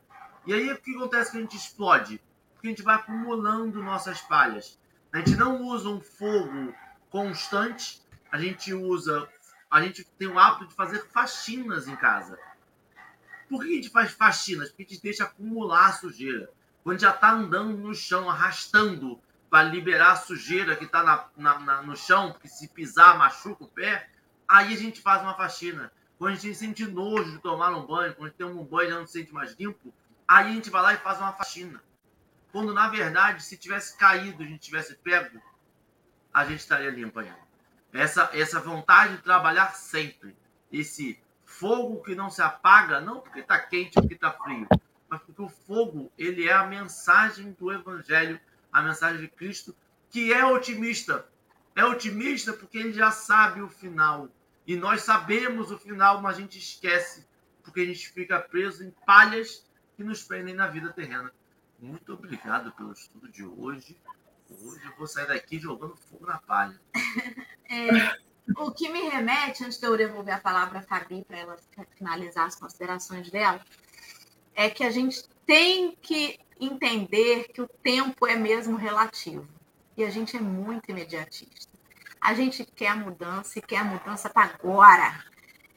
E 0.46 0.52
aí 0.52 0.72
o 0.72 0.80
que 0.80 0.96
acontece 0.96 1.30
que 1.30 1.38
a 1.38 1.40
gente 1.40 1.56
explode? 1.56 2.20
Porque 2.54 2.66
a 2.66 2.70
gente 2.70 2.82
vai 2.82 2.96
acumulando 2.96 3.82
nossas 3.82 4.20
palhas. 4.20 4.80
A 5.12 5.18
gente 5.18 5.36
não 5.36 5.62
usa 5.62 5.88
um 5.88 6.00
fogo 6.00 6.74
constante, 7.08 8.02
a 8.32 8.38
gente 8.38 8.74
usa 8.74 9.28
a 9.74 9.82
gente 9.82 10.04
tem 10.04 10.28
o 10.28 10.38
hábito 10.38 10.68
de 10.68 10.74
fazer 10.76 11.00
faxinas 11.08 11.88
em 11.88 11.96
casa. 11.96 12.38
Por 13.48 13.60
que 13.60 13.72
a 13.72 13.74
gente 13.74 13.90
faz 13.90 14.12
faxinas? 14.12 14.68
Porque 14.68 14.84
a 14.84 14.86
gente 14.86 15.02
deixa 15.02 15.24
acumular 15.24 15.98
sujeira. 15.98 16.48
Quando 16.84 17.00
já 17.00 17.10
está 17.10 17.32
andando 17.32 17.76
no 17.76 17.92
chão, 17.92 18.30
arrastando 18.30 19.20
para 19.50 19.64
liberar 19.64 20.12
a 20.12 20.16
sujeira 20.16 20.76
que 20.76 20.84
está 20.84 21.28
no 21.84 21.96
chão, 21.96 22.30
porque 22.30 22.46
se 22.46 22.68
pisar 22.68 23.18
machuca 23.18 23.64
o 23.64 23.68
pé, 23.68 24.08
aí 24.48 24.72
a 24.72 24.76
gente 24.76 25.00
faz 25.00 25.22
uma 25.22 25.34
faxina. 25.34 25.90
Quando 26.20 26.34
a 26.34 26.36
gente 26.36 26.54
sente 26.54 26.86
nojo 26.86 27.32
de 27.32 27.38
tomar 27.40 27.74
um 27.76 27.84
banho, 27.84 28.14
quando 28.14 28.26
a 28.26 28.28
gente 28.28 28.38
tem 28.38 28.46
um 28.46 28.64
banho 28.64 28.90
e 28.90 28.94
não 28.94 29.06
se 29.08 29.14
sente 29.14 29.34
mais 29.34 29.58
limpo, 29.58 29.92
aí 30.28 30.50
a 30.50 30.52
gente 30.52 30.70
vai 30.70 30.82
lá 30.82 30.94
e 30.94 30.98
faz 30.98 31.18
uma 31.18 31.32
faxina. 31.32 31.82
Quando, 32.52 32.72
na 32.72 32.88
verdade, 32.88 33.42
se 33.42 33.56
tivesse 33.56 33.98
caído, 33.98 34.40
a 34.40 34.46
gente 34.46 34.60
tivesse 34.60 34.94
pego, 34.94 35.42
a 36.32 36.44
gente 36.44 36.60
estaria 36.60 36.90
limpo 36.90 37.18
ainda 37.18 37.43
essa, 37.94 38.28
essa 38.32 38.60
vontade 38.60 39.16
de 39.16 39.22
trabalhar 39.22 39.72
sempre, 39.74 40.36
esse 40.72 41.18
fogo 41.44 42.02
que 42.02 42.14
não 42.14 42.28
se 42.28 42.42
apaga, 42.42 43.00
não 43.00 43.20
porque 43.20 43.38
está 43.38 43.58
quente 43.58 43.96
ou 43.96 44.02
porque 44.02 44.16
está 44.16 44.32
frio, 44.32 44.66
mas 45.08 45.22
porque 45.22 45.40
o 45.40 45.48
fogo 45.48 46.10
ele 46.18 46.48
é 46.48 46.52
a 46.52 46.66
mensagem 46.66 47.52
do 47.52 47.72
Evangelho, 47.72 48.40
a 48.72 48.82
mensagem 48.82 49.20
de 49.20 49.28
Cristo, 49.28 49.74
que 50.10 50.32
é 50.32 50.44
otimista. 50.44 51.24
É 51.76 51.84
otimista 51.84 52.52
porque 52.52 52.78
ele 52.78 52.92
já 52.92 53.12
sabe 53.12 53.60
o 53.62 53.68
final. 53.68 54.28
E 54.66 54.76
nós 54.76 55.02
sabemos 55.02 55.70
o 55.70 55.78
final, 55.78 56.20
mas 56.20 56.36
a 56.36 56.40
gente 56.40 56.58
esquece, 56.58 57.26
porque 57.62 57.80
a 57.80 57.86
gente 57.86 58.08
fica 58.10 58.40
preso 58.40 58.82
em 58.82 58.90
palhas 59.06 59.64
que 59.96 60.02
nos 60.02 60.24
prendem 60.24 60.54
na 60.54 60.66
vida 60.66 60.92
terrena. 60.92 61.32
Muito 61.78 62.12
obrigado 62.12 62.72
pelo 62.72 62.92
estudo 62.92 63.28
de 63.28 63.44
hoje. 63.44 63.96
Hoje 64.50 64.84
eu 64.84 64.96
vou 64.96 65.06
sair 65.06 65.28
daqui 65.28 65.58
jogando 65.58 65.96
fogo 65.96 66.26
na 66.26 66.38
palha. 66.38 66.80
É, 67.68 68.16
o 68.58 68.70
que 68.70 68.88
me 68.88 69.08
remete, 69.08 69.64
antes 69.64 69.78
de 69.78 69.86
eu 69.86 69.96
devolver 69.96 70.34
a 70.34 70.40
palavra 70.40 70.80
à 70.80 70.82
Fabi 70.82 71.24
para 71.24 71.38
ela 71.38 71.56
finalizar 71.96 72.46
as 72.46 72.56
considerações 72.56 73.30
dela, 73.30 73.60
é 74.54 74.68
que 74.68 74.84
a 74.84 74.90
gente 74.90 75.24
tem 75.46 75.96
que 76.00 76.38
entender 76.60 77.48
que 77.52 77.60
o 77.60 77.68
tempo 77.68 78.26
é 78.26 78.36
mesmo 78.36 78.76
relativo. 78.76 79.46
E 79.96 80.04
a 80.04 80.10
gente 80.10 80.36
é 80.36 80.40
muito 80.40 80.90
imediatista. 80.90 81.72
A 82.20 82.34
gente 82.34 82.64
quer 82.64 82.96
mudança 82.96 83.58
e 83.58 83.62
quer 83.62 83.78
a 83.78 83.84
mudança 83.84 84.28
para 84.28 84.50
agora. 84.54 85.24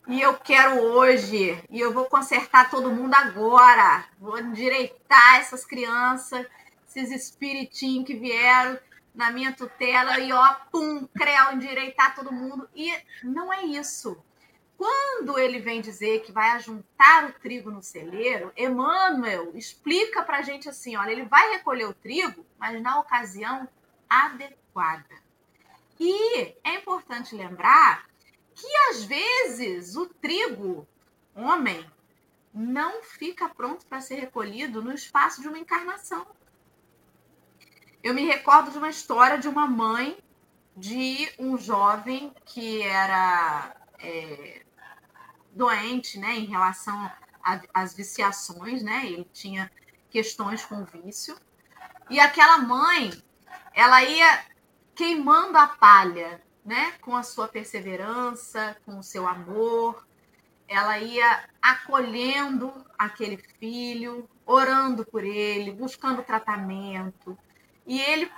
E 0.08 0.22
eu 0.22 0.36
quero 0.36 0.82
hoje. 0.82 1.62
E 1.70 1.80
eu 1.80 1.94
vou 1.94 2.06
consertar 2.06 2.70
todo 2.70 2.92
mundo 2.92 3.14
agora. 3.14 4.06
Vou 4.20 4.40
endireitar 4.40 5.36
essas 5.36 5.66
crianças, 5.66 6.46
esses 6.88 7.12
espiritinhos 7.12 8.08
que 8.08 8.16
vieram 8.16 8.80
na 9.18 9.32
minha 9.32 9.52
tutela 9.52 10.20
e 10.20 10.32
ó, 10.32 10.54
pum, 10.72 11.08
creu, 11.08 11.52
endireitar 11.52 12.16
todo 12.16 12.32
mundo. 12.32 12.70
E 12.76 12.94
não 13.24 13.52
é 13.52 13.64
isso. 13.66 14.16
Quando 14.78 15.40
ele 15.40 15.60
vem 15.60 15.82
dizer 15.82 16.22
que 16.22 16.32
vai 16.32 16.52
ajuntar 16.52 17.26
o 17.26 17.34
trigo 17.34 17.72
no 17.72 17.82
celeiro, 17.82 18.54
Emmanuel 18.56 19.52
explica 19.56 20.22
para 20.22 20.38
a 20.38 20.42
gente 20.44 20.70
assim: 20.70 20.96
olha, 20.96 21.12
ele 21.12 21.26
vai 21.26 21.50
recolher 21.50 21.86
o 21.86 21.96
trigo, 21.96 22.46
mas 22.60 22.80
na 22.80 23.00
ocasião 23.00 23.68
adequada. 24.08 25.16
E 26.00 26.56
é 26.64 26.76
importante 26.76 27.36
lembrar 27.36 28.06
que 28.54 28.68
às 28.92 29.04
vezes 29.04 29.96
o 29.96 30.06
trigo, 30.06 30.88
homem, 31.36 31.84
não 32.54 33.02
fica 33.02 33.50
pronto 33.50 33.84
para 33.88 34.00
ser 34.00 34.16
recolhido 34.16 34.84
no 34.84 34.94
espaço 34.94 35.42
de 35.42 35.48
uma 35.48 35.58
encarnação. 35.58 36.28
Eu 38.04 38.14
me 38.14 38.26
recordo 38.26 38.72
de 38.72 38.78
uma 38.78 38.90
história 38.90 39.38
de 39.38 39.48
uma 39.48 39.68
mãe 39.68 40.18
de 40.76 41.32
um 41.40 41.58
jovem 41.58 42.32
que 42.46 42.84
era 42.84 43.76
é, 44.00 44.62
doente, 45.52 46.20
né, 46.20 46.36
em 46.36 46.46
relação 46.46 47.12
às 47.74 47.96
viciações, 47.96 48.84
né? 48.84 49.06
Ele 49.06 49.28
tinha 49.34 49.72
questões 50.10 50.64
com 50.64 50.86
vício. 50.86 51.36
E 52.10 52.20
aquela 52.20 52.60
mãe 52.60 53.12
ela 53.74 54.04
ia 54.04 54.46
queimando 54.94 55.58
a 55.58 55.68
palha, 55.68 56.42
né? 56.64 56.94
Com 57.02 57.16
a 57.16 57.24
sua 57.24 57.48
perseverança, 57.48 58.78
com 58.86 59.00
o 59.00 59.04
seu 59.04 59.28
amor. 59.28 60.06
Ela 60.68 61.00
ia 61.00 61.46
acolhendo 61.62 62.72
aquele 62.98 63.38
filho, 63.38 64.30
orando 64.46 65.06
por 65.06 65.24
ele, 65.24 65.72
buscando 65.72 66.24
tratamento. 66.24 67.38
E 67.88 68.00
ele 68.02 68.30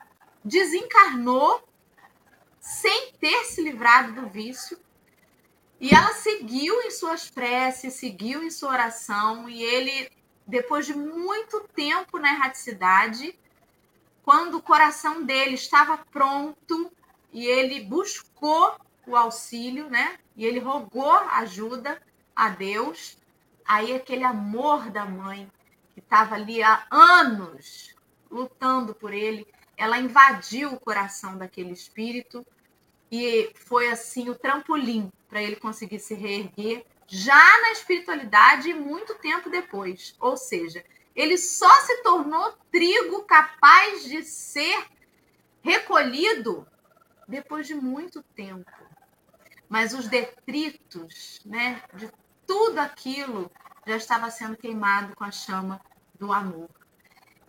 desencarnou 0.46 1.68
sem 2.60 3.12
ter 3.14 3.46
se 3.46 3.62
livrado 3.62 4.14
do 4.14 4.28
vício. 4.28 4.80
E 5.80 5.90
ela 5.90 6.14
seguiu 6.14 6.82
em 6.84 6.92
suas 6.92 7.30
preces, 7.30 7.96
seguiu 7.96 8.44
em 8.44 8.52
sua 8.52 8.70
oração, 8.70 9.50
e 9.50 9.64
ele, 9.64 10.12
depois 10.46 10.86
de 10.86 10.94
muito 10.94 11.62
tempo 11.74 12.20
na 12.20 12.34
erraticidade, 12.34 13.38
quando 14.24 14.56
o 14.56 14.62
coração 14.62 15.24
dele 15.24 15.56
estava 15.56 15.98
pronto 15.98 16.92
e 17.32 17.46
ele 17.48 17.82
buscou 17.82 18.78
o 19.08 19.16
auxílio, 19.16 19.90
né? 19.90 20.20
E 20.36 20.46
ele 20.46 20.60
rogou 20.60 21.12
ajuda 21.12 22.00
a 22.36 22.50
Deus, 22.50 23.18
aí 23.66 23.96
aquele 23.96 24.24
amor 24.24 24.90
da 24.92 25.06
mãe 25.06 25.50
que 25.94 26.00
estava 26.00 26.36
ali 26.36 26.62
há 26.62 26.86
anos 26.92 27.96
lutando 28.30 28.94
por 28.94 29.14
ele, 29.14 29.48
ela 29.76 29.98
invadiu 29.98 30.74
o 30.74 30.80
coração 30.80 31.38
daquele 31.38 31.72
espírito 31.72 32.46
e 33.12 33.52
foi 33.56 33.90
assim 33.90 34.30
o 34.30 34.36
trampolim 34.36 35.12
para 35.28 35.42
ele 35.42 35.56
conseguir 35.56 36.00
se 36.00 36.14
reerguer 36.14 36.86
já 37.08 37.62
na 37.62 37.72
espiritualidade 37.72 38.74
muito 38.74 39.16
tempo 39.16 39.50
depois. 39.50 40.16
Ou 40.20 40.38
seja, 40.38 40.84
ele 41.16 41.38
só 41.38 41.70
se 41.82 42.04
tornou 42.04 42.54
trigo 42.72 43.24
capaz 43.24 44.04
de 44.04 44.24
ser 44.24 44.86
recolhido 45.62 46.68
depois 47.28 47.68
de 47.68 47.76
muito 47.76 48.22
tempo. 48.36 48.72
Mas 49.68 49.94
os 49.94 50.08
detritos, 50.08 51.42
né, 51.46 51.82
de 51.94 52.12
tudo 52.46 52.80
aquilo 52.80 53.52
já 53.86 53.98
estava 53.98 54.30
sendo 54.32 54.58
queimado 54.58 55.16
com 55.16 55.24
a 55.24 55.32
chama 55.32 55.82
do 56.20 56.32
amor. 56.32 56.70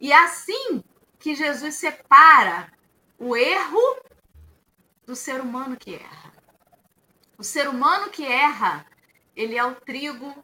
E 0.00 0.12
assim 0.12 0.82
que 1.18 1.34
Jesus 1.34 1.74
separa 1.74 2.72
o 3.18 3.36
erro 3.36 3.98
do 5.04 5.14
ser 5.14 5.40
humano 5.40 5.76
que 5.76 5.94
erra. 5.94 6.32
O 7.36 7.44
ser 7.44 7.68
humano 7.68 8.10
que 8.10 8.24
erra, 8.24 8.86
ele 9.36 9.56
é 9.56 9.64
o 9.64 9.74
trigo 9.74 10.34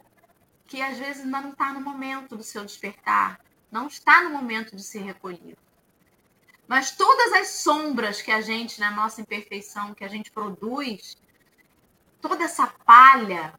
que 0.66 0.82
às 0.82 0.98
vezes 0.98 1.24
ainda 1.24 1.40
não 1.40 1.50
está 1.50 1.72
no 1.72 1.80
momento 1.80 2.36
do 2.36 2.42
seu 2.42 2.64
despertar, 2.64 3.40
não 3.70 3.86
está 3.86 4.22
no 4.22 4.30
momento 4.30 4.76
de 4.76 4.82
ser 4.82 5.00
recolhido. 5.00 5.56
Mas 6.68 6.90
todas 6.90 7.32
as 7.32 7.48
sombras 7.48 8.20
que 8.20 8.30
a 8.30 8.40
gente, 8.40 8.80
na 8.80 8.90
nossa 8.90 9.20
imperfeição, 9.20 9.94
que 9.94 10.04
a 10.04 10.08
gente 10.08 10.30
produz, 10.30 11.16
toda 12.20 12.44
essa 12.44 12.66
palha, 12.66 13.54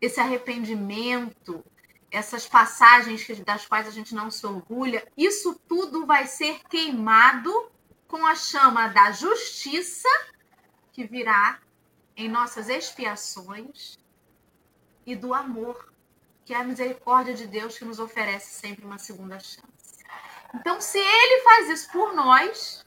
esse 0.00 0.20
arrependimento, 0.20 1.64
essas 2.10 2.46
passagens 2.46 3.26
das 3.40 3.66
quais 3.66 3.86
a 3.86 3.90
gente 3.90 4.14
não 4.14 4.30
se 4.30 4.44
orgulha, 4.46 5.06
isso 5.16 5.54
tudo 5.68 6.06
vai 6.06 6.26
ser 6.26 6.60
queimado 6.68 7.70
com 8.08 8.26
a 8.26 8.34
chama 8.34 8.88
da 8.88 9.12
justiça 9.12 10.08
que 10.92 11.04
virá 11.04 11.60
em 12.16 12.28
nossas 12.28 12.68
expiações 12.68 13.98
e 15.06 15.14
do 15.14 15.32
amor, 15.32 15.92
que 16.44 16.52
é 16.52 16.56
a 16.56 16.64
misericórdia 16.64 17.34
de 17.34 17.46
Deus 17.46 17.78
que 17.78 17.84
nos 17.84 18.00
oferece 18.00 18.50
sempre 18.54 18.84
uma 18.84 18.98
segunda 18.98 19.38
chance. 19.38 20.04
Então, 20.52 20.80
se 20.80 20.98
ele 20.98 21.42
faz 21.42 21.70
isso 21.70 21.92
por 21.92 22.12
nós, 22.12 22.84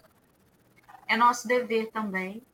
é 1.07 1.15
nosso 1.15 1.47
dever 1.47 1.89
também 1.91 2.45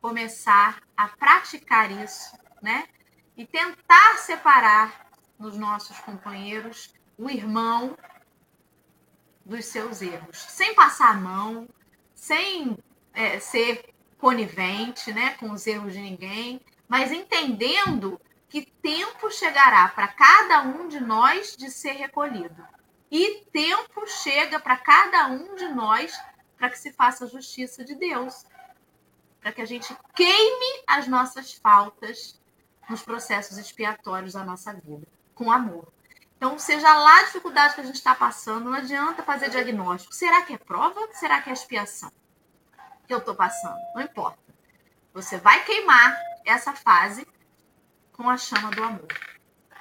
começar 0.00 0.82
a 0.96 1.08
praticar 1.08 1.90
isso, 1.90 2.36
né? 2.60 2.88
E 3.36 3.46
tentar 3.46 4.18
separar 4.18 5.07
nos 5.38 5.56
nossos 5.56 5.98
companheiros 6.00 6.92
o 7.16 7.30
irmão 7.30 7.96
dos 9.44 9.64
seus 9.66 10.02
erros, 10.02 10.38
sem 10.38 10.74
passar 10.74 11.10
a 11.10 11.20
mão, 11.20 11.68
sem 12.14 12.76
é, 13.14 13.40
ser 13.40 13.94
conivente 14.18 15.12
né, 15.12 15.34
com 15.34 15.50
os 15.50 15.66
erros 15.66 15.92
de 15.92 16.00
ninguém, 16.00 16.60
mas 16.86 17.12
entendendo 17.12 18.20
que 18.48 18.64
tempo 18.64 19.30
chegará 19.30 19.88
para 19.88 20.08
cada 20.08 20.62
um 20.62 20.88
de 20.88 21.00
nós 21.00 21.56
de 21.56 21.70
ser 21.70 21.92
recolhido. 21.92 22.66
E 23.10 23.44
tempo 23.52 24.06
chega 24.06 24.60
para 24.60 24.76
cada 24.76 25.28
um 25.28 25.54
de 25.54 25.68
nós 25.68 26.18
para 26.58 26.68
que 26.68 26.78
se 26.78 26.92
faça 26.92 27.24
a 27.24 27.28
justiça 27.28 27.84
de 27.84 27.94
Deus, 27.94 28.44
para 29.40 29.52
que 29.52 29.62
a 29.62 29.64
gente 29.64 29.96
queime 30.14 30.82
as 30.86 31.06
nossas 31.06 31.52
faltas 31.52 32.38
nos 32.88 33.02
processos 33.02 33.56
expiatórios 33.58 34.32
da 34.32 34.44
nossa 34.44 34.72
vida, 34.72 35.06
com 35.38 35.50
amor. 35.50 35.88
Então, 36.36 36.58
seja 36.58 36.92
lá 36.92 37.20
a 37.20 37.24
dificuldade 37.24 37.74
que 37.74 37.80
a 37.80 37.84
gente 37.84 37.96
está 37.96 38.14
passando, 38.14 38.66
não 38.66 38.74
adianta 38.74 39.22
fazer 39.22 39.48
diagnóstico. 39.48 40.14
Será 40.14 40.42
que 40.42 40.52
é 40.52 40.58
prova? 40.58 41.08
Será 41.14 41.40
que 41.40 41.48
é 41.48 41.52
expiação? 41.52 42.12
que 43.08 43.14
eu 43.14 43.18
estou 43.18 43.34
passando. 43.34 43.78
Não 43.94 44.02
importa. 44.02 44.38
Você 45.14 45.38
vai 45.38 45.64
queimar 45.64 46.16
essa 46.44 46.74
fase 46.74 47.26
com 48.12 48.28
a 48.28 48.36
chama 48.36 48.70
do 48.70 48.84
amor. 48.84 49.08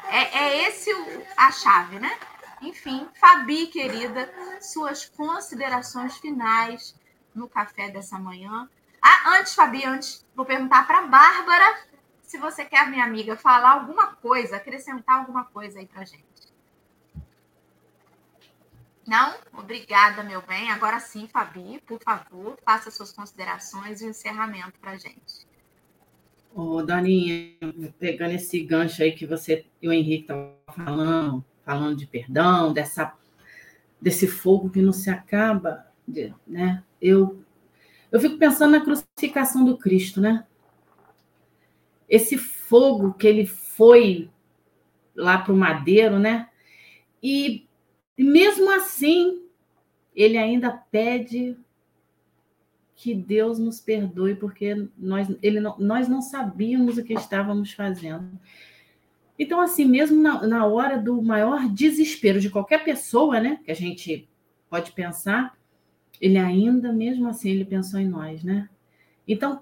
É, 0.05 0.37
é 0.39 0.67
esse 0.69 0.91
o, 0.93 1.23
a 1.35 1.51
chave, 1.51 1.99
né? 1.99 2.17
Enfim, 2.61 3.07
Fabi, 3.19 3.67
querida, 3.67 4.33
suas 4.61 5.05
considerações 5.05 6.17
finais 6.17 6.95
no 7.35 7.49
café 7.49 7.89
dessa 7.89 8.17
manhã. 8.17 8.67
Ah, 9.01 9.37
antes, 9.37 9.53
Fabi, 9.53 9.85
antes, 9.85 10.25
vou 10.33 10.45
perguntar 10.45 10.87
para 10.87 11.01
Bárbara 11.03 11.86
se 12.27 12.37
você 12.37 12.65
quer, 12.65 12.89
minha 12.89 13.05
amiga, 13.05 13.37
falar 13.37 13.71
alguma 13.71 14.13
coisa, 14.15 14.57
acrescentar 14.57 15.19
alguma 15.19 15.45
coisa 15.45 15.79
aí 15.79 15.87
para 15.87 16.03
gente. 16.03 16.25
Não? 19.07 19.33
Obrigada, 19.53 20.21
meu 20.23 20.41
bem. 20.41 20.69
Agora 20.69 20.99
sim, 20.99 21.29
Fabi, 21.29 21.81
por 21.87 22.03
favor, 22.03 22.59
faça 22.65 22.91
suas 22.91 23.13
considerações 23.13 24.01
e 24.01 24.05
o 24.05 24.09
encerramento 24.09 24.77
para 24.81 24.97
gente. 24.97 25.47
Ô, 26.53 26.83
Daninha, 26.83 27.55
pegando 27.97 28.33
esse 28.33 28.59
gancho 28.61 29.01
aí 29.01 29.13
que 29.13 29.25
você 29.25 29.65
e 29.81 29.87
o 29.87 29.93
Henrique 29.93 30.23
estavam 30.23 30.53
falando, 30.75 31.45
falando 31.63 31.95
de 31.95 32.05
perdão, 32.05 32.73
dessa, 32.73 33.13
desse 34.01 34.27
fogo 34.27 34.69
que 34.69 34.81
não 34.81 34.91
se 34.91 35.09
acaba, 35.09 35.87
né? 36.45 36.83
Eu, 37.01 37.41
eu 38.11 38.19
fico 38.19 38.37
pensando 38.37 38.71
na 38.71 38.81
crucificação 38.81 39.63
do 39.63 39.77
Cristo, 39.77 40.19
né? 40.19 40.45
Esse 42.07 42.37
fogo 42.37 43.13
que 43.13 43.27
ele 43.27 43.45
foi 43.45 44.29
lá 45.15 45.37
para 45.37 45.53
o 45.53 45.57
madeiro, 45.57 46.19
né? 46.19 46.49
E 47.21 47.65
mesmo 48.17 48.71
assim, 48.71 49.43
ele 50.15 50.37
ainda 50.37 50.71
pede 50.71 51.57
que 52.95 53.13
Deus 53.13 53.59
nos 53.59 53.79
perdoe, 53.79 54.35
porque 54.35 54.89
nós, 54.97 55.27
ele 55.41 55.59
não, 55.59 55.77
nós 55.77 56.07
não 56.07 56.21
sabíamos 56.21 56.97
o 56.97 57.03
que 57.03 57.13
estávamos 57.13 57.71
fazendo. 57.71 58.27
Então, 59.37 59.61
assim, 59.61 59.85
mesmo 59.85 60.19
na, 60.19 60.47
na 60.47 60.65
hora 60.65 60.97
do 60.97 61.21
maior 61.21 61.69
desespero 61.69 62.39
de 62.39 62.49
qualquer 62.49 62.83
pessoa, 62.83 63.39
né, 63.39 63.59
que 63.63 63.69
a 63.69 63.75
gente 63.75 64.27
pode 64.67 64.91
pensar, 64.93 65.55
ele 66.19 66.39
ainda, 66.39 66.91
mesmo 66.91 67.27
assim, 67.27 67.51
ele 67.51 67.65
pensou 67.65 67.99
em 67.99 68.07
nós, 68.07 68.43
né? 68.43 68.67
Então, 69.27 69.61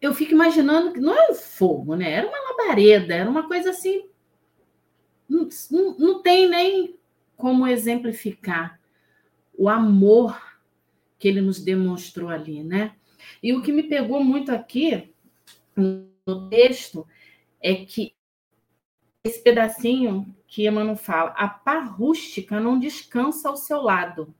eu 0.00 0.14
fico 0.14 0.32
imaginando 0.32 0.92
que 0.92 1.00
não 1.00 1.14
é 1.14 1.30
um 1.30 1.34
fogo, 1.34 1.94
né? 1.94 2.10
Era 2.10 2.28
uma 2.28 2.50
labareda, 2.50 3.14
era 3.14 3.28
uma 3.28 3.46
coisa 3.46 3.70
assim. 3.70 4.08
Não, 5.28 5.48
não, 5.98 6.22
tem 6.22 6.48
nem 6.48 6.98
como 7.36 7.66
exemplificar 7.66 8.80
o 9.56 9.68
amor 9.68 10.40
que 11.18 11.28
ele 11.28 11.40
nos 11.40 11.60
demonstrou 11.60 12.30
ali, 12.30 12.64
né? 12.64 12.94
E 13.42 13.52
o 13.52 13.62
que 13.62 13.72
me 13.72 13.82
pegou 13.82 14.24
muito 14.24 14.50
aqui 14.50 15.12
no 15.76 16.48
texto 16.48 17.06
é 17.60 17.74
que 17.74 18.14
esse 19.22 19.42
pedacinho 19.42 20.34
que 20.46 20.66
Emmanuel 20.66 20.96
fala, 20.96 21.30
a 21.30 21.46
pá 21.46 21.80
rústica 21.80 22.58
não 22.58 22.78
descansa 22.78 23.48
ao 23.48 23.56
seu 23.56 23.80
lado, 23.82 24.34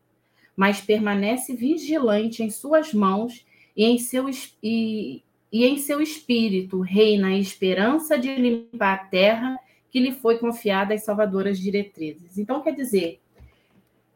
mas 0.56 0.80
permanece 0.80 1.54
vigilante 1.54 2.42
em 2.42 2.50
suas 2.50 2.92
mãos 2.92 3.46
e 3.76 3.84
em 3.84 3.98
seu, 3.98 4.26
e, 4.62 5.22
e 5.52 5.64
em 5.64 5.78
seu 5.78 6.00
espírito 6.00 6.80
reina 6.80 7.28
a 7.28 7.38
esperança 7.38 8.18
de 8.18 8.34
limpar 8.34 8.94
a 8.94 9.04
terra 9.04 9.58
que 9.90 9.98
lhe 9.98 10.12
foi 10.12 10.38
confiada 10.38 10.94
as 10.94 11.04
salvadoras 11.04 11.58
diretrizes. 11.58 12.38
Então, 12.38 12.62
quer 12.62 12.74
dizer, 12.74 13.20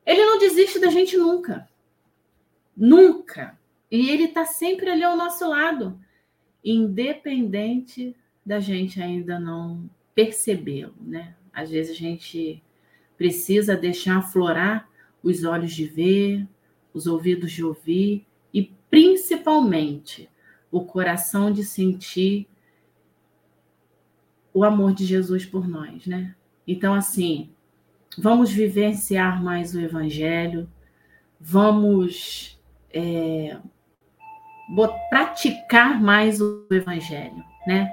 ele 0.07 0.25
não 0.25 0.39
desiste 0.39 0.79
da 0.79 0.89
gente 0.89 1.17
nunca. 1.17 1.69
Nunca. 2.77 3.59
E 3.91 4.11
ele 4.11 4.25
está 4.25 4.45
sempre 4.45 4.89
ali 4.91 5.03
ao 5.03 5.17
nosso 5.17 5.49
lado, 5.49 5.99
independente 6.65 8.15
da 8.47 8.61
gente 8.61 9.03
ainda 9.03 9.39
não 9.39 9.89
percebê-lo, 10.15 10.95
né? 11.01 11.35
Às 11.53 11.71
vezes 11.71 11.93
a 11.93 11.99
gente 11.99 12.63
precisa 13.17 13.77
deixar 13.77 14.19
aflorar 14.19 14.89
os 15.23 15.45
olhos 15.45 15.73
de 15.73 15.87
ver, 15.87 16.47
os 16.93 17.07
ouvidos 17.07 17.51
de 17.53 17.65
ouvir 17.65 18.27
e 18.53 18.71
principalmente 18.91 20.29
o 20.75 20.85
coração 20.85 21.53
de 21.53 21.63
sentir 21.63 22.49
o 24.53 24.65
amor 24.65 24.93
de 24.93 25.07
Jesus 25.07 25.47
por 25.47 25.69
nós, 25.69 26.05
né? 26.05 26.35
Então, 26.67 26.93
assim, 26.95 27.51
vamos 28.19 28.51
vivenciar 28.51 29.41
mais 29.41 29.73
o 29.73 29.81
Evangelho, 29.81 30.69
vamos 31.41 32.61
é, 32.93 33.57
praticar 35.09 36.03
mais 36.03 36.41
o 36.41 36.67
Evangelho, 36.69 37.45
né? 37.69 37.89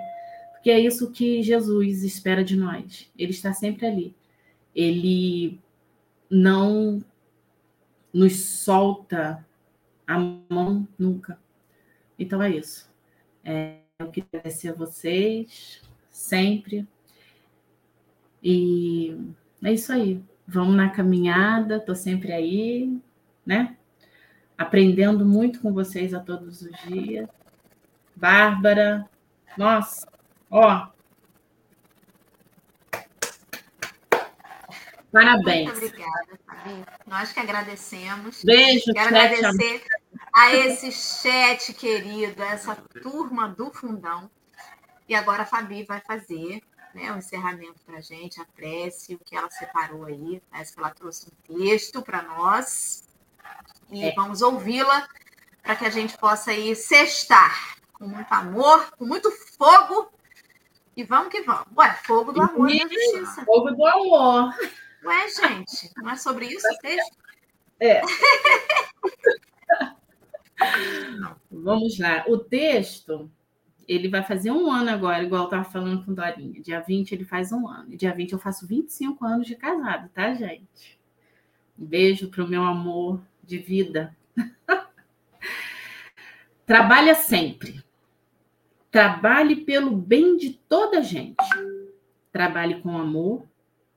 Porque 0.53 0.71
é 0.71 0.79
isso 0.79 1.11
que 1.11 1.43
Jesus 1.43 2.03
espera 2.03 2.43
de 2.43 2.55
nós. 2.55 3.11
Ele 3.15 3.31
está 3.31 3.53
sempre 3.53 3.85
ali. 3.85 4.15
Ele 4.73 5.59
não 6.27 7.03
nos 8.11 8.39
solta 8.63 9.45
a 10.07 10.17
mão 10.17 10.87
nunca. 10.97 11.40
Então 12.21 12.41
é 12.41 12.51
isso. 12.51 12.87
É, 13.43 13.77
eu 13.97 14.11
queria 14.11 14.29
agradecer 14.31 14.69
a 14.69 14.73
vocês 14.73 15.81
sempre. 16.11 16.87
E 18.43 19.17
é 19.63 19.73
isso 19.73 19.91
aí. 19.91 20.23
Vamos 20.47 20.75
na 20.75 20.89
caminhada, 20.89 21.77
estou 21.77 21.95
sempre 21.95 22.31
aí, 22.31 22.95
né? 23.43 23.75
Aprendendo 24.55 25.25
muito 25.25 25.61
com 25.61 25.73
vocês 25.73 26.13
a 26.13 26.19
todos 26.19 26.61
os 26.61 26.71
dias. 26.83 27.27
Bárbara, 28.15 29.09
nossa, 29.57 30.07
ó. 30.51 30.89
Parabéns. 35.11 35.71
Muito 35.71 35.85
obrigada, 35.85 36.39
Fabi. 36.45 36.85
Nós 37.07 37.33
que 37.33 37.39
agradecemos. 37.39 38.43
Beijo, 38.43 38.93
Quero 38.93 39.07
agradecer 39.07 39.83
a 40.33 40.55
esse 40.55 40.91
chat 40.91 41.73
querido, 41.73 42.41
a 42.41 42.47
essa 42.47 42.75
turma 43.01 43.47
do 43.49 43.71
Fundão. 43.71 44.29
E 45.07 45.15
agora 45.15 45.43
a 45.43 45.45
Fabi 45.45 45.83
vai 45.83 45.99
fazer 45.99 46.61
né, 46.93 47.11
o 47.11 47.17
encerramento 47.17 47.81
para 47.85 47.97
a 47.97 48.01
gente, 48.01 48.41
a 48.41 48.45
prece, 48.45 49.15
o 49.15 49.19
que 49.19 49.35
ela 49.35 49.49
separou 49.49 50.05
aí. 50.05 50.41
Parece 50.49 50.73
que 50.73 50.79
ela 50.79 50.91
trouxe 50.91 51.27
um 51.27 51.57
texto 51.57 52.01
para 52.01 52.21
nós. 52.21 53.03
E 53.89 54.05
é. 54.05 54.13
vamos 54.13 54.41
ouvi-la 54.41 55.07
para 55.61 55.75
que 55.75 55.85
a 55.85 55.89
gente 55.89 56.17
possa 56.17 56.53
ir 56.53 56.75
sextar 56.75 57.77
com 57.93 58.07
muito 58.07 58.31
amor, 58.31 58.91
com 58.97 59.05
muito 59.05 59.31
fogo. 59.31 60.11
E 60.95 61.03
vamos 61.03 61.29
que 61.29 61.41
vamos. 61.41 61.67
Ué, 61.77 61.93
fogo 62.03 62.31
do 62.31 62.41
amor 62.41 62.69
e 62.69 62.79
da 62.79 62.87
justiça. 62.87 63.45
Fogo 63.45 63.71
do 63.71 63.85
amor. 63.85 64.53
Ué, 65.03 65.27
gente, 65.29 65.91
não 65.97 66.09
é 66.09 66.15
sobre 66.15 66.45
isso 66.45 66.67
o 66.67 66.77
texto? 66.77 67.17
É. 67.79 68.01
Vamos 71.49 71.97
lá. 71.99 72.25
O 72.27 72.37
texto 72.37 73.29
ele 73.87 74.07
vai 74.07 74.23
fazer 74.23 74.51
um 74.51 74.71
ano 74.71 74.89
agora, 74.89 75.23
igual 75.23 75.41
eu 75.41 75.45
estava 75.45 75.63
falando 75.63 76.05
com 76.05 76.13
Dorinha. 76.13 76.61
Dia 76.61 76.79
20 76.79 77.11
ele 77.11 77.25
faz 77.25 77.51
um 77.51 77.67
ano. 77.67 77.95
Dia 77.97 78.13
20 78.13 78.33
eu 78.33 78.39
faço 78.39 78.65
25 78.65 79.25
anos 79.25 79.47
de 79.47 79.55
casado, 79.55 80.09
tá, 80.09 80.33
gente? 80.33 80.99
Um 81.77 81.85
beijo 81.85 82.29
para 82.29 82.43
o 82.43 82.47
meu 82.47 82.63
amor 82.63 83.21
de 83.43 83.57
vida. 83.57 84.15
Trabalha 86.65 87.15
sempre. 87.15 87.83
Trabalhe 88.89 89.57
pelo 89.57 89.91
bem 89.91 90.37
de 90.37 90.51
toda 90.69 90.99
a 90.99 91.01
gente. 91.01 91.35
Trabalhe 92.31 92.81
com 92.81 92.97
amor, 92.97 93.45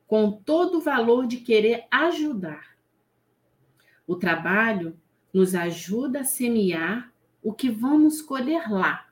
com 0.07 0.31
todo 0.33 0.79
o 0.79 0.81
valor 0.81 1.27
de 1.27 1.37
querer 1.37 1.87
ajudar. 1.91 2.75
O 4.07 4.17
trabalho 4.17 4.99
nos 5.35 5.55
ajuda 5.55 6.21
a 6.21 6.25
semear 6.25 7.13
o 7.43 7.53
que 7.53 7.69
vamos 7.69 8.23
colher 8.23 8.71
lá 8.71 9.05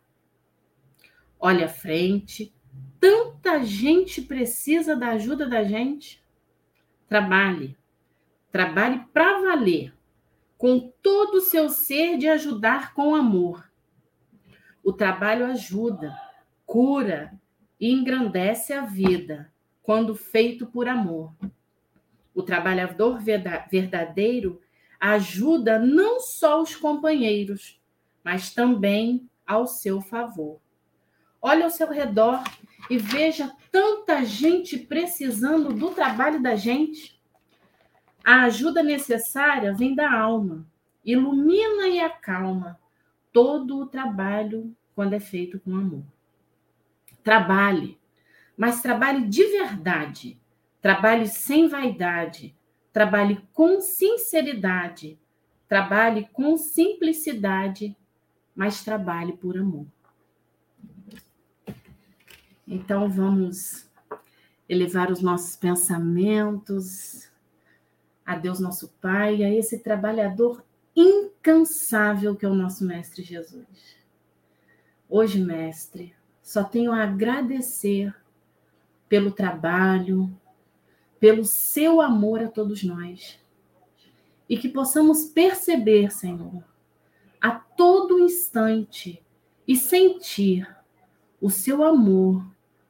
olha 1.43 1.67
à 1.67 1.69
frente. 1.69 2.55
Tanta 3.01 3.65
gente 3.65 4.23
precisa 4.23 4.95
da 4.95 5.09
ajuda 5.09 5.49
da 5.49 5.65
gente. 5.65 6.25
Trabalhe. 7.09 7.77
Trabalhe 8.53 9.01
para 9.13 9.41
valer, 9.41 9.93
com 10.57 10.93
todo 11.03 11.37
o 11.37 11.41
seu 11.41 11.69
ser 11.69 12.17
de 12.17 12.29
ajudar 12.29 12.95
com 12.95 13.15
amor. 13.15 13.69
O 14.85 14.93
trabalho 14.93 15.47
ajuda, 15.47 16.15
cura 16.65 17.33
e 17.81 17.91
engrandece 17.91 18.73
a 18.73 18.83
vida 18.83 19.53
quando 19.83 20.15
feito 20.15 20.67
por 20.67 20.87
amor. 20.87 21.35
O 22.35 22.43
trabalhador 22.43 23.19
verdadeiro 23.71 24.61
ajuda 25.11 25.81
não 25.81 26.21
só 26.21 26.63
os 26.63 26.77
companheiros, 26.77 27.81
mas 28.23 28.55
também 28.55 29.29
ao 29.45 29.67
seu 29.67 30.01
favor. 30.01 30.61
Olhe 31.41 31.65
ao 31.65 31.71
seu 31.71 31.91
redor 31.91 32.45
e 32.89 32.99
veja 32.99 33.53
tanta 33.73 34.25
gente 34.25 34.79
precisando 34.79 35.73
do 35.73 35.91
trabalho 35.91 36.41
da 36.41 36.55
gente. 36.55 37.21
A 38.25 38.45
ajuda 38.45 38.81
necessária 38.81 39.75
vem 39.75 39.93
da 39.93 40.09
alma, 40.09 40.65
ilumina 41.05 41.89
e 41.89 41.99
acalma 41.99 42.79
todo 43.33 43.81
o 43.81 43.87
trabalho 43.87 44.73
quando 44.95 45.15
é 45.15 45.21
feito 45.21 45.59
com 45.59 45.75
amor. 45.75 46.05
Trabalhe, 47.25 47.99
mas 48.57 48.81
trabalhe 48.81 49.27
de 49.27 49.45
verdade. 49.47 50.41
Trabalhe 50.81 51.27
sem 51.27 51.67
vaidade. 51.67 52.57
Trabalhe 52.93 53.41
com 53.53 53.81
sinceridade. 53.81 55.19
Trabalhe 55.69 56.29
com 56.33 56.57
simplicidade, 56.57 57.97
mas 58.55 58.85
trabalhe 58.85 59.33
por 59.33 59.57
amor. 59.57 59.87
Então 62.69 63.09
vamos 63.09 63.89
elevar 64.69 65.11
os 65.11 65.21
nossos 65.21 65.57
pensamentos 65.57 67.31
a 68.25 68.37
Deus 68.37 68.61
nosso 68.61 68.89
Pai, 69.01 69.43
a 69.43 69.51
esse 69.51 69.79
trabalhador 69.79 70.65
incansável 70.95 72.37
que 72.37 72.47
é 72.47 72.49
o 72.49 72.55
nosso 72.55 72.85
Mestre 72.85 73.23
Jesus. 73.23 73.67
Hoje, 75.09 75.43
Mestre, 75.43 76.15
só 76.43 76.65
tenho 76.65 76.93
a 76.93 77.03
agradecer 77.03 78.15
pelo 79.09 79.31
trabalho, 79.31 80.35
pelo 81.23 81.45
seu 81.45 82.01
amor 82.01 82.43
a 82.43 82.49
todos 82.49 82.83
nós. 82.83 83.39
E 84.49 84.59
que 84.59 84.69
possamos 84.69 85.27
perceber, 85.27 86.11
Senhor, 86.11 86.65
a 87.41 87.53
todo 87.53 88.19
instante 88.19 89.25
e 89.67 89.77
sentir 89.77 90.69
o 91.41 91.49
seu 91.49 91.85
amor 91.85 92.45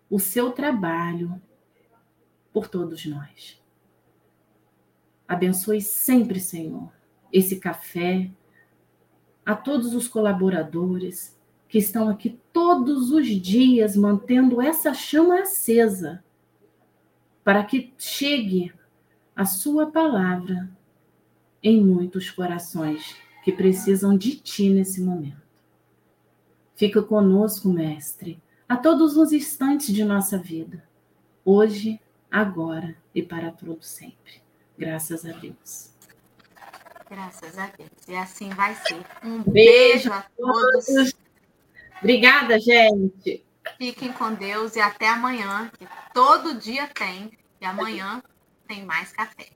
o 0.09 0.19
seu 0.19 0.51
trabalho 0.51 1.39
por 2.55 2.69
todos 2.69 3.05
nós. 3.05 3.61
Abençoe 5.29 5.83
sempre, 5.83 6.41
Senhor, 6.41 6.91
esse 7.31 7.57
café, 7.57 8.31
a 9.45 9.55
todos 9.55 9.95
os 9.95 10.09
colaboradores 10.09 11.39
que 11.69 11.77
estão 11.77 12.09
aqui 12.09 12.41
todos 12.51 13.11
os 13.11 13.27
dias 13.27 13.95
mantendo 13.95 14.59
essa 14.63 14.95
chama 14.95 15.41
acesa, 15.41 16.25
para 17.45 17.65
que 17.65 17.93
chegue 17.99 18.73
a 19.35 19.45
Sua 19.45 19.91
palavra 19.91 20.71
em 21.63 21.83
muitos 21.83 22.31
corações 22.31 23.17
que 23.45 23.53
precisam 23.53 24.17
de 24.17 24.37
Ti 24.37 24.71
nesse 24.71 25.01
momento. 25.01 25.43
Fica 26.75 27.03
conosco, 27.03 27.69
Mestre 27.69 28.41
a 28.73 28.77
todos 28.79 29.19
os 29.19 29.33
instantes 29.33 29.95
de 29.95 30.03
nossa 30.03 30.39
vida, 30.39 30.83
hoje, 31.45 32.01
agora 32.31 32.97
e 33.15 33.23
para 33.23 33.53
todo 33.53 33.83
sempre. 33.83 34.41
Graças 34.79 35.27
a 35.27 35.33
Deus. 35.33 35.91
Graças 37.11 37.59
a 37.59 37.67
Deus. 37.77 37.91
E 38.09 38.17
assim 38.17 38.49
vai 38.49 38.75
ser. 38.77 39.05
Um 39.23 39.43
beijo, 39.43 40.09
beijo 40.09 40.13
a 40.15 40.25
todos. 40.39 40.87
todos. 40.87 41.15
Obrigada, 42.01 42.59
gente. 42.59 43.45
Fiquem 43.79 44.13
com 44.13 44.35
Deus 44.35 44.77
e 44.77 44.81
até 44.81 45.09
amanhã, 45.09 45.71
que 45.79 45.87
todo 46.13 46.55
dia 46.55 46.89
tem. 46.89 47.39
E 47.61 47.65
amanhã 47.65 48.23
tem 48.67 48.85
mais 48.85 49.13
café. 49.13 49.51